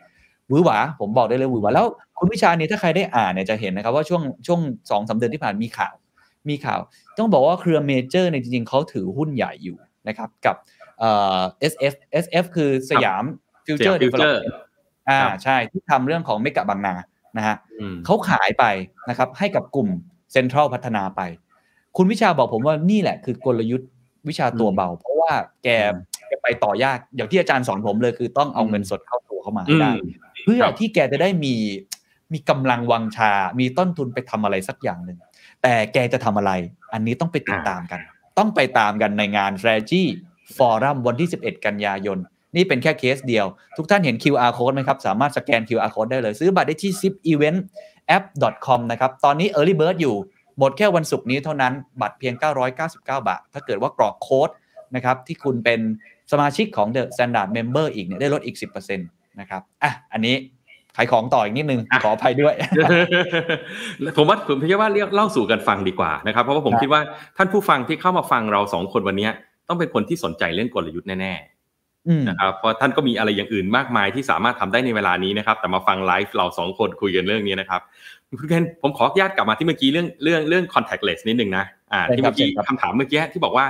[0.48, 1.86] หวือหวาผมบอกได้เลยหวือหวาแล้ว
[2.18, 5.94] คุณวิชาเนี่ยถ้าใครได้อ่านเนี่ยจะเห็นนะครับว่าช่วงช่วงสองสามเดือนที่ผ่านมีข่าว
[6.48, 6.80] มีข่าว
[7.18, 9.76] ต้องบอกว่าเครือเมเจอร์เนี่ยจริงๆเขาถือหุ้นใหญ่อยู่
[10.08, 10.56] นะครับกับ
[10.98, 11.40] เอ่อ
[11.72, 11.94] SF
[12.24, 13.24] SF คือสยาม
[13.66, 14.38] ฟิวเจอร์ Siam Future
[15.08, 16.94] อ่าครับใช่ที่ทำเรื่องของเมกะบางนา
[17.36, 18.64] นะฮะอืมเขาขายไป
[19.08, 19.88] นะครับให้กับกลุ่ม
[20.32, 21.20] เซ็นทรัลพัฒนาไป
[21.96, 23.90] คุณวิชาบอกผมว่านี่แหละคือกลยุทธ์
[24.28, 25.32] วิชาตัวเบา เพราะว่า
[25.64, 25.68] แก
[26.28, 30.10] แกไปต่อยากอย่างที่อาจารย์สอนผมเลยคือต้องเอาเงินสดเข้าตัวเข้ามาให้ได้อืม
[30.44, 31.54] เพื่อครับที่แกจะได้มี
[32.32, 35.18] มีกำลังวังชา มีต้นทุนไปทำอะไรสักอย่างหนึ่ง
[35.62, 36.52] แต่แกจะทำอะไร
[36.92, 38.00] อันนี้ต้องไปติดตามกัน
[38.38, 40.02] ต้องไปตามกันในงาน strategy
[40.56, 42.18] forum วันที่ 11 กันยายน
[42.56, 47.58] นี่เป็นแค่เคสเดียว ทุกท่านเห็น QR code ไหมครับ สามารถสแกน QR code ได้เลย ซื้อบัตรได้ที่ zip event
[48.16, 48.24] app
[48.66, 50.16] com นะครับ ตอนนี้ early bird อยู่
[50.60, 52.34] หมดแค่วันศุกร์นี้เท่านั้นบัตรเพียง
[52.76, 54.50] 999 บาท ถ้าเกิดว่ากรอกโค้ด
[54.94, 55.80] นะครับที่คุณเป็น
[56.32, 60.34] สมาชิกของ The Standard Member อีกเนี่ยได้ลดอีก 10%นะครับอะอันนี้
[60.96, 62.54] ขายของต่ออีกนิดนึง ขออภัยด้วย
[64.16, 67.02] ผมว่าผมคิดว่าเรียกเล่าสู่กันฟังดีกว่านะครับ เพราะว่าผมครับคิดว่า
[67.36, 69.28] ท่านผู้ฟังที่เข้ามาฟังเราสองคนวันนี้
[69.68, 71.34] ต้องเป็นคนที่สนใจเรื่องกลยุทธ์แน่
[72.08, 77.80] อืมๆนะครับเพราะท่านก็มีอะไรอย่างอื่นมากมายที่สามารถทำได้ในเวลานี้นะครับ แต่มาฟังไลฟ์เราสองคนคุยกันเรื่องนี้นะครับ
[78.38, 83.66] คุณเคนผมขออนุญาตกลับมาที่เมื่อกี้เรื่องเรื่องเรื่อง contactless นิดนึงนะอ่าใช่ที่ครับเมื่อกี้ใช่ครับคำถามเมื่อกี้ที่บอกว่า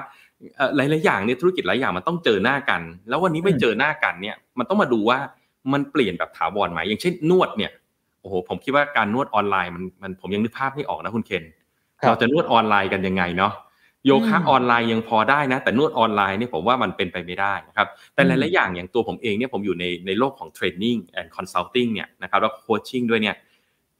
[0.56, 5.18] เอ่อหลายๆอย่างเนี่ยธุรกิจหลายอย่างมันต้องเจอหน้ากัน แล้ววันนี้ไม่อืมเจอหน้ากันเนี่ยมันต้องมาดูว่า
[5.72, 7.72] มันเปลี่ยนแบบถาวรไหมอย่างเช่นนวดเนี่ย
[8.20, 11.44] โอ้โหผมคิดว่าการนวดออนไลน์มันมันผมยังนึกภาพไม่ออกนะคุณเคน
[12.00, 13.52] ครับเราจะนวดออนไลน์กันยังไงเนาะ
[14.06, 23.36] โยคะอืมออนไลน์ยังพอได้นะ แต่นวดออนไลน์เนี่ยผมว่ามันเป็นไปไม่ได้นะครับแต่อืหลายๆอย่างอย่างตัวผมเองเนี่ยผมอยู่ในในโลกของ training and consulting เนี่ยนะครับแล้ว coaching ด้วยเนี่ย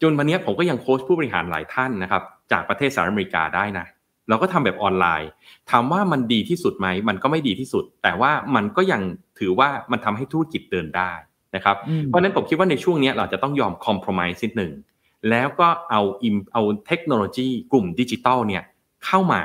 [0.03, 2.23] จนวันเนี้ยผมก็ยังโค้ชผู้บริหารหลายท่านนะครับ
[2.53, 3.87] จากประเทศสหรัฐอเมริกาได้นะ
[4.29, 5.31] เราก็ทำแบบออนไลน์
[5.71, 9.03] ถามว่ามันดีที่สุดไหมมันก็ไม่ดีที่สุด แต่ว่ามันก็ยัง
[9.39, 11.13] ถือว่ามันทำให้ธุรกิจเดินได้
[11.57, 14.73] นะครับอืมเพราะฉะนั้นผมคิดว่าในช่วงเนี้ยเราจะต้องยอมคอม p r o m i s e นิดหนึ่ง
[15.31, 18.63] แล้วก็เอาอิมเอาเทคโนโลยีกลุ่มดิจิตอลเนี่ย
[19.07, 19.43] เข้ามา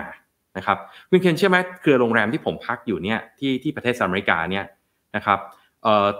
[0.57, 0.77] นะครับ
[1.09, 4.65] คุณเคนเชื่อไหมเครือโรงแรมที่ผมพักอยู่เนี่ยที่ที่ประเทศสหรัฐอเมริกาเนี่ย
[5.15, 5.64] นะครับเอ่อ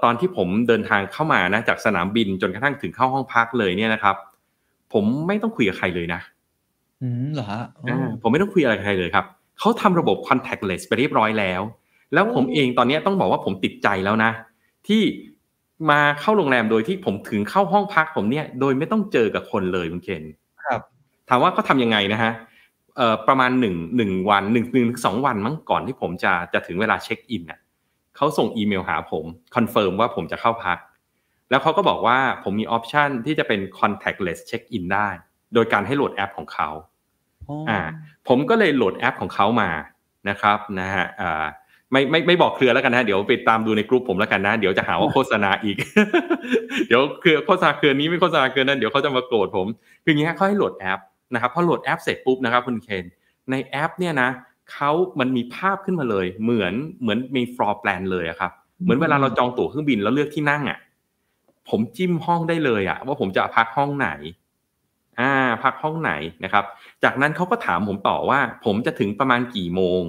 [0.03, 4.16] ตอนที่ผมเดินทางเข้ามานะจากสนามบินจนกระทั่งถึงเข้าห้องพักเลยเนี่ยนะครับ
[4.93, 6.22] ผมไม่ต้องคุยกับใครเลยนะ
[7.01, 9.26] อืมเหรอฮะอ๋ออ่าผมไม่ต้องคุยอะไรกับใครเลยครับ
[9.59, 11.61] เขาทำระบบ contactless ไปเรียบร้อยแล้ว
[12.13, 14.32] แล้วผมโอ้เองตอนเนี้ยต้องบอกว่าผมติดใจแล้วนะ
[14.88, 15.01] ที่
[15.89, 20.24] มาเข้าโรงแรมโดยที่ผมถึงเข้าห้องพักผมเนี่ย โดยไม่ต้องเจอกับคนเลยคุณเคน
[20.66, 20.82] ครับ
[21.30, 22.32] ถามว่าเขาทำยังไงนะฮะ
[22.97, 27.59] เอ่อประมาณหนึ่งหนึ่งวันหนึ่งหนึ่งถึงสองวันมั้งก่อนที่ผมจะจะถึงเวลาเช็คอินน่ะ
[28.16, 30.78] เขาส่งอีเมลหาผม confirm ว่าผมจะเข้าพัก
[31.49, 35.09] แล้วเขาก็บอกว่าผมมี option ที่จะเป็น contactless check in ได้
[35.53, 36.70] โดยการให้โหลดแอปของเขา
[37.70, 37.80] อ่า
[38.28, 39.70] ผมก็เลยโหลดแอปของเขามา
[40.30, 41.45] นะครับนะฮะอ่า
[41.91, 45.78] ไม่ไม่ไม่บอกเครือแล้วกันนะเดี๋ยวไปตามดูในกลุ่มผมแล้วกันนะ เดี๋ยวจะหาว่าโฆษณาอีก
[46.88, 49.68] เดี๋ยวเครือโฆษณาเครือนี้ไม่โฆษณาเครือนั้นเดี๋ยวเขาจะมาโกรธผม
[50.03, 50.99] คืออย่างเงี้ยเขาให้โหลดแอป
[51.34, 53.05] นะครับพอโหลดแอปเสร็จปุ๊บนะครับคุณเคน
[53.51, 54.30] ในแอปเนี่ยนะ
[54.74, 58.51] เขามันมีภาพขึ้นมาเลย เหมือนเหมือนมีฟลอร์แปลนเลยอะครับ
[58.84, 60.80] เหมือนเวลาเราจองตั๋วเครื่องบินแล้วเลือกที่นั่งอะ
[61.70, 64.09] ผมจิ้มห้องได้เลยอะ ว่าผมจะพักห้องไหน
[65.20, 66.11] อ่า พักห้องไหน
[66.43, 66.66] นะครับ
[67.03, 70.01] จากนั้นเขาก็ถามผมต่อว่า ผมจะถึงประมาณกี่โมง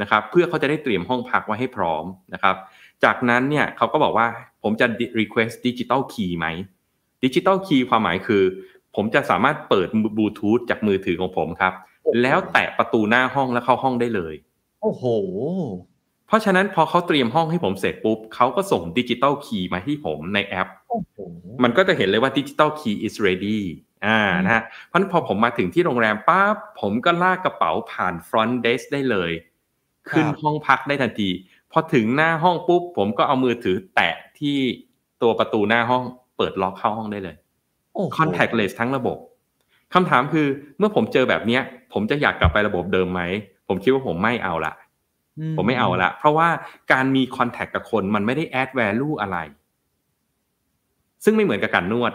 [0.00, 2.56] นะครับ เพื่อเขาจะได้เตรียมห้องพักไว้ให้พร้อมนะครับ
[3.04, 4.26] จากนั้นเนี่ยเขาก็บอกว่า
[4.62, 4.86] ผมจะ
[5.20, 6.46] request digital key ไหม
[7.24, 8.42] digital key ความหมายคือ
[8.96, 11.72] ผมจะสามารถเปิดบลูทูธจากมือถือของผมครับ
[12.22, 14.34] แล้วแตะประตูหน้าห้องแล้วเข้าห้องได้เลย
[14.82, 15.04] โอ้โห
[16.26, 21.16] เพราะฉะนั้นพอเขาเตรียมห้องให้ผมเสร็จปุ๊บเขาก็ส่ง digital key มาที่ผมในแอปโอ้โห
[21.62, 23.60] มันก็จะเห็นเลยว่าดิจิตอลคีย์ is ready
[24.06, 29.30] อ่านะฮะเพราะฉะนั้นพอผมมาถึงที่โรงแรมปั๊บผมก็ลากกระเป๋าผ่าน front desk ได้เลย
[30.10, 31.28] ขึ้นห้องพักได้ทันที
[31.72, 34.56] พอถึงหน้าห้องปุ๊บ ผมก็เอามือถือแตะที่
[35.22, 36.02] ตัวประตูหน้าห้อง
[36.36, 37.36] เปิดล็อกเข้าห้องได้เลย
[37.94, 39.16] โอ้โห contactless ทั้งระบบ
[39.94, 40.46] คำถามคือ
[40.78, 41.62] เมื่อผมเจอแบบเนี้ย
[41.92, 43.22] ผมจะอยากกลับไประบบเดิมไหม
[43.68, 44.74] ผมคิดว่าผมไม่เอาละ
[45.56, 46.48] ผมไม่เอาละเพราะว่า
[46.92, 49.38] การมี contact กับคนมันไม่ได้ add value อะไร
[51.24, 52.12] ซึ่งไม่เหมือนกับการนวด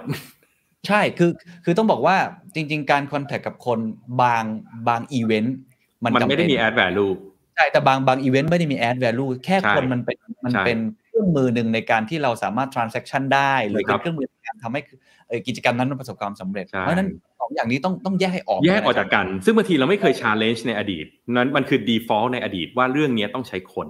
[0.87, 1.31] ใช่คือ
[1.65, 2.15] คือต้องบอกว่า
[2.55, 3.79] จริง ๆ การ contact กับคน
[4.21, 4.43] บาง
[4.87, 5.57] บางอีเวนต์
[6.03, 7.07] มันมันจำไม่ได้เป็นมี add value
[7.55, 14.81] ใช่แต่บางบางอีเวนต์ไม่ได้มี add value แค่ใช่คนมันเป็นมันใช่เป็นเครื่องมือหนึ่งในการที่เราสามารถ transaction ได้หรือครัเป็นบเครื่องมือในการทำให้
[15.27, 21.05] เอ่อกิจกรรมนั้นมันประสบความสำเร็จใช่เพราะฉะนั้นส องอย่างนี้ต้องต้องแยกให้ออก แยกออกนะคจารับกกัน ซึ่งบางทีเราไม่เคย challenge ในอดีต
[21.37, 23.87] นั้นมันคือ default ในอดีตว่าเรื่องนี้ต้องใช้คน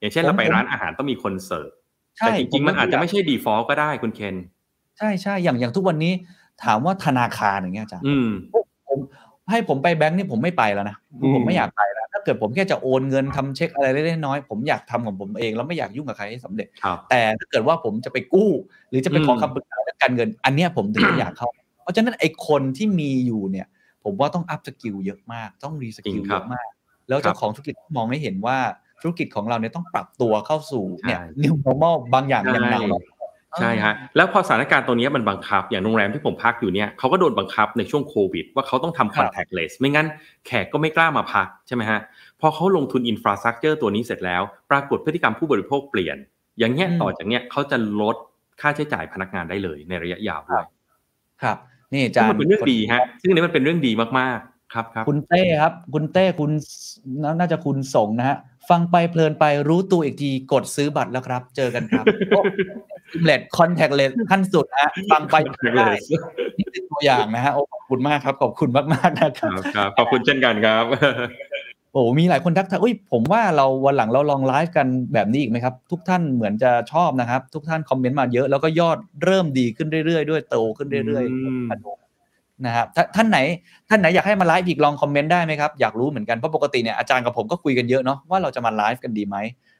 [0.00, 1.70] อย่างเช่นเราไปร้านอาหารต้องมีคนเสิร์ฟ
[2.18, 4.36] ใช่แต่จริงๆมันอาจจะไม่ผใช่ default ก็ได้คุณเคน
[4.98, 6.12] ใช่ใช่อย่างอย่างทุกวันนี้
[6.64, 8.30] ถามว่าธนาคารอย่างเงี้ยอาจารย์อืม
[8.88, 8.98] ผม
[9.50, 18.50] ให้ผมไปแบงค์นี่ผมไม่ไปแล้วนะอืมผมไม่อยากไปแล้วถ้าเกิดผมแค่จะโอนเงินทำเช็คอะไรเล็กๆน้อยๆผมอยากทำของผมเองแล้วไม่อยากยุ่งกับใครให้สำเร็จครับแต่ถ้าเกิดว่าผมจะไปกู้
[18.90, 21.59] หรือจะไปขออืมคำปรึกษาเรื่องการเงิน อันเนี้ยผมถึงอยากเข้าเพ
[21.90, 23.66] ราะฉะนั้นไอ้คนที่มีอยู่เนี่ย
[24.04, 26.68] ผมว่าต้อง upskill เยอะมาก ต้อง reskill เยอะมาก
[27.08, 28.58] แล้วเจ้าของธุรกิจต้องมองให้เห็นว่า
[29.02, 32.82] ธุรกิจของเราเนี่ยต้องปรับตัวเข้าสู่เนี่ย new normal บางอย่างยังหนัก
[33.60, 40.06] ใช่ฮะแล้วพอสถานการณ์ตัวนี้มันบังคับอย่างโรงแรมที่ผมพักอยู่เนี่ยเขาก็โดนบังคับในช่วงโควิด ว่าเขาต้องทำ contactless ไม่งั้น
[40.46, 42.00] แขกก็ไม่กล้ามาพักใช่ไหมฮะ
[42.40, 46.16] พอเขาลงทุน infrastructure ตัวนี้เสร็จแล้ว ปรากฏพฤติกรรมผู้บริโภคเปลี่ยน
[46.58, 48.16] อย่างเงี้ยอืมต่อจากเนี้ยเขาจะลด
[48.60, 50.66] ค่าใช้จ่ายพนักงานได้เลยในระยะยาวด้วย
[51.42, 51.56] ครับ
[51.92, 56.50] นี่อาซึ่จางรมันย์เป็นเรื่องดีฮะ ซึ่งอันนี้มันเป็นเรื่องดีมากๆ ครับครับ คุณเต้ครับ คุณเต้คุณ
[57.38, 58.36] น่าจะคุณส่งนะฮะ
[58.70, 62.04] ฟังไปเพลินไปรู้ตัวอีกทีกดซื้อบัตรแล้วครับ เจอกันครับ
[63.24, 65.36] เลดคอนแทคเลสขั้นสุดฮะฟังไป
[65.76, 65.88] ได้
[66.58, 70.84] นี่เป็นตัวอย่างนะฮะโอ้ขอบคุณมากครับ ขอบคุณมากๆนะคครับรับครับ ขอบคุณเช่นกันครับ
[71.92, 83.38] โอ้มีหลายคนทักทายอุ้ยผมว่าเราวันหลังเราลองไลฟ์กันแบบนี้อีกไหมครับ ทุกท่านเหมือนจะชอบนะครับ ทุกท่านคอมเมนต์มาเยอะ แล้วก็ยอดเริ่มดีขึ้นเรื่อยๆด้วยโตขึ้นเรื่อยอืมๆนะครับถ้าท่านไหน
[83.88, 89.36] ท่านไหนอยากให้มาไลฟ์อีกลองคอมเมนต์ได้ไหมครับอยากรู้เหมือนกันเพราะปกติเนี่ยอาจารย์กับผมก็คุยกันเยอะเนาะว่าเราจะมาไลฟ์กันดีไหม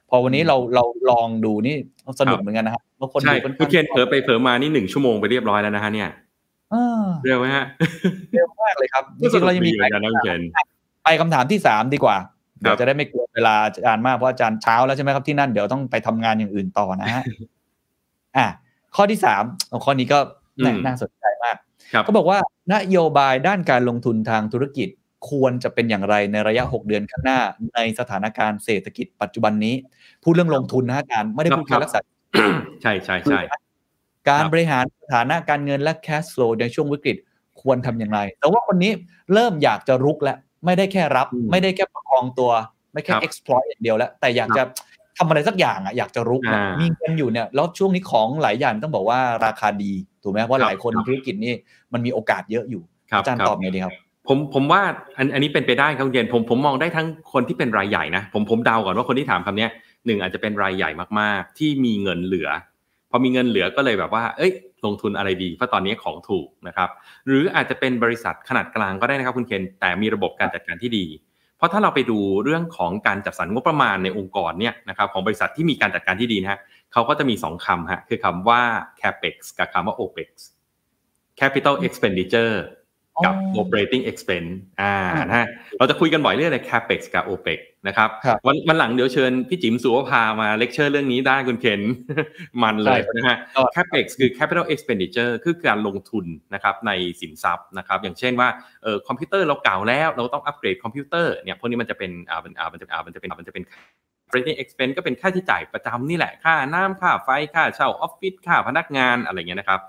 [0.09, 1.75] พอวันนี้เราเราลองดูนี่
[2.19, 6.09] สนุกเหมือนกันนะครับบางคนใช่ดูคุณเคนเผลอไปเผลอมานี่หนึ่งชั่วโมงไปเรียบร้อยแล้วนะฮะเนี่ย
[6.71, 7.65] เออเร็วไหมฮะ
[8.33, 10.41] เร็วมากเลยครับจริงๆเรายังมีสนุกดีเหมือน
[11.05, 17.23] กันนะคุณเคนไปคำถามที่สามดีกว่าครับเดี๋ยวจะได้ไม่กลัวเวลาอาจารย์มากเพราะอาจารย์เช้าแล้วใช่ไหมครับที่นั่นเดี๋ยวต้องไปทำงานอย่างอื่นต่อนะฮะ
[18.37, 18.47] อะ
[18.95, 20.19] ข้อที่สามเอาข้อนี้ก็
[20.63, 21.55] น่าอืมน่าสนใจมาก
[21.93, 22.39] ครับเขาบอกว่า
[22.73, 24.89] นโยบายด้านการลงทุนทางธุรกิจ
[25.29, 27.39] ควรจะเป็นอย่างไรในระยะ 6 เดือนข้างหน้า
[27.75, 29.75] ในสถานการณ์เศรษฐกิจปัจจุบันนี้
[30.23, 32.01] พูดเรื่องลงทุนนะอาจารย์ไม่ได้พูดครับการรักษา
[32.81, 33.39] ใช่ใช่ใช่
[34.27, 37.17] การครับบริหารสถานะการเงินและ cash flow ในช่วงวิกฤต
[37.61, 38.91] ควรทำอย่างไร แต่ว่าคนนี้
[39.33, 42.51] เริ่มอยากจะรุกแล้ว ไม่ได้แค่รับอืมไม่ได้แค่ประคองตัว
[42.93, 44.63] ไม่แค่ครับ exploit อย่างเดียวแล้ว แต่อยากจะ
[45.17, 49.93] ทำอะไรสักอย่างอะอยากจะรุกอะอ่ามีมีเงินอยู่เนี่ยแล้วช่วงนี้ของหลายอย่างต้องบอกว่าราคาดี
[50.23, 51.53] ถูกไหมเพราะหลายคนครับธุรกิจนี่
[51.93, 52.81] มันมีโอกาสเยอะอยู่
[53.11, 53.93] ครับอาจารย์ครับตอบไงดีครับ
[54.27, 54.81] ผมผมว่า
[55.17, 59.71] อันอันนี้เป็นไปได้ครับคุณเย็นผมผมมองได้ทั้งคนที่เป็นรายใหญ่นะผมผมเดาก่อนว่าคนที่ถามคำเนี้ย
[60.05, 60.89] หนึ่งอาจจะเป็นรายใหญ่
[61.19, 62.49] มากๆ ที่มีเงินเหลือ
[63.11, 64.51] พอมีเงินเหลือก็เลยแบบว่า เอ้ย
[64.85, 66.89] ลงทุนอะไรดี เพราะตอนนี้ของถูกนะครับ
[67.27, 71.05] หรืออาจจะเป็นบริษัทขนาดกลางก็ได้นะครับคุณเคนแต่มีระบบการจัดการที่ดี
[71.57, 76.59] เพราะถ้าเราไปดูเรื่องของการจัดสรรงบประมาณในองค์กรเนี่ยนะครับของบริษัทที่มีการจัดการที่ดีนะฮะ
[76.93, 78.61] เขาก็จะมีสองคำฮะคือคำว่า
[79.01, 80.29] capex กับคำว่า opex
[81.39, 82.55] capital expenditure
[83.25, 84.51] กับ operating expense
[84.81, 84.95] อ่า
[85.27, 85.47] นะฮะ
[85.77, 91.81] เราจะคุยกันบ่อยเรื่องอะไร capex กับ opex นะครับครับวันวันหลังเดี๋ยวเชิญพี่จิ๋มสุวภามาเลคเชอร์เรื่องนี้ได้คุณเคน
[92.63, 96.91] มันเลยใช่นะฮะก็ capex คือ capital expenditure คือการลงทุนนะครับใน
[97.21, 98.49] สินทรัพย์นะครับ อย่างเช่นว่า
[98.83, 103.63] เออคอมพิวเตอร์เราเก่าแล้ว เราต้องอัปเกรดคอมพิวเตอร์เนี่ยพวกนี้มันจะเป็นอ่ามันอ่ามันจะอ่ามันจะเป็นมันจะเป็น
[104.25, 109.81] operating expense ก็เป็นค่าใช้จ่ายประจำนี่แหละค่าน้ำค่าไฟค่าเช่าออฟฟิศค่าพนักงานอะไรเงี้ยนะครับ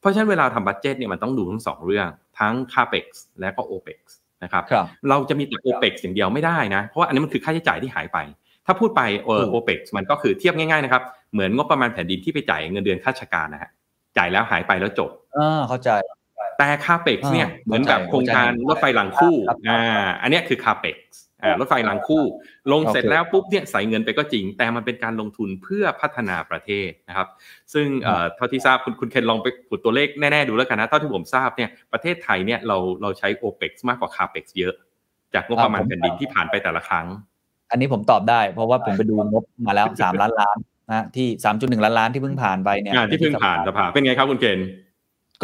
[0.00, 2.06] เพราะฉะนั้นเวลาทำบัตเจตเนี่ยมันต้องดูทั้งสองเรื่อง
[2.38, 3.06] ทั้ง capex
[3.40, 3.98] และก็ opex
[4.44, 8.18] นะครับครับเราจะมีแต่ opex อย่างเดียวไม่ได้นะ เพราะว่าอันนี้มันคือค่าใช้จ่ายที่หายไป
[8.66, 13.70] ถ้าพูดไปเออถูก opex มันก็คือเทียบง่ายๆนะครับ เหมือนงบประมาณแผ่นดินที่ไปจ่ายเงินเดือนข้าราชการนะฮะ
[14.16, 15.90] จ่ายแล้วหายไปแล้วจบอ่าเข้าใจ
[16.58, 19.82] แต่คาเปกอ่าเนี่ยเหมือนแบบเข้าใจโครงการเข้าใจรถไฟหลังคู่ครับอ่า
[20.22, 20.96] อันเนี้ยคือคาเปก
[21.33, 22.22] อ่า รถไฟหลังคู่
[22.72, 27.28] ลงเสร็จโอเคแล้วปุ๊บเนี่ยใส่เงินไปก็จริง แต่มันเป็นการลงทุนเพื่อพัฒนาประเทศนะครับ
[27.74, 34.74] ซึ่งเอ่อเท่าที่ทราบคุณคุณเคนลองไปขุดตัวเลขแน่ๆดูแล้วกันนะเท่าที่ผมทราบเนี่ยประเทศไทยเนี่ยเราเราใช้ o p e x มากกว่า CAPEX เยอะ
[35.34, 37.06] จากงบประมาณอ่าผมแผ่นดินที่ผ่านไปแต่ละครั้ง
[37.70, 40.56] อันนี้ผมตอบได้ เพราะว่าผมไปดูงบมาแล้วสามล้านล้าน
[40.90, 44.58] นะที่สามจุดหนึ่งล้านล้านที่เพิ่งผ่านไปเนี่ยงานที่เพิ่งผ่านสภาเป็นไงครับคุณเคน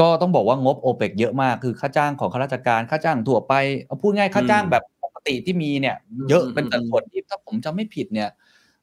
[0.00, 3.54] ก็ต้องบอกว่างบโอเปกเยอะมากคือค่าจ้างของข้าราชการค่าจ้างทั่วไป
[3.86, 5.96] เอาพูดง่ายค่าจ้างแบบปก ติที่มีเนี่ย
[6.28, 8.28] เยอะอืมเป็นสัดส่วนที่ถ้าผมจำไม่ผิดเนี่ย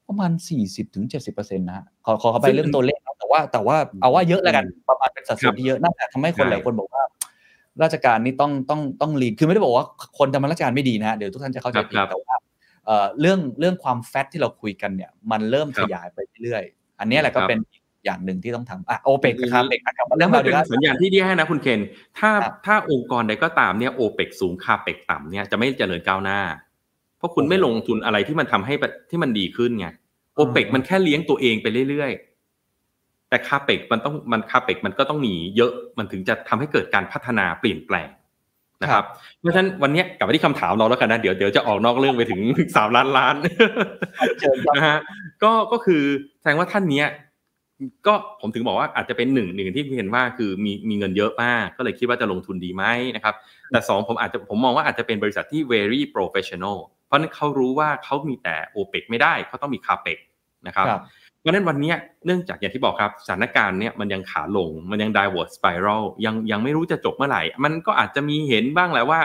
[0.08, 7.04] ประมาณสี่สิบถึงเจ็ดสิบเปอร์เซ็นต์นะฮะขอขอเข้าไปซึ่งเรื่องตัวเลขนะแต่ว่า แต่ว่าเอาว่าเยอะแล้วกันประมาณเป็นสัดส่วนที่เยอะน่าจะทำให้คนใช่หลายคนบอกว่า
[7.84, 9.86] ราชการนี่ต้องต้องต้องลีดคือไม่ได้บอกว่า
[10.20, 12.36] คนทำราชการไม่ดีนะฮะเดี๋ยวทุกท่านจะเข้าใจผิดแต่ว่า
[12.86, 21.80] เอ่อเรื่องเรื่องความแฟตที่เราคุยกันเนี่ย มันเริ่มขยายไปเรื่อยๆอันเนี้ยแหละก็เป็นอีก อย่างหนึ่งที่ต้องทำอะโอเปกครับเปกครับแล้เรื่อวงมันเราเป็ดีนกว่าสัญญาณที่แย่นะคุณเคน
[22.20, 26.40] ถ้าครับถ้าองค์กรใดก็ตามเนี่ยโอเปกสูงคาเปกต่ำเนี่ยจะไม่เจริญก้าวหน้า
[27.18, 29.88] เพราะคุณไม่ลงทุนอะไรที่มันทำให้ประที่มันดีขึ้นไง
[30.36, 38.10] โอเปกมันแค่เลี้ยงตัวเองไปเรื่อยๆ แต่คาเปกมันต้องมันคาเปกมันก็ต้องมีเยอะมันถึงจะทำให้เกิดการพัฒนาเปลี่ยนแปลง
[38.82, 39.06] นะครับ
[39.40, 42.42] เพราะฉะนั้นวันเนี้ยกลับมาที่คำถามเราแล้วกันนะเดี๋ยวเดี๋ยวจะออกนอกเรื่องไปถึง
[42.76, 43.36] สามล้านล้าน
[44.40, 45.00] เชิญครับนะฮะ
[45.44, 46.04] ก็ก็คือ
[46.40, 47.08] แสดงว่าท่านเนี้ย
[48.08, 52.84] ก็ผมถึงบอกว่าอาจจะเป็นหนึ่งหนึ่งที่เห็นว่าคือมีมีเงินเยอะมาก ก็เลยคิดว่าจะลงทุนดีไหม
[53.16, 53.36] นะครับ
[53.70, 60.18] แต่สองผมอาจจะผมมองว่าอาจจะเป็นบริษัทที่ very professional เพราะฉะนั้นเขารู้ว่าเขามีแต่ OPEC ไม่ได้เขาต้องมี CAPEX
[60.68, 61.02] นะครับครับ
[61.40, 69.22] เพราะฉะนั้นวันเนี้ยเนื่องจากอย่างที่บอกครับสถานการณ์เนี่ยมันยังขาลงมันยัง downward spiral ยังยังไม่รู้จะจบเมื่อไหร่ มันก็อาจจะมีเห็นบ้างแหละว่า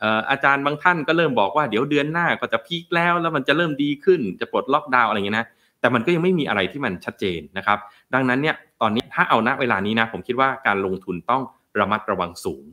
[0.00, 5.46] เอ่ออาจารย์บางท่านก็เริ่มบอกว่าเดี๋ยวเดือนหน้าก็จะพีคแล้วแล้วมันจะเริ่มดีขึ้นจะปลดล็อกดาวน์อะไรอย่างเงี้ยนะ
[5.84, 7.78] แต่มันก็ยังไม่มีอะไรที่มันชัดเจนนะครับ
[8.14, 11.42] ดังนั้นเนี่ยตอนนี้ถ้าเอาณเวลานี้นะผมคิดว่าการลงทุนต้อง
[11.80, 12.64] ระมัดระวังสูง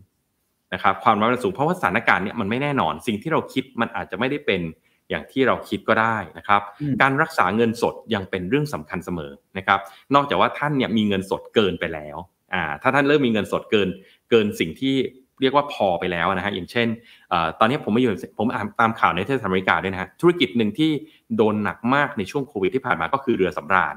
[0.74, 4.62] นะครับความระมัดระวังสูงเพราะว่าสถานการณ์เนี่ยมันไม่แน่นอนสิ่งที่เราคิดมันอาจจะไม่ได้เป็น
[5.09, 9.80] อย่างที่เราคิดก็ได้นะครับอืมการรักษาเงินสดยังเป็นเรื่องสำคัญเสมอนะครับ
[10.16, 12.18] นอกจากว่าท่านเนี่ยมีเงินสดเกินไปแล้ว
[12.53, 13.89] อ่าถ้าท่านเริ่มมีเงินสดเกิน
[14.30, 14.95] เกินสิ่งที่
[15.42, 16.88] เรียกว่าพอไปแล้วนะฮะอย่างเช่น
[17.30, 20.92] เอ่อตอนนี้ผมไม่อยู่ผมอ่านตามข่าวในประเทศอเมริกาด้วยนะฮะธุรกิจหนึ่งที่
[21.36, 23.96] โดนหนักมากในช่วงโควิดที่ผ่านมาก็คือเรือสำราญ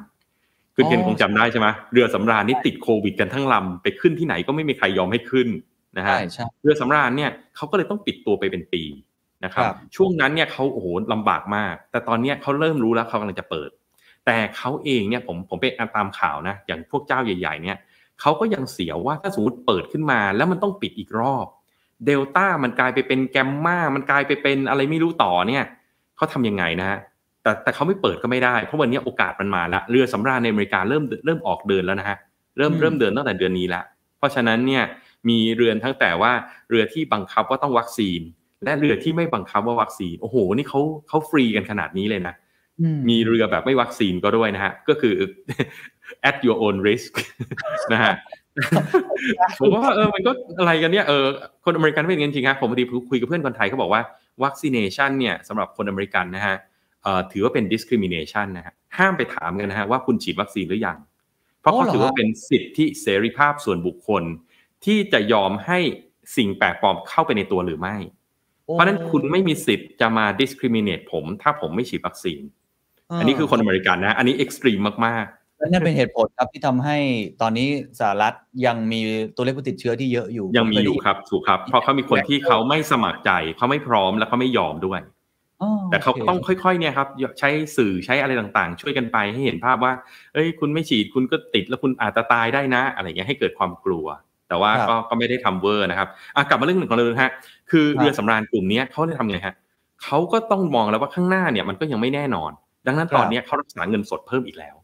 [0.74, 5.48] คือเคนคงจำได้ใช่ไหมเรือสำราญนี่ติดโควิดกันทั้งลำไปขึ้นที่ไหนก็ไม่มีใครยอมให้ขึ้น
[5.98, 8.82] นะฮะใช่ใช่เรือสำราญเนี่ยเขาก็เลยต้องปิดตัวไปเป็นปี
[9.44, 13.70] นะครับครับช่วงนั้นเนี่ยเขาโอ้โหลำบากมาก แต่ตอนเนี้ยเขาเริ่มรู้แล้วเขากำลังจะเปิด
[14.26, 17.76] แต่เขาเองเนี่ยผมผมไปอ่านตามข่าวนะอย่างพวกเจ้าใหญ่ ๆ เนี่ย
[18.20, 21.46] เขาก็ยังเสียวว่าถ้าสมมติเปิดขึ้นมาแล้วมันต้องปิดอีกรอบ
[22.06, 25.64] เดลต้ามันกลายไปเป็นแกมมามันกลายไปเป็นอะไรไม่รู้ต่อเนี่ย
[26.16, 26.98] เขาทำยังไงนะฮะ
[27.42, 32.16] แต่แต่เขาไม่เปิดก็ไม่ได้ เพราะวันนี้โอกาสมันมาละเรือสำราญในอเมริกาเริ่มเริ่มออกเดินแล้วนะฮะ
[32.58, 33.82] เริ่มอืมเริ่มเดินตั้งแต่เดือนนี้ละ
[34.18, 34.82] เพราะฉะนั้นเนี่ย
[35.28, 36.32] มีเรือนทั้งแต่ว่า
[36.70, 38.20] เรือที่บังคับว่าต้องวัคซีน
[38.64, 42.34] และเรือที่ไม่บังคับว่าวัคซีนโอ้โห นี่เขาเขาฟรีกันขนาดนี้เลยนะ
[42.80, 45.12] อืมมีเรือแบบไม่วัคซีนก็ด้วยนะฮะก็คือ
[46.28, 47.12] at your own risk
[47.92, 48.14] นะฮะ
[49.58, 51.26] ผมว่าเออมันก็อะไรกันเนี่ยเออ
[51.64, 54.02] คนอเมริกันเป็นอย่างนั้นจริงครับผมพอดีคุยกับเพื่อนคนไทยเขาบอกว่า
[54.44, 56.56] วัคซีเนชันเนี่ยสำหรับคนอเมริกันนะฮะ
[57.02, 60.98] เอ่อถือว่าเป็น discrimination นะฮะห้ามไปถามกันนะฮะว่าคุณฉีดวัคซีนหรือยัง
[61.60, 64.22] เพราะอ๋อเขาเหรอถือว่าเป็นสิทธิเสรีภาพส่วนบุคคล
[64.84, 65.78] ที่จะยอมให้
[66.36, 67.96] สิ่งแปลกปลอมเข้าไปในตัวหรือไม่
[68.62, 72.40] เพราะฉะนั้นคุณไม่มีสิทธิ์จะมา discriminate ผม ถ้าผมไม่ฉีดวัคซีน
[73.18, 75.26] อันนี้คือคนอเมริกันนะ อันนี้ extreme มาก
[75.58, 76.96] และนั่นเป็นเหตุผลครับที่ทำให้
[77.42, 77.68] ตอนนี้
[78.00, 78.34] สหรัฐ
[78.66, 79.00] ยังมี
[79.36, 85.00] ตัวเลขผู้ติดเชื้อที่เยอะอยู่ๆยังมีอยู่ครับถูกครับ เพราะเขามีคนที่เขาไม่สมัครใจเขาไม่พร้อมและเขาไม่ยอมด้วย
[85.62, 89.92] อ๋อแต่เขาโคต้องค่อยๆเนี่ยครับใช้สื่อใช้อะไรต่างๆ ช่วยกันไปให้เห็นภาพว่า
[90.34, 94.06] เอ้ย คุณไม่ฉีดคุณก็ติดแล้วคุณอาจจะตายได้นะ อะไรเงี้ยให้เกิดความกลัว
[94.48, 97.32] แต่ว่าก็ก็ไม่ได้ทำเวอร์นะครับอะกลับมาเรื่องหนึ่งของเราเลยฮะ
[97.70, 99.54] คือเรือสำราญกลุ่มเนี้ยเขาได้ทำไงฮะ
[100.04, 102.50] เขาก็ต้องมองแล้วว่าข้างหน้าเนี่ยมันก็ยังไม่แน่นอน
[102.86, 104.83] ดังนั้นตอนเนี้ยเขารักษาเงินสดเพิ่มอีกแล้วม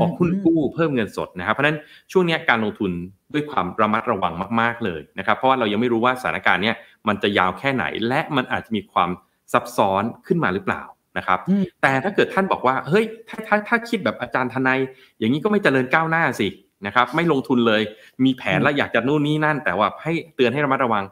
[0.00, 1.78] ออกหุ้นกู้เพิ่มเงินสดนะครับ เพราะฉะนั้น
[2.12, 2.90] ช่วงเนี้ยการลงทุน
[3.34, 6.76] ด้วยความระมัดระวังมาก ๆเลยนะครับ เพราะว่าเรายังไม่รู้ว่าสถานการณ์เนี้ย
[7.08, 9.10] มันจะยาวแค่ไหน และมันอาจจะมีความ
[9.52, 10.82] ซับซ้อนขึ้นมาหรือเปล่า
[11.18, 14.78] นะครับอืมแต่ถ้าเกิดท่านบอกว่าเฮ้ยถ้าถ้าถ้าคิดแบบอาจารย์ทนาย
[15.18, 16.48] อย่างนี้ก็ไม่เจริญก้าวหน้าสิ
[16.86, 17.82] นะครับไม่ลงทุนเลย
[18.24, 21.04] มีแผนแล้วอยากจะนู่นนี่นั่น แต่ว่าให้เตือนให้ระมัดระวัง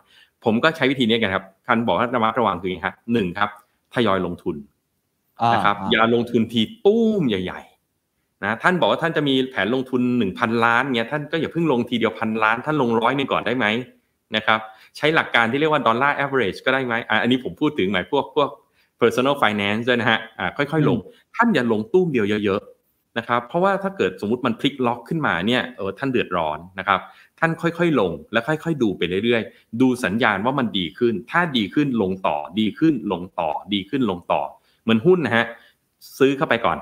[0.44, 3.50] ผมก็ใช้วิธีนี้กันครับท่านบอกว่าระมัดระวังคืออย่างนี้ครับหนึ่งครับ
[3.94, 4.56] ทยอยลงทุน
[5.42, 7.73] อ่านะครับอย่าลงทุนทีตุ้มใหญ่ ๆ
[8.44, 13.66] นะท่านบอกว่าท่านจะมีแผนลงทุน 1,000 ล้านเงี้ยท่านก็อย่าเพิ่งลงทีเดียวพันล้าน ท่านลงร้อยหนึงก่อนได้ไหม
[14.36, 14.60] นะครับ
[14.96, 18.48] ใช้หลักการที่เรียกว่าดอลลาร์ average ก็ได้ไหมอะอันนี้ผมพูดถึงหมายพวกพวก
[19.00, 20.98] personal finance ด้วยนะฮะอ่าค่อยๆลง
[21.36, 27.00] ท่านอย่าลงตุ้มเดียวเยอะๆนะครับเพราะว่าถ้าเกิดสมมติมันพลิกล็อกขึ้นมาเนี่ยเออท่านเดือดร้อนนะครับ
[27.38, 34.42] ท่านค่อยๆลงและค่อยๆ ดูไปเรื่อยๆ ดูสัญญาณว่ามันดีขึ้น ถ้าดีขึ้นลงต่อดีขึ้นลงต่อดีขึ้นลงต่อ
[34.82, 35.44] เหมือนหุ้นนะฮะ
[36.18, 36.78] ซื้อเข้าไปก่อน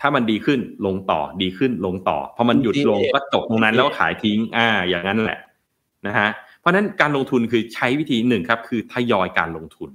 [0.00, 5.38] ถ้ามันดีขึ้นลงต่อดีขึ้นลงต่อพอมันหยุดลงก็จบตรงนั้นแล้วก็ขายทิ้ง อ่า อย่างนั้นแหละ
[6.06, 6.28] นะฮะ
[6.60, 9.90] เพราะฉะนั้นการลงทุนคือใช้วิธีหนึ่งครับคือทยอยการลงทุน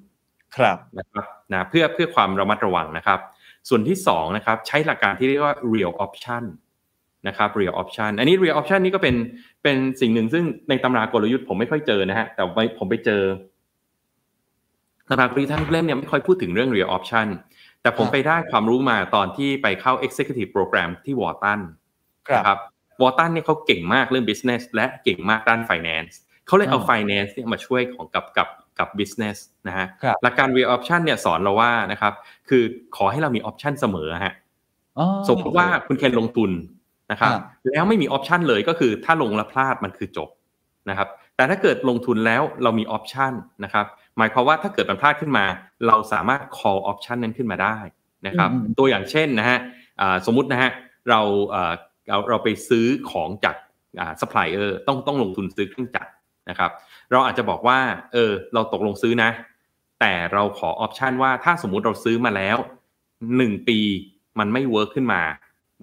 [0.55, 3.19] ครับนะครับนะเพื่อเพื่อความระมัดระวังนะครับ
[3.69, 6.43] ส่วนที่สองนะครับใช้หลักการที่เรียกว่า real option
[7.27, 9.15] นะครับ real option อันนี้ real option นี่ก็เป็น
[9.63, 13.23] เป็นสิ่งหนึ่งซึ่งในตำรากลยุทธ์ผมไม่ค่อยเจอนะฮะแต่ไปผมไปเจอ
[15.09, 17.27] ตำรากลยุทธ์ทั้งเล่มเนี่ยไม่ค่อยพูดถึงเรื่อง real option
[17.83, 21.59] แต่ผมครับไปได้ความรู้มาตอนที่ไปเข้า executive program ที่วอร์ตัน
[22.27, 22.59] ครับนะครับ
[23.01, 26.13] วอร์ตันเนี่ยเขาเก่งมากเรื่อง business และเก่งมากด้าน finance
[26.47, 32.13] เขาเลยเอาอ่า finance เนี่ยมาช่วยของกับกับกับ business นะฮะครับหลักการ real option เนี่ยสอนเราว่านะครับ
[32.49, 32.63] คือ
[32.95, 34.33] ขอให้เรามี option เสมอฮะ
[34.99, 36.51] อ๋อสมมติว่าคุณเคนลงทุน
[37.11, 40.29] นะครับครับแล้วไม่มี option เลยก็คือถ้าลงแล้วพลาดมันคือจบ
[40.89, 43.85] นะครับ แต่ถ้าเกิดลงทุนแล้วเรามี option นะครับ
[44.17, 45.45] หมายความว่าถ้าเกิดมันพลาดขึ้นมา
[45.87, 47.77] เราสามารถ call option นั้นขึ้นมาได้
[48.27, 49.59] นะครับอืมอืมตัวอย่างเช่นนะฮะ
[50.01, 50.71] อ่าสมมุตินะฮะ
[51.09, 51.73] เราเอ่อ
[52.09, 53.55] เราเราไปซื้อของจาก
[53.99, 56.11] อ่า supplier ต้องต้องลงทุนซื้อเครื่องจักร
[56.49, 56.71] นะครับ
[57.11, 57.79] เราอาจจะบอกว่า
[58.13, 59.29] เออเราตกลงซื้อนะ
[59.99, 62.57] แต่เราขอ option ว่าถ้าสมมุติเราซื้อมาแล้ว
[63.37, 63.79] หนึ่งปี
[64.39, 65.21] มันไม่ work ขึ้นมา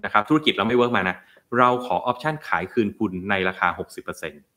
[0.05, 1.15] นะครับธุรกิจเราไม่ work มานะ
[1.57, 4.50] เราขอ option ขายคืนคุณในราคา 60%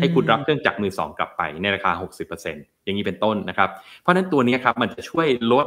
[0.00, 1.92] ให้คุณรับเครื่องจักรมือสองกลับไปในราคา
[2.38, 3.70] 60%อย่างนี้เป็นต้นนะครับ
[4.00, 5.66] เพราะฉะนั้นตัวนี้ครับมันจะช่วยลด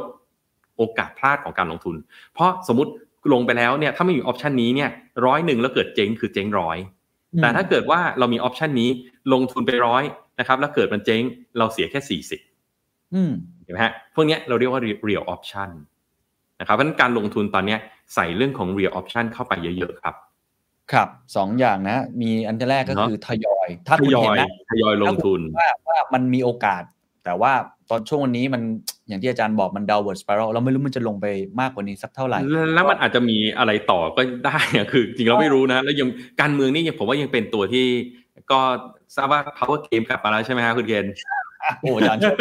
[0.76, 1.96] โอกาสพลาดของการลงทุน
[2.34, 2.92] เพราะสมมติ
[3.32, 4.90] ลงไปแล้วเนี่ยถ้าไม่มีออปชันนี้เนี่ย
[5.26, 6.78] ร้อยหนึ่งแล้วเกิดเจ๊งคือเจ๊งร้อย
[7.32, 8.90] อืมแต่ถ้าเกิดว่าเรามีออปชันนี้
[9.32, 10.02] ลงทุนไปร้อย
[10.40, 11.22] นะครับแล้วเกิดมันเจ๊ง
[11.58, 12.20] เราเสียแค่
[12.62, 13.32] 40อืม
[13.64, 15.70] เห็นไหมฮะพวกเนี้ยเราเรียกว่า real option
[16.60, 17.78] นะครับเพราะฉะนั้นการลงทุนตอนเนี้ย
[18.14, 20.14] ใส่เรื่องของ real option เข้าไปเยอะ ๆ ครับ
[20.92, 26.82] ครับสองอย่างนะ มีอันแรกก็เนอะคือทยอย ถ้าทคุณยอเห็นยนะทยอยลงทุนว่าว่ามันมีโอกาส
[27.24, 27.52] แต่ว่า
[27.90, 28.62] ตอนช่วงวันนี้มัน
[29.08, 31.26] อย่างที่อาจารย์บอกมัน downward spiral เราไม่รู้มันจะลงไป
[31.60, 36.08] มากกว่านี้สักเท่าไหร่ แล้วแล้วมันอาจจะมีอะไรต่อก็ได้อะคือจริงเราไม่รู้นะ แล้วยัง
[36.40, 37.86] การเมืองนี่ยังผมว่ายังเป็นตัวที่
[38.50, 38.60] ก็
[39.16, 41.12] ทราบว่า power game กลับมาแล้วใช่ไหมฮะคุณเกณฑ์
[41.80, 42.36] โอ้อาจารย์ชอบ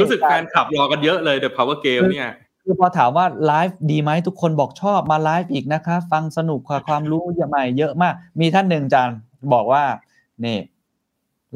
[0.00, 2.30] รู้สึกแฟนคลับรอกันเยอะเลย The Power Game เนี่ย
[2.68, 9.18] คือพอถามว่าไลฟ์ดีไหมทุกคนบอกชอบมาไลฟ์อีกนะคะ ฟังสนุกค่ะความรู้เยอะใหม่เยอะมาก มีท่านหนึ่งอาจารย์
[9.52, 9.84] บอกว่า
[10.44, 10.58] นี่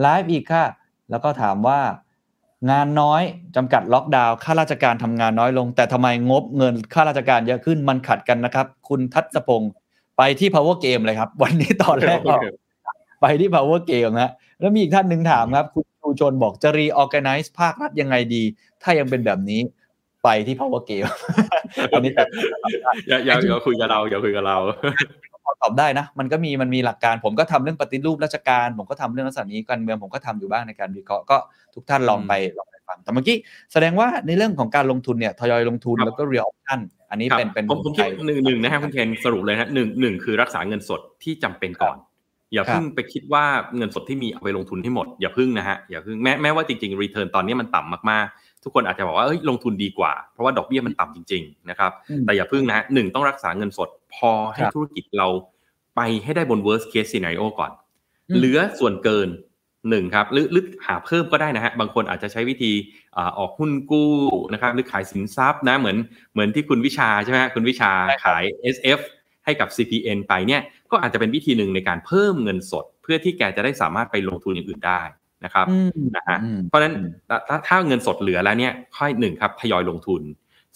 [0.00, 0.64] ไลฟ์อีกค่ะ
[1.10, 1.80] แล้วก็ถามว่า
[2.70, 3.22] งานน้อย
[3.56, 9.72] จำกัดล็อกดาวน์ข้าราชการทำงานน้อยลง แต่ทำไมงบเงินข้าราชการเยอะขึ้นมันขัดกันนะครับ คุณทัศพงศ์
[10.18, 12.36] ไปที่ power game เลยครับ วันนี้ตอนแรกก็
[13.20, 18.42] ไปที่ power game นะแล้วมีอีกท่านหนึ่งถามครับ คุณชูชนบอกจะ reorganize ภาครัฐยังไงดี
[18.82, 19.60] ถ้ายังเป็นแบบนี้
[20.24, 21.08] ไปที่ power game
[21.92, 22.24] อันนี้แต่
[23.08, 24.58] อย่าอย่าอย่าคุยกับเราอย่าคุยกับเรา
[25.62, 31.36] ตอบได้นะ มันก็มีมันมีหลักการ ผมก็ทำเรื่องปฏิรูปราชการ ผมก็ทำเรื่องลักษณะนี้การเมืองผมก็ทำอยู่บ้างในการวิเคราะห์ก็
[31.74, 33.36] ทุกท่านลองไปลองไปฟังแต่เมื่อกี้
[33.72, 36.80] แสดงว่าในเรื่องของการลงทุนเนี่ยทยอยลงทุนครับแล้วก็ real option
[37.10, 41.96] อันนี้ครับเป็นเป็นผมผมคิดหนึ่งหนึ่งนะฮะคุณเคนสรุปเลยนะหนึ่งหนึ่งคือรักษาเงินสดที่จำเป็นก่อน
[42.52, 43.44] อย่าครับเพิ่งไปคิดว่า
[43.76, 55.28] เงินสดที่มีเอาไปลงทุนให้หมดอย่าเพิ่งนะฮะอย่าเพิ่งแม้แม้ว่าจริงๆรีเทิร์นตอนนี้มันต่ำมากๆ ทุกคนอาจจะบอกว่าเอ้ยลงทุนดีกว่า เพราะว่าดอกเบี้ยมันต่ำจริงๆนะครับอืมแต่อย่าเพิ่งนะฮะหนึ่งต้องรักษาเงินสดพอให้ครับธุรกิจเรา
[55.96, 57.72] ไปให้ได้บน worst case scenario ก่อน
[58.30, 59.28] อืมเหลือส่วนเกิน
[59.90, 62.72] หนึ่งครับหรือหรือหาเพิ่มก็ได้นะฮะบางคนอาจจะใช้วิธี
[63.16, 64.12] อาออกหุ้นกู้
[64.52, 65.96] นะครับหรือขายสินทรัพย์นะเหมือน
[66.32, 68.44] เหมือนที่คุณวิชาใช่ไหมฮะคุณวิชาใช่ครับขาย
[68.76, 69.00] SF
[69.44, 75.00] ให้กับ CPN ไปเนี่ยก็อาจจะเป็นวิธีหนึ่งในการเพิ่มเงินสด เพื่อที่แกจะได้สามารถไปลงทุนอย่างอื่นได้
[75.44, 76.94] นะครับอืมนะฮะอืมเพราะฉะนั้น
[77.28, 80.22] ถ้าถ้าถ้าเงินสดเหลือแล้วเนี่ยค่อยหนึ่งครับทยอยลงทุน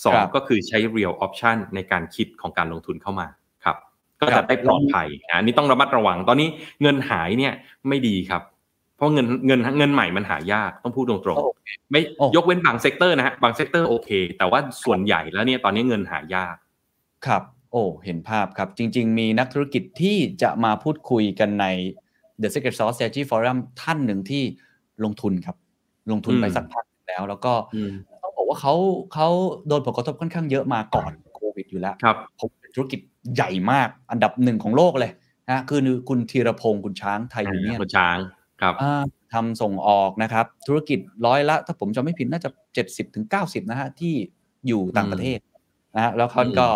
[0.05, 3.27] สองครับก็คือใช้ real option ในการคิดของการลงทุนเข้ามา
[3.65, 3.77] ครับ
[4.21, 6.49] ก็ครัจะบได้ปลอดภัยนะอันนี้ต้องระมัดระวังตอนนี้
[6.83, 7.53] เงินหายเนี่ย
[7.89, 8.43] ไม่ดีครับ
[8.97, 16.57] เพราะเงินเงินเงินใหม่มันหายากต้องพูดตรงโอเคๆไม่โอ้ยกเว้นบาง sector นะฮะบาง sector โอเค แต่ว่าส่วนใหญ่แล้วเนี่ยตอนนี้เงินหายาก
[17.27, 17.43] ครับ
[17.73, 21.67] โอ้เห็นภาพครับ จริง ๆ มีนักธุรกิจที่จะมาพูดคุยกันใน
[22.43, 24.43] The Secret Sauce Strategy Forum ท่านหนึ่งที่
[25.05, 25.57] ลงทุนครับ
[26.13, 27.93] ลงทุนไปสักพักแล้ว แล้วก็อืม
[28.23, 28.75] ต้องบอกว่าเขา
[29.15, 29.29] เขา
[29.69, 33.01] โดนผลกระทบค่อนข้างเยอะมาก่อนโควิดอยู่แล้วครับผมเป็นธุรกิจ
[33.35, 35.13] ใหญ่มากอันดับหนึ่งของโลกเลย
[35.51, 38.19] นะคือคุณธีรพงศ์คุณช้างไทยยูเนียนคุณช้าง
[38.61, 39.03] ครับอ่า
[39.33, 42.51] ทำส่งออกนะครับ ธุรกิจร้อยละ ถ้าผมจำไม่ผิดน่าจะ
[42.83, 44.15] 70ถึง90นะฮะที่
[44.67, 45.39] อยู่ต่างประเทศ
[45.95, 46.69] นะฮะแล้วเขาอืมก็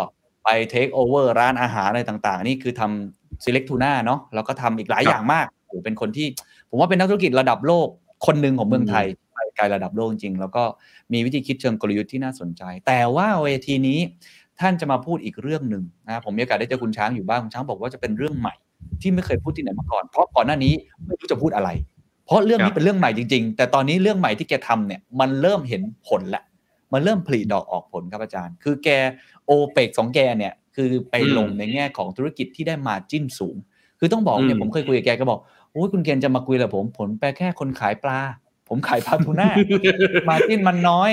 [0.44, 6.26] ไปเทคโอเวอร์ร้านอาหารอะไรต่าง ๆ นี่คือทำ select tuna เนาะแล้วก็ทำอีกหลายอย่างมากโอ้โหเป็นคนที่
[6.70, 7.88] ผมว่าเป็นนักธุรกิจระดับโลก
[8.26, 10.62] คนหนึ่งของเมืองไทยไปไกลระดับโลกจริงๆแล้วก็
[11.12, 13.98] มีวิธีคิดเชิงกลยุทธ์ที่น่าสนใจ แต่ว่าเวทีนี้
[14.60, 18.54] ท่านจะมาพูดอีกเรื่องหนึ่งนะผมมีโอกาสได้เจอคุณช้างอยู่บ้างคุณช้างบอกว่าจะเป็นเรื่องใหม่
[19.00, 20.72] ที่ไม่เคยพูดที่ไหนมาก่อน เพราะก่อนหน้านี้
[21.06, 21.68] ไม่รู้จะพูดอะไร
[22.26, 26.44] เพราะเรื่องครันี้บเป็นเรื่องใหม่จริง ๆ แต่ตอนนี้เรื่องใหม่ที่แกทำเนี่ยมันเริ่มเห็นผลแล้ว
[26.92, 28.88] มันเริ่มผลิดอกออกผลครับอาจารย์ คือแก
[29.46, 33.56] โอเปกของแกเนี่ยคือไปลงในแง่ของธุรกิจที่ได้มาจิ้นสูง
[33.98, 35.40] คือต้องบอกเนี่ยผมเคยคุยกับแกก็บอก
[35.72, 38.20] โอ้ยคุณเกณฑ์จะมาคุยกับผมผมแปลแค่คนขายปลา
[38.68, 39.50] ผมขายปลาทูน่า
[40.28, 41.12] มาจิ้นมันน้อย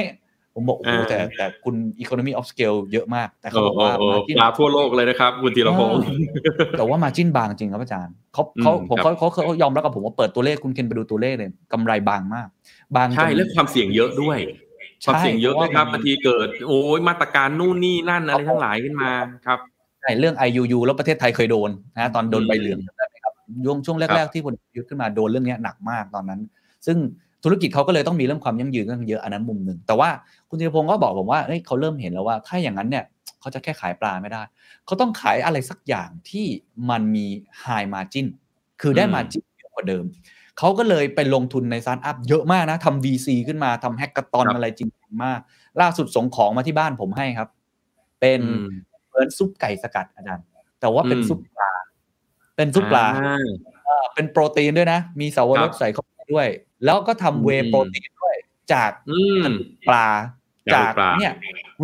[0.54, 6.00] ผมบอกโอ้โหอ่าแต่แต่คุณ economy of scale เยอะมาก แต่เขาโอ้บอกโหว่าโอ้มาจิ้นปลาทั่วโลกเลยนะครับ คุณธีรพงศ์
[6.78, 12.48] แต่ว่ามาจิ้นบางจริงครับอาจารย์เขาเขาอืมผมครับเขาเขาเขายอมรับกับผมว่าเปิดตัวเลขคุณเคนไปดูตัวเลขเลยกำไรบางมาก
[12.96, 14.65] บางจนใช่เรื่องความเสี่ยงเยอะด้วยใช่
[15.06, 19.12] ความเสี่ยงเยอะด้วยครับเพราะว่ามันบางทีเกิด โอ้ยมาตรการนู่นนี่นั่นอะไรทั้งหลายขึ้นมา
[19.48, 19.60] ครับ
[20.02, 23.34] ใช่เรื่อง IUU แล้วประเทศไทยเคยโดนนะตอนโดนอืมใบเหลืองจำได้ไหมครับ
[23.66, 26.40] ช่วงช่วงครัแรกบๆที่คนยุทธขึ้นมาโดนเรื่องเนี้ยหนักมากตอนนั้น
[26.86, 26.98] ซึ่ง
[27.44, 30.10] ธุรกิจเขาก็เลยต้องมีเรื่องความยั่งยืนกันเยอะอันนั้นมุมหนึ่งแต่ว่า
[30.50, 33.04] คุณธีรพงศ์ก็บอกผมว่าเฮ้ยเขาเริ่มเห็นแล้วว่า ถ้าอย่างนั้นเนี่ย
[33.40, 34.42] เขาจะแค่ขายปลาไม่ได้
[34.86, 36.46] เขาต้องขายอะไรสักอย่างที่
[36.90, 37.28] มันมี
[37.64, 38.26] high margin
[38.82, 40.04] คือได้อืม margin เยอะกว่าเดิม
[40.60, 45.40] เขาก็เลยไปลงทุนในสตาร์ทอัพเยอะมากนะทำ VC ขึ้นมาทำแฮกเกอร์ตอนครับอะไรจริงจังมาก
[45.82, 47.50] ล่าสุดส่งของมาที่บ้านผมให้ครับ
[48.20, 48.66] เป็นอืม
[49.08, 50.46] เหมือนซุปไก่สกัดอาจารย์
[50.80, 51.72] แต่ว่าเป็นอืมซุปปลา
[52.56, 53.48] เป็นซุปปลาอ่า
[53.86, 56.48] เอ่อเป็นโปรตีนด้วยนะ มีสาวรครัสบใส่เข้าไปด้วย
[56.86, 58.36] แล้วก็ทำเวอืมโปรตีนด้วย
[58.74, 59.44] จากอืม
[59.90, 60.08] ปลา
[60.74, 61.34] จาจากกปลาเนี่ย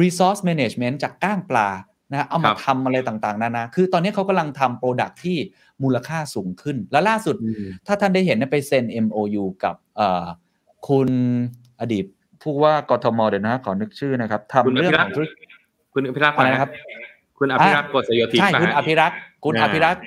[0.02, 1.68] resource management จากก้างปลา
[2.12, 5.38] นะเอาคมารับทำอะไรต่างๆนานาคือตอนนี้เขากำลังทำโปรดักที่
[5.84, 10.26] มูลค่าสูงขึ้น และล่าสุดอืมถ้าท่านได้เห็นเนี่ยไปเซ็น MOU กับเอ่อ
[10.88, 11.10] คุณ
[11.82, 12.06] อดีต
[12.42, 15.48] ผู้ว่ากทมเดี๋ยวนะ ขอนึกชื่อนะครับคุณทำอเรื่องภิรัขกองษ์ธุรกิจ
[15.94, 16.72] คุณอภิรักษ์อะไรนะครับ
[17.40, 20.02] คุณอภิรักษ์กฎสยทิพใช่ย์ป่ะคุณฮะอภิรักษ์คุณอ่าอภิรักษ์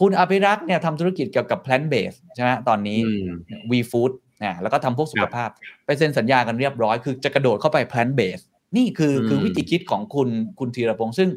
[0.00, 3.28] คุณอภิรักษ์เนี่ยทำธุรกิจเกี่ยวกับ plant based ใช่ไหมตอนนี้อืม
[3.70, 4.10] วีฟู้ด
[4.44, 5.48] นะแล้วก็ทำพวกสุขภาพ
[5.86, 8.44] ไปเซ็นสัญญากันเรียบร้อย คือจะกระโดดเข้าไป plant based
[8.76, 10.28] นี่คืออืมคือวิธีคิดของคุณ
[10.58, 11.28] คุณธีรพงษ์ซึ่ง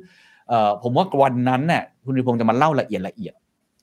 [0.50, 3.34] เอ่อผมว่าวันนั้นเนี่ยคุณธีรพงษ์จะมาเล่าละเอียดละเอียด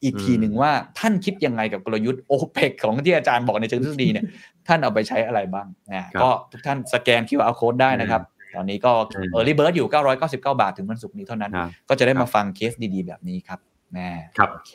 [0.02, 4.24] อีกทีหนึ่งว่าท่านคิดยังไงกับกลยุทธ์โอเปกของที่อาจารย์บอกในเชิงทฤษฎีเนี่ย
[4.68, 8.22] ท่านเอาไปใช้อะไรบ้างนะก็ทุกท่านสแกน QR code ได้นะครับ
[8.54, 9.88] ตอนนี้ก็อืม Early Bird อยู่
[10.18, 13.58] 999 บาทถึงวันศุกร์นี้เท่านั้นครับก็จะได้ครัมาบฟังเคสดีๆ แบบนี้ครับ
[13.94, 14.72] แน่ครับโอเค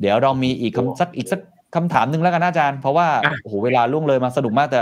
[0.00, 1.40] เดี๋ยวเรามีอีกคำสักอีกสัก
[1.76, 4.80] คำถามหนึ่งแล้วกันนะอาจารย์ เพราะว่าอะโอ้โหเวลาล่วงเลยมาสนุกมากแต่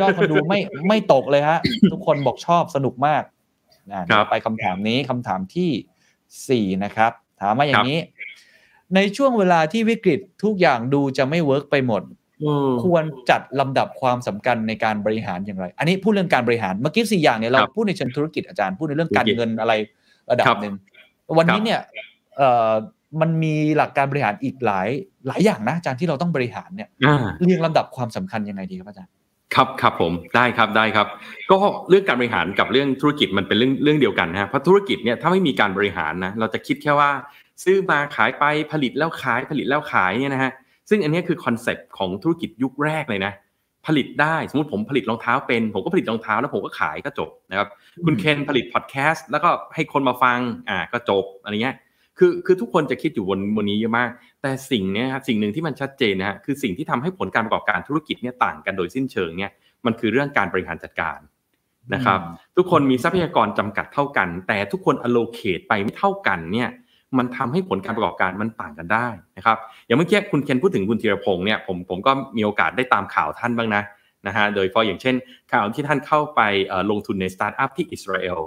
[0.00, 1.58] ยอดคนดูไม่ไม่ตกเลยฮะ
[1.92, 3.22] ทุกคนบอกชอบสนุกมาก
[3.92, 5.70] นะเดี๋ยวไปคำถามนี้คำถามที่
[6.48, 7.98] สี่นะครับ ถามมาอย่างนี้
[8.94, 12.02] ในช่วงเวลาที่วิกฤตทุกอย่างดูจะไม่เวิร์กไปหมด
[12.44, 19.72] อืมควรจัดลำดับความสำคัญในการบริหารอย่างไร อันนี้พูดเรื่องการบริหารเมื่อกี้สี่อย่างเนี่ยเราครับพูดในเชิงธุรกิจอาจารย์พูดในเรื่องการธุรกิจเงินอะไร
[20.30, 20.74] ระดับครับหนึ่ง
[21.38, 21.80] วันนี้ครับเนี่ย
[22.36, 22.72] เอ่อ
[23.20, 24.88] มันมีหลักการบริหารอีกหลาย
[25.28, 29.12] หลายอย่างนะอาจารย์ที่เราต้องบริหารเนี่ยอ่าเรียงลำดับความสำคัญยังไงดีครับอาจารย์
[29.54, 31.06] ครับครับผมได้ครับได้ครับ
[31.50, 31.56] ก็
[31.88, 37.10] เรื่องการบริหารกับเรื่องธุรกิจมันเป็นเรื่องเรื่องเดียวกันนะฮะเพราะธุรกิจเนี่ยถ้าไม่มีการบริหารนะเราจะคิดแค่ว่า
[37.64, 40.52] ซื้อมาขายไปผลิตแล้วขายผลิตแล้วขายเนี่ยนะฮะ
[40.88, 43.32] ซึ่งอันเนี้ยคือ concept ของธุรกิจยุคแรกเลยนะ
[43.86, 47.68] ผลิตได้สมมติผมผลิตรองเท้าเป็น ผมก็ผลิตรองเท้าแล้วผมก็ขายก็จบนะครับ
[48.04, 50.38] คุณเคนผลิตพอดแคสต์แล้วก็ให้คนมาฟัง
[50.68, 51.76] อ่าก็จบอะไรเงี้ย
[52.18, 54.10] คือคือทุกคนจะคิดอยู่บนบนนี้เยอะมาก
[54.42, 59.50] แต่สิ่งเนี้ยครับสิ่งหนึ่งที่มันชัดเจนนะฮะคือสิ่งที่ทำให้ผลการประกอบการธุรกิจเนี่ยต่างกันโดยสิ้นเชิงเนี่ย
[59.86, 61.18] มันคือเรื่องการบริหารจัดการ
[61.94, 66.68] นะครับอืมทุกคนมีทรัพยากรจำกัดเท่ากัน แต่ทุกคน allocate ไปไม่เท่ากันเนี่ย
[67.18, 73.82] มันทำให้ผลการประกอบการมันต่างกันได้นะครับอย่างเมื่อกี้คุณเคนพูดถึงคุณธีรพงศ์เนี่ยผมผมก็มีโอกาสได้ตามข่าวท่านบ้างนะ
[74.26, 75.14] นะฮะโดยเฉพาะอย่างเช่น
[75.52, 78.40] ข่าวที่ท่านเข้าไปเอ่อลงทุนในสตาร์ทอัพที่อิสราเอล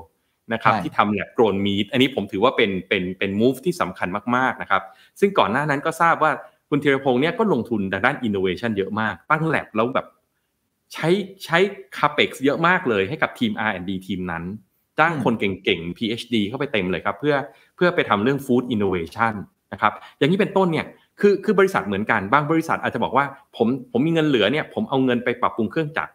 [0.53, 4.84] นะครับใช่ที่ทำ lab grown meat อันนี้ผมถือว่าเป็นเป็นเป็น move ที่สำคัญมากๆนะครับ
[5.19, 6.31] ซึ่งก่อนหน้านั้นก็ทราบว่า
[6.69, 10.07] คุณธีรพงศ์เนี่ยก็ลงทุนทางด้าน innovation เยอะมาก ตั้งแลบแล้วแบบ
[10.94, 11.10] ใช้
[11.45, 11.57] ใช้
[11.98, 14.44] capex เยอะมากเลยให้กับทีม R&D ทีมนั้น
[15.00, 17.36] จ้างคนเก่งๆ PhD เข้าไปเต็มเลยครับ เพื่อ
[17.76, 19.34] เพื่อไปทำเรื่อง food innovation
[19.74, 20.86] นะครับ อย่างนี้เป็นต้นเนี่ย
[21.20, 23.26] คือคือบริษัทเหมือนกันบางบริษัทอาจจะบอกว่า
[23.58, 26.12] ผมผมมีเงินเหลือเนี่ยผมเอาเงินไปปรับปรุงเครื่องจักร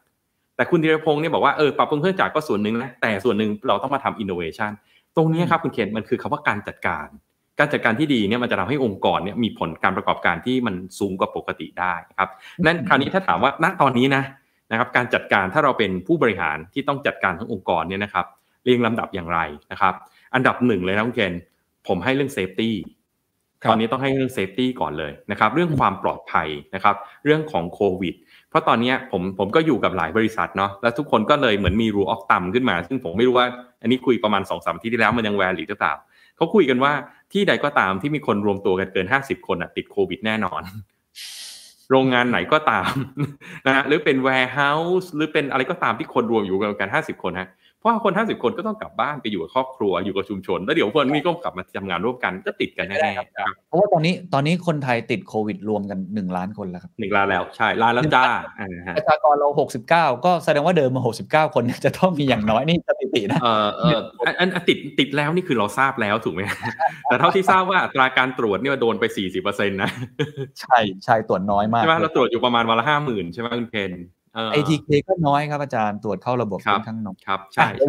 [0.57, 4.73] แต่คุณธีรพงศ์เนี่ยบอกว่าเออปรับปรุงเครื่องจักรก็ส่วนหนึ่งนะแต่ส่วนหนึ่งเราต้องมาทำ innovation
[5.17, 7.07] ตรงนี้ครับคุณเคนมันคือคำว่าการจัดการ
[7.59, 12.31] การจัดการที่ดีเนี่ยมันจะทำให้องค์กรเนี่ยมีผลการประกอบการที่มันสูงกว่าปกติได้ครับ
[12.67, 14.23] นั่นคราวนี้ถ้าถามว่าณตอนนี้นะ
[14.71, 18.27] นะครับการจัดการถ้าเราเป็นผู้บริหารที่ต้องจัดการทั้งองค์กรเนี่ยนะครับ
[18.65, 19.39] เรียงลำดับอย่างไร
[19.73, 19.95] นะครับ
[20.35, 21.33] อันดับหนึ่งเลยนะคุณเคน
[21.89, 22.77] ผมให้เรื่อง safety
[23.71, 28.15] ตอนนี้ต้องให้เรื่อง safety ก่อนเลยนะครับ เรื่องความปลอดภัยนะครับ เรื่องของโควิด
[28.49, 33.47] เพราะตอนนี้ผมผมก็อยู่กับหลายบริษัทเนาะแล้วทุกคนก็เลยเหมือนมี rule of thumb ขึ้นมา ซึ่งผมไม่รู้ว่า
[33.83, 35.95] อันนี้คุยประมาณสองสามที่ที่แล้วมันยังแวลิดหรือเปล่า
[36.37, 36.93] เขาคุยกันว่า
[37.33, 40.63] ที่ใดก็ตามที่มีคนรวมตัวกันเกินห้าสิบคนติดโควิดแน่นอน
[41.91, 42.93] โรงงานไหนก็ตาม
[43.67, 58.25] นะฮะหรือเป็น warehouse หรือเป็นอะไรก็ตามที่คนรวมอยู่กันห้าสิบคนฮะเพ ราะคนห้าสิบคนก็ต้องกลับบ้านไปอยู่กับครอบครัวอยู่กับชุมชน แล้วเดี๋ยวคนนี้ก็กลับมาทำงานร่วมกันก็ติดกันแน่ๆเพราะว่าตอนนี้ตอนนี้คนไทยติดโควิดรวมกันหนึ่งล้านคนแล้วครับหนึ่งล้านแล้วใช่ล้านแล้วจ้า
[58.97, 63.99] ประชากรเราหกสิบเก้าก็แสดงว่าเดิมมาหกสิบเก้าคนจะต้องมีอย่างน้อยนี่สถิตินะเออเออ
[64.39, 66.41] อันติดติดแล้วนี่คือเราทราบแล้วถูกไหม
[67.05, 69.91] แต่เท่าที่ทราบว่าตราการตรวจเนี่ยโดนไปสี่สิบเปอร์เซ็นต์นะ
[70.61, 73.91] ใช่ใช่ตรวจน้อยมากใช่ไหมเราตรวจอยู่ประมาณวันละห้าหมื่นใช่ไหมคุณเพน
[74.53, 77.89] เอทีเคก็น้อยครับอาจารย์ตรวจเข้าระบบค่อนข้างน้อยครับใช่คือ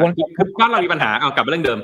[0.60, 1.80] บ้านเรามีปัญหาเอากลับมาเรื่องเดิม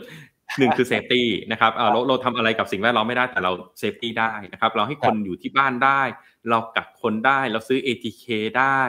[0.59, 6.01] หนึ่งคือเซฟตี้นะครับเราเราทำอะไรกับสิ่งแวดล้อมไม่ได้แต่เราเซฟตี้ได้นะครับเราให้คนอยู่ที่บ้านได้
[6.49, 8.25] เรากักคนได้เราซื้อ ATK
[8.59, 8.81] ได้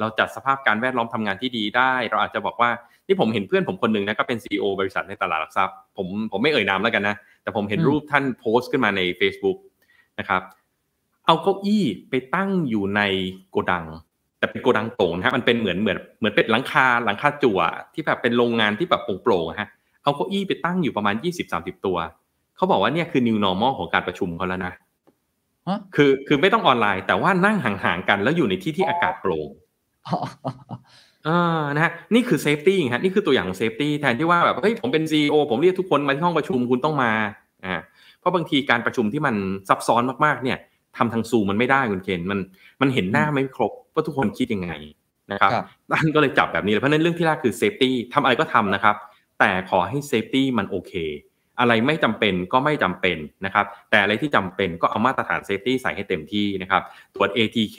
[0.00, 2.70] เราจัดสภาพการแวดล้อมทำงานที่ดีได้ เราอาจจะบอกว่า
[3.06, 9.58] ที่ผมเห็นเพื่อนผมคนหนึ่งนะก็เป็น CEO บริษัทในตลาดหลักทรัพย์ผมผมไม่เอ่ยนามแล้วกันนะ แต่ผมเห็นรูปท่านโพสต์ขึ้นมาใน Facebook
[10.18, 10.42] นะครับ
[11.26, 13.02] เอาเก้าอี้ไปตั้งอยู่ใน
[13.50, 13.84] โกดัง
[14.38, 17.60] แต่เป็นโกดังโต่งนะฮะมันเป็นเหมือนเหมือนเหมือนเป็นหลังคาหลังคาจั่ว
[17.94, 19.68] ที่แบบเป็นโรงงานที่แบบโปร่งๆฮะ
[20.02, 21.96] เอาเก้าอี้ไปตั้งอยู่ประมาณยี่สิบสามสิบตัว
[22.56, 24.72] เขาบอกว่าเนี่ยคือ new normal ของการประชุมเขาแล้วนะ
[25.94, 29.48] คือคือไม่ต้องออนไลน์ แต่ว่านั่งห่างๆกันแล้วอยู่ในที่ที่อากาศโปร่ง
[31.28, 37.12] อ่านะฮะนี่คือ safety ฮะนี่คือตัวอย่างของ safety แทนที่ว่าแบบเฮ้ยผมเป็น CEO ผมเรียกทุกคนมาที่ห้องประชุมคุณต้องมา
[37.64, 37.74] อ่า
[38.20, 39.34] เพราะบางทีการประชุมที่มัน
[39.68, 40.58] ซับซ้อนมากๆเนี่ย
[40.98, 42.38] ทำทางซูมันไม่ได้คุณเคนมัน
[42.80, 44.72] มันเห็นหน้าไม่ครบว่าทุกคนคิดยังไง
[45.32, 45.50] นะครับ
[46.00, 48.96] ท่านก็เลยจับแบบนี้เลยเพราะนั้นเรื่องที่แรกคือ safety ทำอะไรก็ทำนะครับ
[49.40, 50.92] แต่ขอให้ safety มันโอเค
[51.60, 56.82] อะไรไม่จำเป็นก็ไม่จำเป็นนะครับ แต่อะไรที่จำเป็นก็เอามาตรฐาน safety ใส่ให้เต็มที่นะครับ
[57.14, 57.78] ตรวจ ATK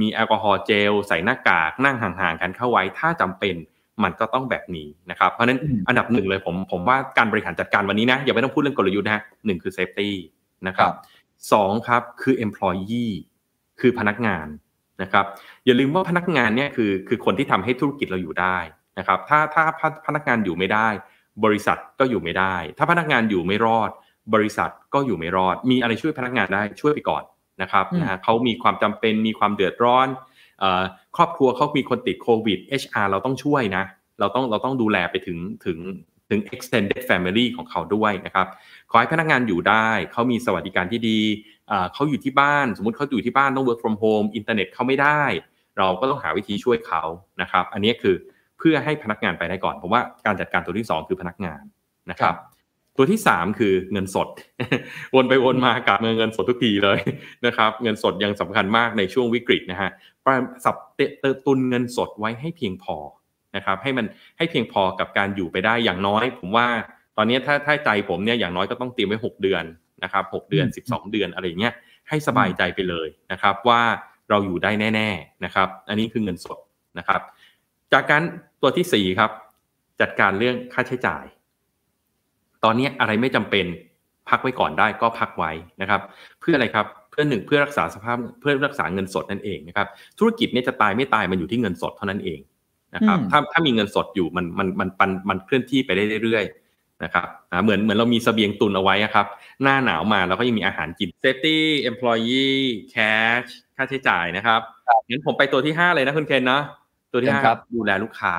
[0.00, 3.54] มีแอลกอฮอล์เจลใส่หน้ากากนั่งห่างๆกันเข้าไว้ถ้าจำเป็น
[4.02, 5.58] มันก็ต้องแบบนี้นะครับ เพราะนั้น
[5.88, 10.14] อันดับหนึ่งเลยผมผมว่าการบริหารจัดการวันนี้นะ อย่าไม่ต้องพูดเรื่องกลยุทธ์นะหนึ่งคือ safety
[10.66, 10.92] นะครับ
[11.52, 13.12] สองครับคือ employee
[13.80, 14.46] คือพนักงาน
[15.02, 15.26] นะครับ
[15.64, 18.58] อย่าลืมว่าพนักงานเนี่ยคือคือคนที่ทำให้ธุรกิจเราอยู่ได้
[18.98, 19.64] นะครับถ้าถ้า
[20.06, 20.88] พนักงานอยู่ไม่ได้
[21.44, 23.90] บริษัทก็อยู่ไม่ได้ ถ้าพนักงานอยู่ไม่รอด
[24.34, 27.22] บริษัทก็อยู่ไม่รอด มีอะไรช่วยพนักงานได้ช่วยไปก่อน
[27.62, 30.08] นะครับนะฮะเขามีความจำเป็นมีความเดือดร้อน
[31.16, 33.84] ครอบครัวเขามีคนติดโควิด HR เราต้องช่วยนะ
[34.20, 35.78] เราต้องเราต้องดูแลไปถึงถึง
[36.30, 38.46] ถึง extended family ของเขาด้วยนะครับ
[38.90, 41.20] ขอให้พนักงานอยู่ได้ เขามีสวัสดิการที่ดี
[41.94, 45.22] เขาอยู่ที่บ้าน สมมติเขาอยู่ที่บ้านต้อง work from home อินเทอร์เน็ตเขาไม่ได้
[45.78, 47.02] เราก็ต้องหาวิธีช่วยเขา
[47.40, 48.14] นะครับ อันนี้คือ
[48.58, 51.62] เพื่อให้พนักงานไปได้ก่อนผมว่าการจัดการตัวที่ 2 คือพนักงาน
[52.10, 52.36] นะครับ
[52.96, 54.28] ตัวที่ 3 คือเงินสด
[55.14, 56.98] วนไปวนมากับเงินสดทุกทีเลย
[57.46, 59.90] นะครับ เงินสดยังสำคัญมากในช่วงวิกฤตนะฮะ
[60.64, 61.00] สับเต
[61.46, 62.96] ตุนเงินสดไว้ให้เพียงพอ
[63.58, 64.06] นะครับให้มัน
[64.38, 66.66] ให้เพียงพอกับการอยู่ไปได้อย่างน้อย ผมว่า
[67.16, 69.64] ตอนนี้ถ้าถ้าใจผมเนี่ยอย่างน้อยก็ต้องเตรียมไว้ 6 เดือน
[70.04, 71.74] นะครับหเดือน 12 เดือนอะไรเงี้ย
[72.08, 73.82] ให้สบายใจไปเลยนะครับว่า
[74.30, 76.58] เราอยู่ได้แน่ๆนะครับอันนี้คือเงินสด
[76.98, 77.20] นะครับ
[77.92, 78.22] จากการ
[78.62, 79.30] ตัวที่ 4 ครับ
[80.00, 81.24] จัดการเรื่องค่าใช้จ่าย
[82.64, 83.66] ตอนนี้อะไรไม่จำเป็น
[84.28, 86.00] พักไว้ก่อนได้ก็พักไว้นะครับ
[86.40, 89.86] เพื่ออะไรครับเพื่อหนึ่งเพื่อรักษาสภาพเพื่อรักษาเงินสดนั่นเองนะครับ
[90.18, 92.38] ธุรกิจเนี่ยจะตายไม่ตายมันอยู่ที่เงินสดเท่านั้นเอง
[92.94, 97.26] นะครับถ้าถ้ามีเงินสดอยู่มันมันมันมันมันเคลื่อนที่ไปได้เรื่อยๆนะครับ
[97.62, 99.26] เหมือนเหมือนเรามีเสบียงตุนเอาไว้ครับ
[99.62, 101.56] หน้าหนาวมาเราก็ยังมีอาหารกิน safety
[101.90, 102.58] employee
[102.94, 104.60] cash ค่าใช้จ่ายนะครับ
[105.08, 106.60] งั้นผมไปตัวที่ห้าเลยนะคุณเคนนะ
[107.12, 107.42] ตัวที่ห้า
[107.76, 108.34] ดูแลลูกค้า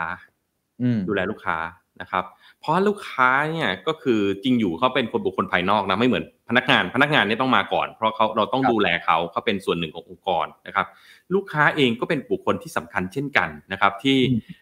[1.07, 1.57] ดูแลลูกค้า
[2.01, 2.23] นะครับ
[2.61, 10.86] เพราะลูกค้าเนี่ยก็คือจริงอยู่เขาเป็นคนบุคคลภายนอกนะไม่เหมือนพนักงานพนักงานเนี่ยต้องมาก่อน เพราะเขาเราต้องดูแลเขาเขาเป็นส่วนหนึ่งขององค์กรนะครับ
[11.36, 14.18] ลูกค้าเองก็เป็นบุคคลที่สำคัญเช่นกันนะครับ ที่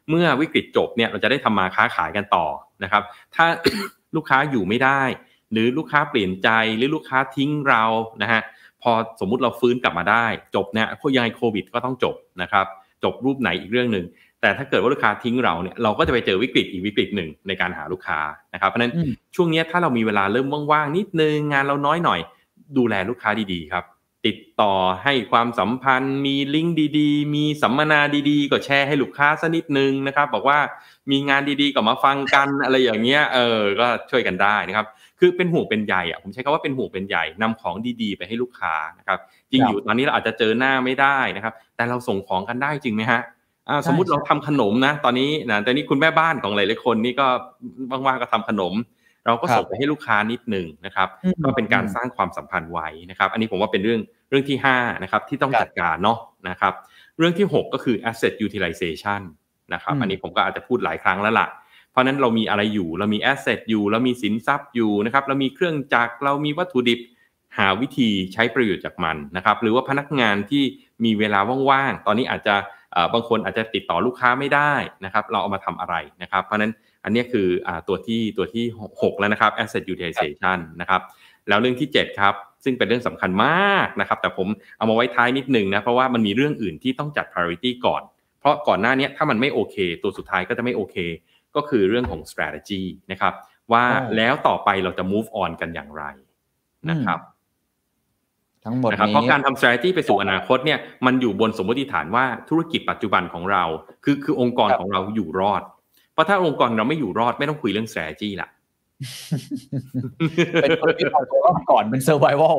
[0.10, 2.46] เมื่อวิกฤตจบเนี่ยเราจะได้ทำมาค้าขายกันต่อ
[2.84, 3.04] นะครับ
[3.36, 3.46] ถ้า
[4.16, 5.02] ลูกค้าอยู่ไม่ได้
[5.52, 7.84] หรือลูกค้าเปลี่ยนใจหรือลูกค้าทิ้งเรา
[8.22, 8.42] นะฮะ
[8.82, 10.26] พอสมมุติเราฟื้นกลับมาได้
[10.56, 12.66] จบเนี่ยยังไงโควิดก็ต้องจบนะครับ
[13.04, 14.06] จบรูปไหนอีกเรื่องหนึ่ง
[14.42, 18.20] แต่ถ้าเกิดว่าลูกค้าทิ้งเราเนี่ยเราก็จะไปเจอวิกฤตอีกวิกฤตหนึ่งในการหาลูกค้า
[18.54, 18.94] นะครับเพราะนั้น
[19.36, 22.20] ช่วงนี้ถ้าเรามีเวลาเริ่มว่างๆนิดนึงงานเราน้อยหน่อย
[22.78, 23.84] ดูแลลูกค้าดีๆครับ
[24.24, 24.74] เตติดต่อ
[25.04, 28.00] ให้ความสัมพันธ์ มีลิงก์ดีๆ มีสัมมนา
[28.30, 30.60] ดีๆ ก็แชร์ให้ลูกค้าสักนิดนึงนะครับ บอกว่า
[31.12, 34.86] มีงานดีๆก็มาฟังกันอะไรอย่างเงี้ยเออก็ช่วยกันได้นะครับ
[35.20, 39.20] คือเป็นห่วงเป็นใยอะผมใช้คำว่าเป็นห่วงเป็นใยนำของดีๆ ไปให้ลูกค้านะครับ
[39.52, 43.22] จริงอยู่ตอนนี้เราอาจจะเจอหน้าไม่ได้นะครับ แต่เราส่งของกันได้จริงไหมฮะ
[43.70, 47.28] อ่าสมมุติเราทำขนมนะ ตอนนี้นะแต่นี้คุณแม่บ้านของหลายๆคนนี่ก็
[48.06, 48.74] ว่างๆก็ทำขนม
[49.26, 56.20] เราก็ส่งไปให้ลูกค้านิดหนึ่งนะครับอืมก็เป็นการสร้างความสัมพันธ์ไว้นะครับ อันนี้ผมว่าเป็นเรื่องเรื่องที่5นะครับที่ต้องครับจัดการเนาะ
[56.50, 56.74] นะครับ
[57.18, 59.22] เรื่องที่ 6 ก็คือ asset utilization
[59.74, 61.48] นะครับอืมอันนี้ผมก็อาจจะพูดหลายครั้งแล้วล่ะ
[61.92, 67.00] เพราะฉะนั้นเรามีอะไรอยู่เรามี asset อยู่เรามีสินทรัพย์อยู่นะครับเรามีเครื่องจักรเรามีวัตถุดิบ
[67.58, 70.64] หาวิธีใช้ประโยชน์จากมันนะครับ หรือว่าพนักงานที่
[71.06, 71.40] มีเวลา
[71.70, 72.76] ว่างๆ ตอนนี้อาจจะเอ่อ
[73.14, 74.74] บางคนอาจจะติดต่อลูกค้าไม่ได้
[75.06, 76.72] นะครับ เราเอามาทำอะไรนะครับ เพราะฉะนั้น
[77.04, 81.02] อันเนี้ยคืออ่าตัวที่ตัวที่ 6 แล้วนะครับ asset utilization นะครับ
[81.48, 82.34] แล้วเรื่องที่ 7 ครับ
[82.64, 84.48] ซึ่งเป็นเรื่องสำคัญมากนะครับ แต่ผม
[84.78, 88.02] เอามาไว้ท้ายนิดนึงนะ เพราะว่ามันมีเรื่องอื่นที่ต้องจัด priority ก่อน
[88.40, 90.96] เพราะก่อนหน้าเนี้ยถ้ามันไม่โอเค ตัวสุดท้ายก็จะไม่โอเค
[91.56, 92.82] ก็คือเรื่องของ strategy
[93.12, 93.34] นะครับ
[93.72, 96.04] ว่าอ๋อแล้วต่อไปเราจะ move on กันอย่างไร
[96.90, 97.20] นะครับ
[98.68, 103.64] ทั้งหมดนะครับนี้เพราะการทำ strategy ไปสู่อนาคตเนี่ยมันอยู่บนสมมติฐานว่าธุรกิจปัจจุบันของเรา
[104.04, 105.62] คือคือองค์กรครับของเราอยู่รอด
[106.14, 108.50] เพราะถ้าองค์กรเราไม่อยู่รอดไม่ต้องคุยเรื่อง strategy ละ
[110.62, 112.58] เป็นคนที่เอาตัวรอดก่อนเป็น survival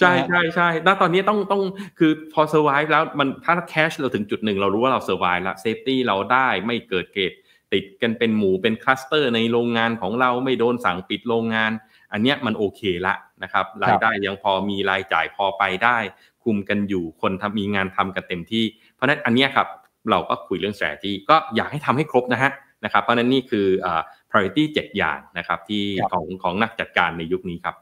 [0.00, 1.62] ใช่นะฮะใช่ใช่ณตอนนี้ต้องต้อง
[1.98, 7.32] คือพอ survive แล้วมันถ้า cash เราถึงจุดหนึ่งเรารู้ว่าเรา survive แล้ว safety เราได้ไม่เกิดเกต
[7.72, 11.72] ติดกันเป็นหมู่เป็นคลัสเตอร์ในโรงงานของเราไม่โดนสั่งปิดโรงงาน
[12.12, 15.96] อันเนี้ยมันโอเคละนะครับรายได้ยังพอมีรายจ่ายพอไปได้
[16.44, 18.64] คุมกันอยู่คนทำมีงานทำกันเต็มที่
[18.94, 19.68] เพราะฉะนั้นอันเนี้ยครับ
[20.10, 22.50] เราก็คุยเรื่อง strategy ก็อยากให้ทำให้ครบนะฮะ
[22.84, 27.74] นะครับเพราะฉะนั้นนี่คืออ่า priority 7 อย่างนะครับที่ครับของของนักจัดการในยุคนี้ครับ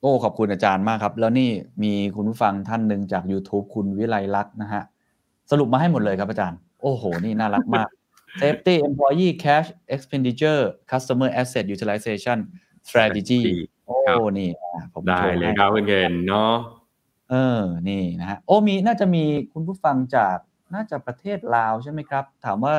[0.00, 1.50] โอ้ขอบคุณอาจารย์มากครับ แล้วนี่
[1.82, 4.82] มีคุณผู้ฟังท่านหนึ่งจาก YouTube คุณวิไลลักษณ์นะฮะ
[5.50, 7.88] สรุปมาให้หมดเลยครับอาจารย์ โอ้โห นี่น่ารักมาก
[8.40, 12.38] Safety Employee Cash Expenditure Customer Asset Utilization
[12.88, 13.40] Strategy
[13.86, 16.54] โอ้ครับนี่อ่าผมได้โชว์เลยให้ครับคุณเคนเนาะ
[17.30, 20.36] เออนี่นะฮะโอ้มีน่าจะมีคุณผู้ฟังจาก
[20.74, 22.76] น่าจะประเทศลาวใช่ไหมครับ ถามว่า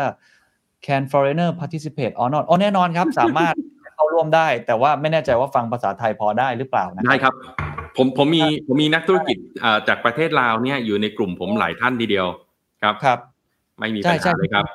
[0.86, 3.56] can foreigner participate or not อ๋อแน่นอนครับ สามารถ
[3.95, 7.34] เข้าร่วมได้ แต่ว่าไม่แน่ใจว่าฟังภาษาไทยพอได้หรือเปล่านะได้ครับ
[7.98, 12.27] ผมผมมีผมมีนักธุรกิจอ่าจากประเทศลาวเนี่ยอยู่ในกลุ่มผมหลายท่านทีเดียว
[12.81, 13.19] ครับครับ
[13.80, 14.65] ไม่มีใช่ปัญใช่หาเลยครับ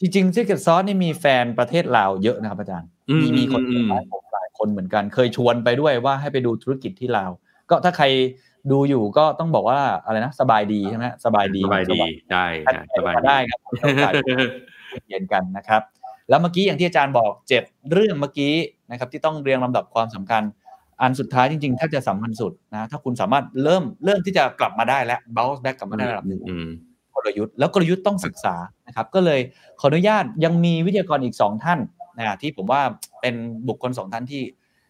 [0.00, 4.27] จริงๆ Secret Sauce นี่มีแฟนประเทศลาวเยอะนะครับอาจารย์อืมมีมีคนอืมหลายผมหลาย
[4.58, 7.30] คนเหมือนกัน เคยชวนไปด้วยว่าให้ไปดูธุรกิจที่ลาว
[7.70, 8.06] ก็ถ้าใคร
[8.70, 12.00] ดูอยู่ก็ต้องบอกว่าอะไรนะสบายดีใช่ไหมสบายดีสบายดี
[12.32, 14.12] ได้สนะบายสบายดีดีได้ครับมีโอกาส
[15.06, 15.82] เรียนกันนะครับ
[16.28, 17.62] แล้วเมื่อกี้อย่างที่อาจารย์บอกเจ็ด
[17.92, 18.54] เรื่องเมื่อกี้
[18.90, 20.42] นะครับที่ต้องเรียงลำดับความสำคัญ
[21.02, 26.68] อันสุดท้ายจริงๆ ถ้าจะสำคัญสุดนะถ้าคุณสามารถเริ่มเริ่มที่จะกลับมาได้แล้ว bounce back กลับมาได้ระดับหนึ่งอืม
[27.14, 28.54] กลยุทธ์แล้วกลยุทธ์ต้องศึกษา
[28.86, 29.40] นะครับ ก็เลย
[29.80, 31.78] ขออนุญาตยังมีวิทยากรอีกสองท่าน
[32.18, 32.82] นะที่ผมว่า
[33.20, 33.34] เป็น
[33.68, 34.42] บุคคลสองท่านที่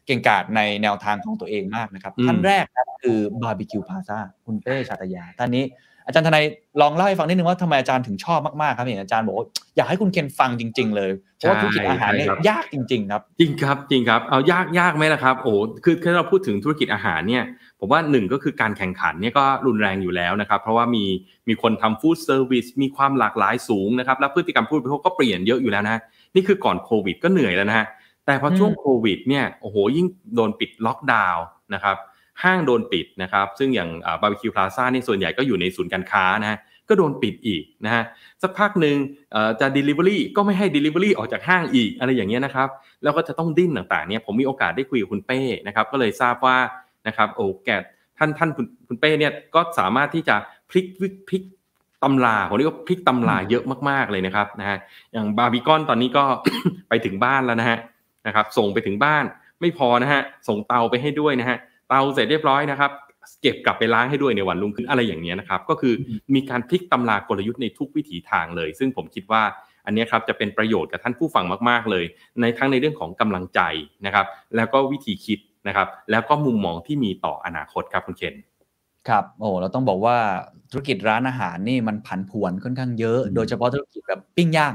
[0.06, 5.64] เก่งกาจในแนวทางของตัวเองมากนะครับอืมท่านแรกครับคือบาร์บีคิวพาซาคุณเป้ชาตยาท่านนี้
[6.06, 6.44] อาจารย์ทนาย
[6.80, 9.46] ลองเล่าให้ฟังนิดนึงว่าทำไมอาจารย์ถึงชอบมากๆครับเห็นอาจารย์บอกว่า
[9.76, 15.52] อยากให้คุณเคนฟังจริง ๆ เลยเพราะว่าธุรกิจอาหารเนี่ยยากจริง ๆ ครับ จริงครับจริงครับเอายากยากไหมล่ะครับโอ้
[15.84, 17.44] คือถ้าเราพูดถึงธุรกิจอาหารเนี่ย
[17.80, 21.04] ผมว่าหนึ่งก็คือการแข่งขันเนี่ยก็รุนแรงอยู่แล้วนะครับเพราะว่ามี
[21.48, 25.98] มีคนทำฟู้ดเซอร์วิสมีความหลากหลายสูงนะครับแล้วพฤติกรรมผู้บริโภคก็เปลี่ยนเยอะอยู่แล้วนะ
[26.34, 27.86] นี่คือก่อนโควิดก็เหนื่อยแล้วนะฮะ
[28.26, 31.44] แต่พอช่วงอืมโควิดเนี่ยโอ้โหยิ่งโดนปิดล็อกดาวน์
[31.74, 31.96] นะครับ
[32.42, 33.90] ห้างโดนปิดนะครับ ซึ่งอย่าง
[34.20, 38.02] บาร์บีคิวพลาซ่านี่ส่วนใหญ่ก็อยู่ในศูนย์การค้านะฮะก็โดนปิดอีกนะฮะ
[38.42, 38.96] สักพักหนึ่ง
[39.32, 42.68] เอ่อจะ Delivery ก็ไม่ให้ Delivery ออกจากห้างอีกอะไรอย่างเงี้ยนะครับ
[43.02, 46.56] แล้วก็จะต้องดิ้นต่างๆเนี่ยผมมีโอกาสได้คุยกับคุณเป้นะครับ ก็เลยทราบว่า
[47.06, 47.70] นะครับโอ้แก
[48.18, 50.36] ท่านท่านคุณคุณเป้เนี่ยก็สามารถที่จะ
[50.70, 51.42] พลิกวิพลิก
[52.02, 54.78] ตำราผมเรียกว่าพลิกตำราเยอะมากๆเลยนะครับนะฮะ
[55.12, 56.24] อย่างบาร์บีคอนตอนนี้ก็
[56.88, 57.78] ไปถึงบ้านแล้วนะฮะ
[58.26, 59.24] นะครับ ส่งไปถึงบ้าน
[59.60, 61.56] ไม่พอนะฮะส่งเตาไปให้ด้วยนะฮะ
[61.88, 62.90] เตาเสร็จเรียบร้อยนะครับ
[63.42, 65.94] เก็บกลับไปล้างให้ด้วยในวันรุ่งขึ้นอะไรอย่างเงี้ยนะครับ ก็คือ
[66.34, 69.42] มีการพลิกตำรากลยุทธ์ในทุกวิถีทางเลย ซึ่งผมคิดว่า
[69.86, 72.04] อันเนี้ยครับจะเป็นประโยชน์กับท่านผู้ฟังมาก ๆ เลย
[72.40, 73.60] ในทั้งในเรื่องของกำลังใจ
[74.06, 74.26] นะครับ
[74.56, 75.38] แล้วก็วิธีคิด
[75.68, 78.34] นะครับ แล้วก็มุมมองที่มีต่ออนาคตครับคุณเคน
[79.08, 80.16] ครับ โอ้เราต้องบอกว่า
[80.70, 84.74] ธุรกิจร้านอาหารนี่มันผันผวนค่อนข้างเยอะอืมโดยเฉพาะธุรกิจแบบปิ้งย่าง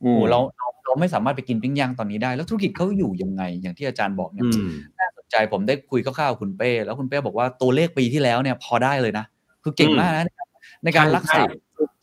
[0.00, 9.24] โอ้เราเราเราไม่สามารถไปกินปิ้งย่างตอนนี้ได้ แล้วธุรกิจเขาอยู่ยังไง อย่างที่อาจารย์บอกเนี่ยอืมน่าสนใจผมได้คุยคร่าวๆกับคุณเป้ แล้วคุณเป้บอกว่าตัวเลขปีที่แล้วเนี่ยพอได้เลยนะ
[9.62, 10.46] คือเก่งอืมมากนะในการ
[10.84, 11.42] ในการใช่รักษาใช่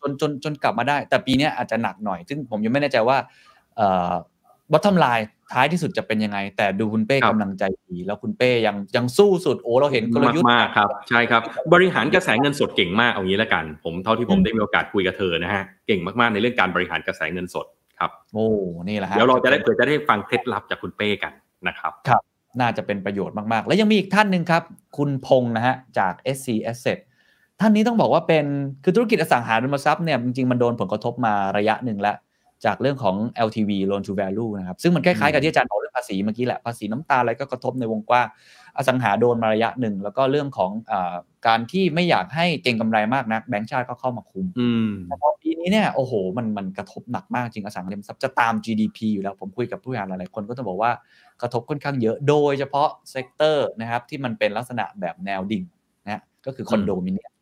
[0.02, 3.18] จนจนจนกลับมาได้ แต่ปีเนี้ยอาจจะหนักหน่อย ซึ่งผมยังไม่แน่ใจว่า
[3.76, 4.12] เอ่อ
[4.72, 11.42] บอททอมไลน์ท้ายที่สุดจะเป็นยังไง แต่ดูคุณเป้ครับกำลังใจดีแล้วคุณเป้ยังยังสู้สุดโอ้เราเห็นกลยุทธ์มากๆครับใช่ครับ
[11.74, 17.66] บริหารกระแสเงินสดเก่งมากเอางี้ละกัน ผมเท่าที่ผมได้มีโอกาสคุยกับเธอนะฮะเก่งมากๆในเรื่องการบริหารกระแสเงินสด
[18.00, 18.48] ครับโอ้
[18.90, 21.34] นี่แหละฮะเดี๋ยวเราจะได้เผื่อจะได้ฟังเคล็ดลับจากคุณเป้กัน
[21.68, 21.94] นะครับ
[22.60, 24.64] น่าจะเป็นประโยชน์มากๆ แล้วยังมีอีกท่านหนึ่งครับ
[24.98, 27.00] คุณพงษ์นะฮะจาก SC Asset
[27.60, 28.46] ท่านนี้ต้องบอกว่าเป็น
[28.84, 32.16] คือธุรกิจอสังหาริมทรัพย์เนี่ยจริงๆมันโดนผลกระทบมาระยะหนึ่งแล้ว
[32.66, 33.16] จากเรื่องของ
[33.48, 38.28] LTV loan to value นะครับ ซึ่งมันคล้ายๆกับที่อาจารย์บอกเรื่องภาษีเมื่อกี้แหละ ภาษีน้ำตาลอะไรก็กระทบในวงกว้าง
[38.78, 41.16] อสังหาโดนมาระยะหนึ่ง แล้วก็เรื่องของอา
[41.48, 50.92] การที่ไม่อยากให้เก็งกำไรมากนัก แบงก์ชาติก็เข้ามาคุมอืมแต่พอปีนี้เนี่ยโอ้โห มันมันกระทบหนักมากจริงอสังหาริมทรัพย์จะตาม GDP อยู่แล้ว ผมคุยกับผู้บริหารหลายๆคนก็จะบอกว่า
[51.42, 55.64] กระทบค่อนข้างเยอะโดยเฉพาะ sector นะครับที่มันเป็นลักษณะแบบแนวดิ่ง
[56.06, 57.35] นะก็คือคอนโดมิเนียมต่าง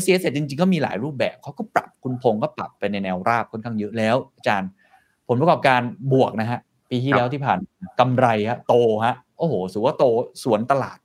[0.00, 4.68] s c s จริงๆ ก็มีหลายรูปแบบเขาก็ปรับคุณพงษ์ก็ปรับไปในแนวราบค่อนข้างเยอะแล้ว อาจารย์
[5.28, 5.80] ผลประกอบการ
[6.12, 6.60] บวกนะฮะ
[6.90, 7.58] ปีที่ครับแล้วที่ผ่าน
[8.00, 8.74] กำไรฮะโต
[9.04, 10.04] ฮะโอ้โหสูว่าโต
[10.42, 10.98] สวนตลาด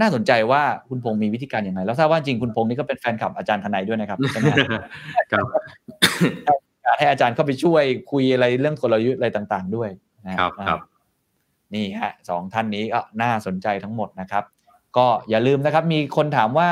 [0.00, 4.84] น่าสนใจว่าคุณพงษ์มีวิธีการอย่างไรแล้วทราบว่าจริงคุณพงษ์นี่ก็เป็นแฟนคลับอาจารย์ทนายด้วยนะครับใช่ไหมฮะ
[5.32, 5.46] ครับ
[6.82, 9.90] อยากให้อาจารย์เข้าไปช่วยคุยอะไรเรื่องกลยุทธ์อะไรต่าง ๆ ด้วย
[10.26, 10.80] นะครับครับ
[11.74, 14.44] นี่ฮะสองท่านนี้ก็น่าสนใจทั้งหมดนะครับ
[14.96, 16.68] ก็อย่าลืมนะครับ มีคนถามว่า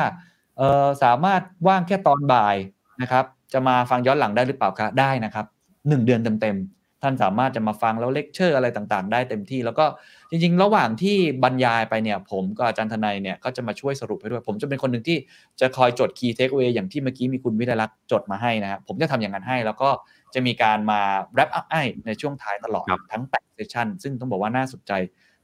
[0.59, 2.57] เออสามารถว่างแค่ตอนบ่าย
[3.03, 5.47] นะครับ จะมาฟังย้อนหลังได้หรือเปล่าคะได้นะครับ
[5.89, 9.85] หนึ่งเดือนเต็มๆท่านสามารถจะมาฟังแล้วเลคเชอร์อะไรต่างๆ ได้เต็มที่ แล้วก็
[10.31, 15.19] จริงๆ ระหว่างที่บรรยายไปเนี่ยผมกับอาจารย์ธนัยเนี่ยก็จะมาช่วยสรุปให้ด้วย ผมจะเป็นคนหนึ่งที่
[15.61, 19.91] จะคอยจด key takeaway อย่างที่เมื่อกี้มีคุณวิทยาลักษณ์จดมาให้นะครับผมจะทำอย่างนั้นให้ แล้วก็
[20.35, 21.01] จะมีการมา
[21.35, 24.93] wrap up ให้ในช่วงท้ายตลอดครับทั้ง8 session ซึ่งต้องบอกว่าน่าสนใจ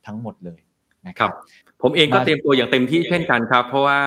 [0.06, 0.60] ทั้งหมดเลย
[1.08, 1.32] นะคครับ
[1.82, 3.98] ผมเองก็มาเตรียมตัวอย่างเต็มที่เช่นกันครับ เพราะว่า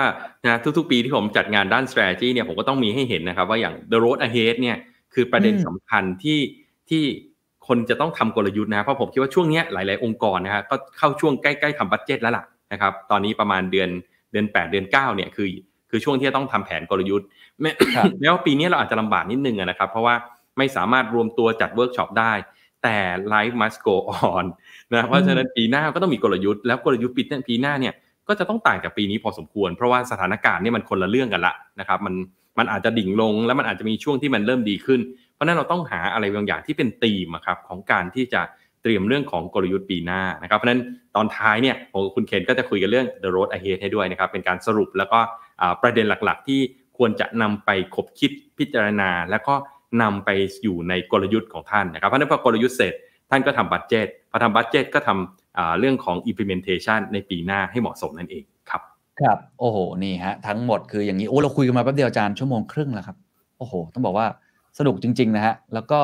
[0.46, 4.78] นะทุกๆ ปีที่ผมจัดงานด้าน strategy เนี่ยผมก็ต้องมีให้เห็นนะครับ ว่าอย่าง the road ahead เนี่ย
[5.14, 6.40] คือประเด็นอืมสำคัญที่
[6.90, 7.04] ที่
[7.68, 13.90] คนจะต้องทำกลยุทธ์นะเพราะผมคิดว่าช่วงเนี้ยหลายๆ องค์กรนะฮะก็เข้าช่วงใกล้ๆทำ budget แล้วล่ะนะครับ ตอนนี้ประมาณเดือน
[14.32, 15.48] เดือน 8 เดือน 9เนี่ยคือ
[15.90, 17.28] คือช่วงที่จะต้องทำแผนกลยุทธ์
[17.62, 20.16] แม้ครับแม้ว่าปีนี้เราอาจจะลำบากนิดนึงอะนะครับ เพราะว่า
[20.58, 22.34] ไม่สามารถรวมตัวจัดเวิร์กช็อปได้
[22.84, 22.98] แต่
[23.34, 23.96] life must go
[24.34, 24.46] on
[24.94, 27.94] นะเพราะฉะนั้นปีหน้าก็ต้องมีกลยุทธ์แล้วกลยุทธ์ปีปีหน้าเนี่ย
[28.28, 32.14] ก็จะต้องต่างจากปีนี้พอสมควร เพราะว่าสถานการณ์เนี่ยมันคนละเรื่องกันละนะครับมัน
[32.60, 35.00] มันอาจจะดิ่งลงแล้วมันอาจจะมีช่วงที่มันเริ่มดีขึ้น
[35.34, 38.42] เพราะฉะนั้นเราต้องหาอะไรบางอย่างที่เป็นธีมอะครับของการที่จะ
[38.84, 40.82] เตรียมเรื่องของกลยุทธ์ปีหน้านะครับเพราะฉะนั้น
[41.16, 45.20] ตอนท้ายเนี่ยผมกับคุณเคนก็จะคุยกันเรื่อง the road ahead ให้ด้วยนะครับเป็นการสรุปแล้วก็
[45.62, 46.60] อ่าประเด็นหลักๆ ที่
[46.98, 49.56] ควรจะนำไปคบคิดพิจารณา แล้วก็
[50.02, 50.30] นำไป
[50.64, 52.94] อยู่ในกลยุทธ์ของท่านนะครับเพราะฉะนั้นพอกลยุทธ์เสร็จ
[53.30, 58.82] ท่านก็ทำ budget พอทำ budget ก็ทำอ่าเรื่องของ implementation ในปีหน้าให้เหมาะสมนั่นเองครับ
[59.22, 63.18] ครับโอ้โหนี่ฮะทั้งหมดคืออย่างนี้โอ้เราคุยกันมาแป๊บเดียวอาจารย์ชั่วโมงครึ่งแล้วครับ
[63.58, 64.28] โอ้โห ต้องบอกว่า
[64.80, 66.00] สนุกจริง ๆ นะฮะแล้วก็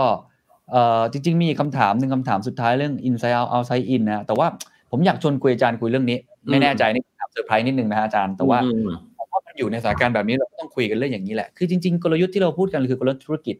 [0.71, 4.47] เอ่อจริง ๆ มีคำถามหนึ่งคำถามสุดท้ายเรื่อง inside out outside in นะฮะแต่ว่า
[4.91, 6.17] ผมอยากชวนคุยอาจารย์คุยเรื่องนี้
[6.49, 13.55] ไม่แน่ใจนี่ถามเซอร์ไพรส์นิดนึงนะฮะอาจารย์แต่ว่าอืมผมว่ามันอยู่ในสถานการณ์แบบนี้เราก็ต้องคุยกันเรื่องอย่างนี้แหละคือจริง ๆ กลยุทธ์ที่เราพูดกันคือกลยุทธ์ธุรกิจ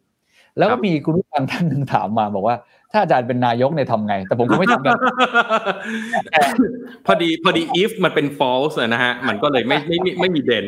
[0.58, 2.56] แล้วครัก็บมีคุณผู้ฟังท่านหนึ่งถามมาบอกว่า
[2.92, 4.94] ถ้าอาจารย์เป็นนายกเนี่ยทำไง แต่ผมก็ไม่ทำกัน
[7.06, 10.66] พอดีพอดี if มันเป็น false อะนะฮะ มันก็เลยไม่ไม่ไม่ไม่มีเด่น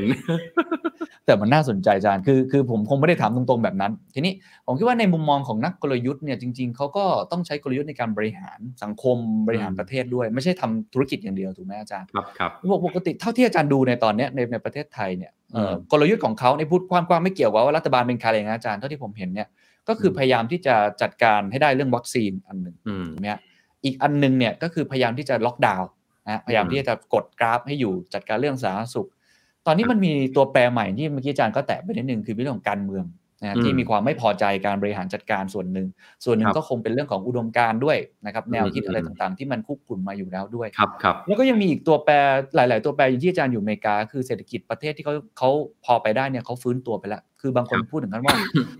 [1.26, 4.32] แต่มันน่าสนใจอาจารย์ คือคือผมคงไม่ได้ถามตรงๆแบบนั้น ทีนี้
[4.66, 12.50] ผมคิดว่าในมุมมองของนักกลยุทธ์เนี่ยจริง ๆเขาก็ต้องใช้กลยุทธ์ในการบริหารสังคมบริหารประเทศด้วย ไม่ใช่ทำธุรกิจอย่างเดียวถูกไหมอาจารย์ ครับครับ
[12.86, 19.48] ปกติเท่าที่อาจารย์ดูในตอนเนี้ยในในประเทศไทยเนี่ยเอ่ออมกลยุทธ์ของเขาในพูดกว้างๆไม่เกี่ยวกับว่ารัฐบาลเป็นใครเลยนะอาจารย์เท่าที่ผมเห็นเนี่ย
[19.88, 23.40] ก็คือมพยายามที่จะจัดการให้ได้เรื่องวัคซีนอันหนึ่งอืมถูกไหมฮะ
[23.84, 25.88] อีกอันหนึงเนี่ยก็คือพยายามที่จะล็อกดาวน์
[26.26, 29.08] นะฮะพยายามอืมที่จะกดกราฟให้อยู่จัดการเรื่องสาธารณสุข
[29.66, 33.04] ตอนนี้มันมีตัวแปรใหม่ที่เมื่อกี้อาจารย์ก็แตะไปนิดนึงคือเรื่องของการเมือง
[33.44, 35.86] นะฮะอืมที่มีความไม่พอใจการบริหารจัดการส่วนหนึ่ง
[36.24, 42.14] ส่วนหนึ่คงรับก็คงเป็นเรื่องของอุดมการณ์ด้วยนะครับแนวคิดอืมอะไรต่างๆ ที่มันคุกคุนมาอยู่แล้วด้วยครับครับแล้วก็ยังมีอีกตัวแปร
[42.54, 45.50] หลาย ๆ ตัวแปรอย่างที่อาจารย์อยู่อเมริกา คือเศรษฐกิจประเทศที่เขาเขา
[45.84, 48.36] พอไปได้เนี่ยเขาฟื้นตัวไปแล้ว คือบางคนครับพูดถึงกันว่า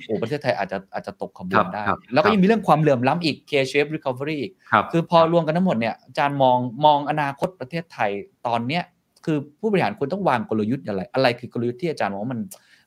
[0.07, 8.11] โอ้ประเทศไทยอาจจะอาจจะตกขบวนได้ครับแล้วก็ครับยังมีเรื่องความเหลื่อมล้ำอีก K-shape recovery อีกครับคือพอรวมกันทั้งหมดเนี่ยอาจารย์มองมองอนาคตประเทศไทย
[8.47, 8.85] ตอนเนี้ย
[9.25, 12.41] คือผู้บริหารควรต้องวางกลยุทธ์อะไรอะไรคือกลยุทธ์ที่อาจารย์มองว่ามัน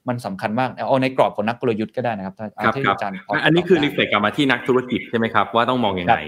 [0.09, 6.19] มันสำคัญมากเอาในกรอบของนักกลยุทธ์ก็ได้นะครับเอาครับที่ครับอาจารย์พอันนี้คือตบรีได้เฟกกลับมาที่นักธุรกิจใช่ไหมครับว่าต้องมองยังไง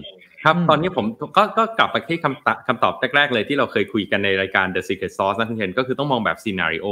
[0.43, 1.06] ครับอืมตอนนี้ผม
[1.38, 6.88] ก็ก็กลับไปที่คำตอบคำตอบแรกๆเลยที่เราเคยคุยกันในรายการ The Secret Sauce นะคุณเห็นก็คือต้องมองแบบซีนารีโอ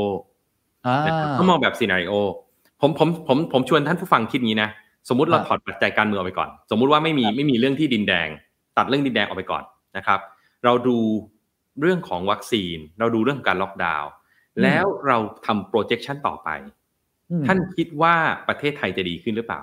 [0.87, 2.13] อ่านะครับต้องมองแบบซีนารีโอ
[2.81, 4.69] ผมผมผมผมชวนท่านผู้ฟังคิดงี้นะ
[5.09, 8.27] สมมุติเราครับถอดปัจจัยการเมืองออกไปก่อน สมมุติว่าไม่มีไม่มีเรื่องที่ดินแดง
[8.77, 9.63] ตัดเรื่องดินแดงออกไปก่อน
[9.97, 10.19] นะครับ
[10.65, 10.97] เราดู
[11.81, 14.09] เรื่องของวัคซีน เราดูเรื่องของการล็อกดาวน์
[14.63, 16.76] แล้วเราทำ projection ต่อไปอืม
[17.47, 18.15] ท่านคิดว่า
[18.47, 19.61] ประเทศไทยจะดีขึ้นหรือเปล่า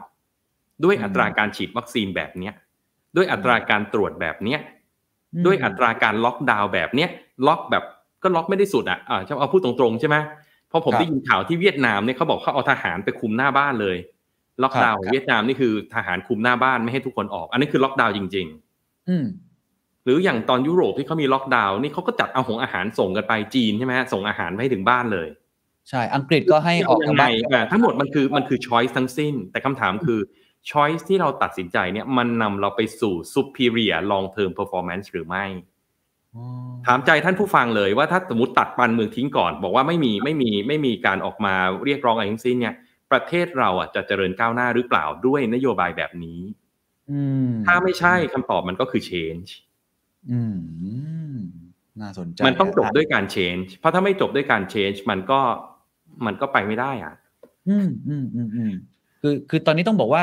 [0.84, 2.54] ด้วยอืมอัตราการฉีดวัคซีนแบบเนี้ย
[3.16, 4.60] ด้วยอัตราการตรวจแบบเนี้ย
[5.46, 7.10] ด้วยอัตราการล็อกดาวน์แบบเนี้ย
[7.46, 7.84] ล็อกแบบ
[8.22, 10.16] ก็ล็อกไม่ได้สุดอะอ่าจะเอาพูดตรงๆใช่ไหม
[10.68, 13.96] เพราะผมครับได้ยินข่าวที่เวียดนามเนี่ยเขาบอกเขาเอาทหารไปคุมหน้าบ้านเลย
[14.62, 18.46] ล็อกดาวน์ครับของเวียดนามนี่คือทหารคุมหน้าบ้านไม่ให้ทุกคนออก อันนี้คือล็อกดาวน์จริง
[19.08, 25.28] อืมๆหรืออย่างตอนยุโรปที่เขามีล็อกดาวน์นี่เขาก็จัดเอาของอาหารส่งกันไปจีนใช่ไหมฮะส่งอาหารไปให้ถึงบ้านเลย
[25.90, 30.20] ใช่ อังกฤษก็ให้ออกยัทางงไงบ้านอะทั้งหมดมันคือมันคือ choice ทั้งสิ้น แต่คำถามคือ
[30.70, 35.44] choice ที่เราตัดสินใจเนี่ยมันนำเราไปสู่ superior long term performance หรือไม่
[36.34, 36.44] อ๋อ
[36.86, 41.54] ถามใจท่านผู้ฟังเลยว่าถ้าสมมติตัดปันเมืองทิ้งก่อน บอกว่าไม่มีไม่มีไม่มีการออกมา
[41.84, 42.74] เรียกร้องอะไรทั้งสิ้นเนี่ย
[43.10, 46.40] ประเทศเราอะจะเจริญก้าวหน้าหรือเปล่าด้วยนโยบายแบบนี้
[47.10, 49.48] อืมถ้าไม่ใช่คำตอบมันก็คือ change
[50.30, 50.40] อื
[51.34, 51.36] ม
[52.00, 55.40] น่าสนใจ มันต้องจบะด้วยการ change เพราะถ้าไม่จบด้วยการ change มันก็
[56.26, 57.14] มันก็ไปไม่ได้อะ
[57.68, 58.72] อืมอืมอืมอืม
[59.22, 60.22] คือคือตอนนี้ต้องบอกว่า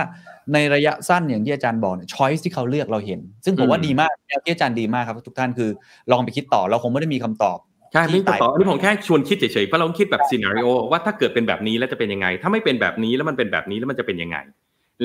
[0.53, 5.69] ในระยะสั้นอย่างที่อาจารย์บอกเนี่ยช้อยส์ที่เขาเลือกเราเห็น ซึ่งผมว่าอืมดีมากแนวที่อาจารย์ดีมากครับทุกท่านคือ
[6.11, 7.57] ลองไปคิดต่อเราคงไม่ได้มีคำตอบ
[7.93, 14.37] ใช่ที่ไม่ต่อตายอันนี้ผมแค่ชวนคิดเฉยๆเพราะเราคิดแบบ scenario ว่าถ้าเกิดเป็นแบบนี้แล้วจะเป็นยังไง ถ้าไม่เป็นแบบนี้แล้วมันเป็นแบบนี้แล้วมันจะเป็นยังไง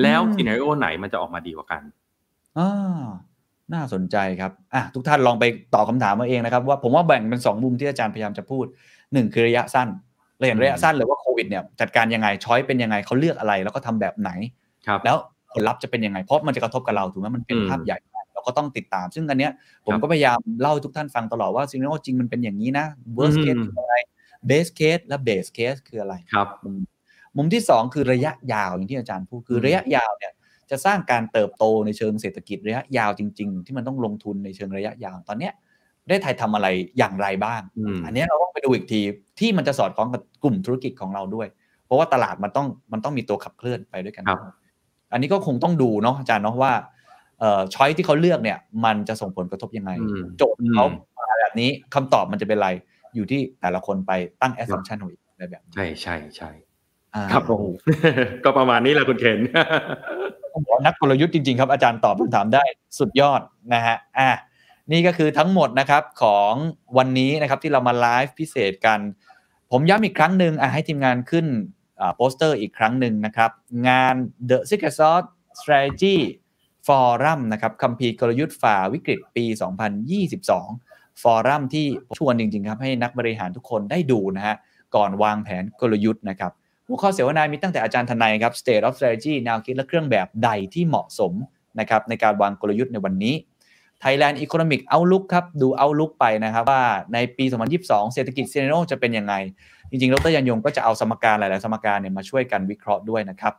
[0.02, 1.82] แล้ว scenario ไหนมันจะออกมาดีกว่ากัน
[2.58, 3.02] อ่า
[3.74, 5.44] น่าสนใจครับอะทุกท่านลองไป
[5.74, 8.64] ตอบคำถามมาเองนะครับ ว่าผมว่าแบ่งเป็นสองมุมที่อาจารย์พยายามจะพูด
[9.12, 9.88] หนึ่งคือระยะสั้น
[10.36, 14.30] เราเห็นระยะสั้นเลยว่าโควิดเนี่ยจัดการยังไง choice เป็นยังไงเขาเลือกอะไร แล้วก็ทำแบบไหน
[14.86, 15.16] ครับแล้ว
[15.52, 19.52] ผลลัพธ์จะเป็นยังไงเพราะมันจะกระทบกับเราถูกไหมมันเป็นอืมภาพใหญ่มากเราก็ต้องติดตาม ซึ่งอันเนี้ย
[19.84, 22.86] ผมครับก็พยายามเล่าให้ทุกท่านฟังตลอดว่าซีน a r โอจริงมันเป็นอย่างนี้นะ
[23.18, 23.96] worst อืม case คืออะไร
[24.50, 26.76] best case และ base case คืออะไรครับมุม
[27.36, 30.32] มุมที่ 2 คือระยะยาวอย่างที่อาจารย์พูดคืออมระยะยาวเนี่ย
[30.70, 35.64] จะสร้างการเติบโตในเชิงเศรษฐกิจระยะยาวจริง ๆ ที่มันต้องลงทุนในเชิงระยะยาวตอนเนี้ยประ
[36.08, 36.68] ได้ไทยทำอะไร
[36.98, 39.00] อย่างไรบ้างอืมอันเนี้ยเราต้องไปดูอีกที
[39.38, 41.48] ที่มันจะสอดคล้องกับกลุ่มธุรกิจของเราด้วย
[41.86, 44.40] เพราะว่าตลาดมันต้องมันต้องมีตัวขับเคลื่อนไปด้วยกันครับ
[45.12, 46.72] อันนี้ก็คงต้องดูเนาะอาจารย์เนาะว่า
[47.40, 52.70] เอ่อช้อยที่เขาเลือกเนี่ย มันจะส่งผลกระทบยังไงอืมโจทย์เขาอืมมาแบบนี้คำตอบมันจะเป็นอะไร
[53.14, 54.12] อยู่ที่แต่ละคนไป
[54.42, 56.50] ตั้ง assumption ของอีกอะไรแบบนี้ใช่ใช่ใช่
[57.14, 57.62] อ่าครับผม
[58.44, 59.38] ก็ประมาณนี้แหละคุณเคน
[60.52, 62.64] ต้องบอกว่านักกลยุทธ์จริงๆครับอาจารย์ตอบคำถามได้
[62.98, 63.40] สุดยอด
[63.74, 64.30] นะฮะอะ
[64.92, 66.52] นี่ก็คือทั้งหมดนะครับของ
[66.98, 69.00] วันนี้นะครับที่เรามาไลฟ์พิเศษกัน
[69.72, 71.46] ผมย้ำอีกครั้งหนึ่งให้ทีมงานขึ้น
[72.16, 73.50] โปสเตอร์อีกครั้งหนึ่งนะครับ
[73.88, 74.14] งาน
[74.50, 75.28] The Secret Sauce
[75.60, 76.16] Strategy
[76.86, 79.44] Forum นะครับคัมภีร์กลยุทธ์ฝ่าวิกฤตปี
[80.52, 81.86] 2022 forum ที่
[82.18, 84.56] ชวนจริงๆครับให้นักบริหารทุกคนได้ดูนะฮะ
[84.96, 86.52] ก่อนวางแผนกลยุทธ์นะครับ
[86.86, 91.32] หัวข้อเสวนามีตั้งแต่อาจารย์ธนัยครับ State of Strategy แนวคิดและเครื่องมือแบบใดที่เหมาะสม
[91.80, 93.34] นะครับในการวางกลยุทธ์ในวันนี้
[94.04, 96.82] Thailand Economic Outlook ครับ ดู Outlook ไปนะครับ ว่า
[97.14, 97.44] ในปี
[97.80, 99.34] 2022 เศรษฐกิจ scenario จะเป็นยังไง
[99.90, 103.54] จริงๆดร.ยรรยงก็จะเอาสมการหลาย ๆ สมการเนี่ยมาช่วยกันวิเคราะห์ด้วยนะครับ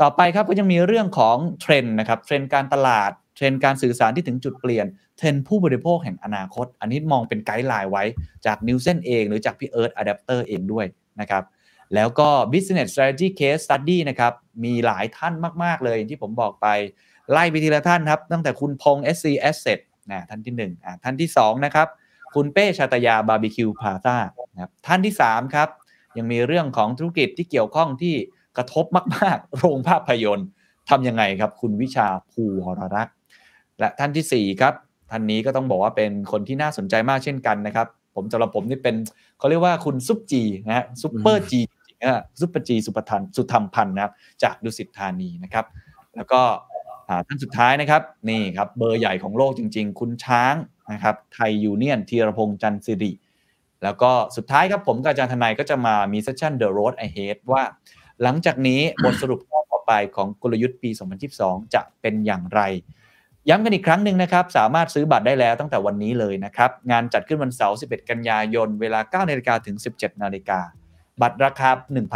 [0.00, 4.86] ต่อไปครับก็ยังมีเรื่องของเทรนด์นะครับเทรนด์การตลาดเทรนด์การสื่อสารที่ถึงจุดเปลี่ยน
[5.16, 8.04] เทรนด์ผู้บริโภคแห่งอนาคต อันนี้มองเป็น guideline ไว้
[8.46, 10.86] จาก Nielsen เองหรือจากพี่เอิร์ธอะแดปเตอร์เองด้วย
[11.20, 11.44] นะครับ
[11.94, 14.32] แล้วก็ business strategy case study นะครับ
[14.64, 15.34] มีหลายท่าน
[15.64, 16.66] มาก ๆ เลยอย่างที่ผมบอกไป
[17.32, 19.80] ไล่ไปทีละท่านครับ ตั้งแต่คุณพงษ์ SC Asset
[20.10, 21.88] นะท่านที่1อะท่านที่2นะครับ
[22.34, 24.16] คุณเป้ชาตยาบาร์บีคิวพาซา
[24.54, 25.68] นะครับท่านที่3ครับ
[26.16, 28.14] ยังมีเรื่องของธุรกิจที่เกี่ยวข้องที่
[28.56, 28.84] กระทบ
[29.14, 30.48] มาก ๆ โรงภาพยนตร์
[30.90, 33.16] ทำยังไงครับ คุณวิชาภูหรรักษ์
[33.78, 34.74] และท่านทีสี่4ครับ
[35.10, 38.96] ท่านนี้ก็ต้องบอกว่าเป็นคนที่น่าสนใจมากเช่นกันนะครับ ผมสำหรับผมนี่เป็น
[39.38, 44.12] เขาเรียกว่าคุณซุปจีนะฮะซุปเปอร์จีจริงๆนะซุปเปอร์จีศุภจี สุธรรมพันธุ์นะครับ
[44.42, 45.66] จากดุสิตธานีนะครับ
[46.16, 46.69] แล้วก็อ่า
[47.26, 50.54] ท่านสุดท้ายนะครับนี่ครับเบอร์ใหญ่ของโลกจริง ๆ คุณช้าง
[50.92, 53.12] นะครับไทยยูเนียนธีรพงศ์จันศิริ
[53.82, 57.62] แล้วก็สุดท้ายครับผมกับอาจารย์ธนัยก็จะมามี session The Road Ahead ว่า
[58.22, 60.90] หลังจากนี้บทสรุปข้อต่อไปของกลยุทธ์ปี
[61.32, 62.60] 2022 จะเป็นอย่างไร
[63.48, 70.60] ย้ำกันอีกครั้งหนึ่งนะครับ สามารถซื้อบัตรได้แล้วตั้งแต่วันนี้เลยนะครับ งานจัดขึ้นวันเสาร์ 11 กันยายน เวลา 9นาฬิกาถึง 17นาฬิกา
[71.22, 71.70] บัตรราคา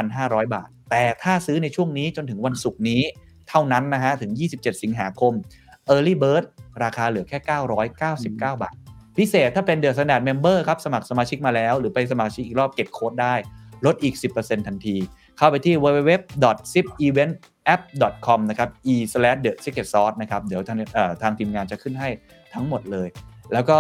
[0.04, 3.02] 1,500 บาท แต่ถ้าซื้อในช่วงนี้จนถึงวันศุกร์นี้
[3.48, 5.32] เท่านั้นนะฮะถึง 27 สิงหาคม
[5.94, 6.44] Early Bird
[6.84, 7.38] ราคาเหลือแค่
[7.98, 8.74] 999 บาท
[9.18, 13.34] พิเศษถ้าเป็น The Standard Member ครับ สมัครสมาชิกมาแล้ว หรือไปสมาชิกอีกรอบเก็บโค้ดได้
[13.86, 14.96] ลดอีก 10%ทันที
[15.36, 22.08] เข้าไปที่ www.zipeventapp.com นะครับ e slash the secret sauce นะครับ เดี๋ยวทางเอ่อทางทีมงานจะขึ้นให้
[22.54, 23.08] ทั้งหมดเลย
[23.52, 23.78] แล้วก็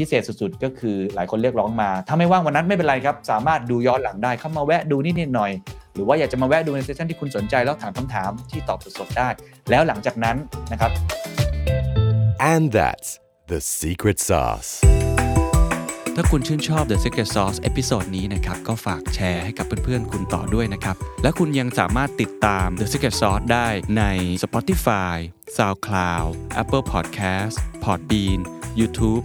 [0.00, 9.28] พิเศษสุดๆ ก็คือหลายคนเรียกร้องมา ถ้าไม่ว่างวันนั้นไม่เป็นไรครับ สามารถดูย้อนหลังได้เข้ามาแวะดูนิดๆหน่อยๆหรือว่าอยากจะมาแวะดูใน session ที่คุณสนใจแล้วถามคำถามที่ตอบสดๆได้
[9.70, 10.36] แล้วหลังจากนั้น
[10.72, 10.90] นะครับ
[12.52, 13.08] And that's
[13.50, 14.70] the secret sauce.
[16.16, 23.68] ถ้าคุณชื่นชอบ The Secret Sauce episode นี้นะครับ ก็ฝากแชร์ให้กับเพื่อนๆ คุณต่อด้วยนะครับ และคุณยังสามารถติดตาม The Secret Sauce ได้
[23.98, 24.02] ใน
[24.42, 25.16] Spotify
[25.56, 26.28] SoundCloud
[26.62, 27.54] Apple Podcast
[27.84, 28.40] Podbean
[28.80, 29.24] YouTube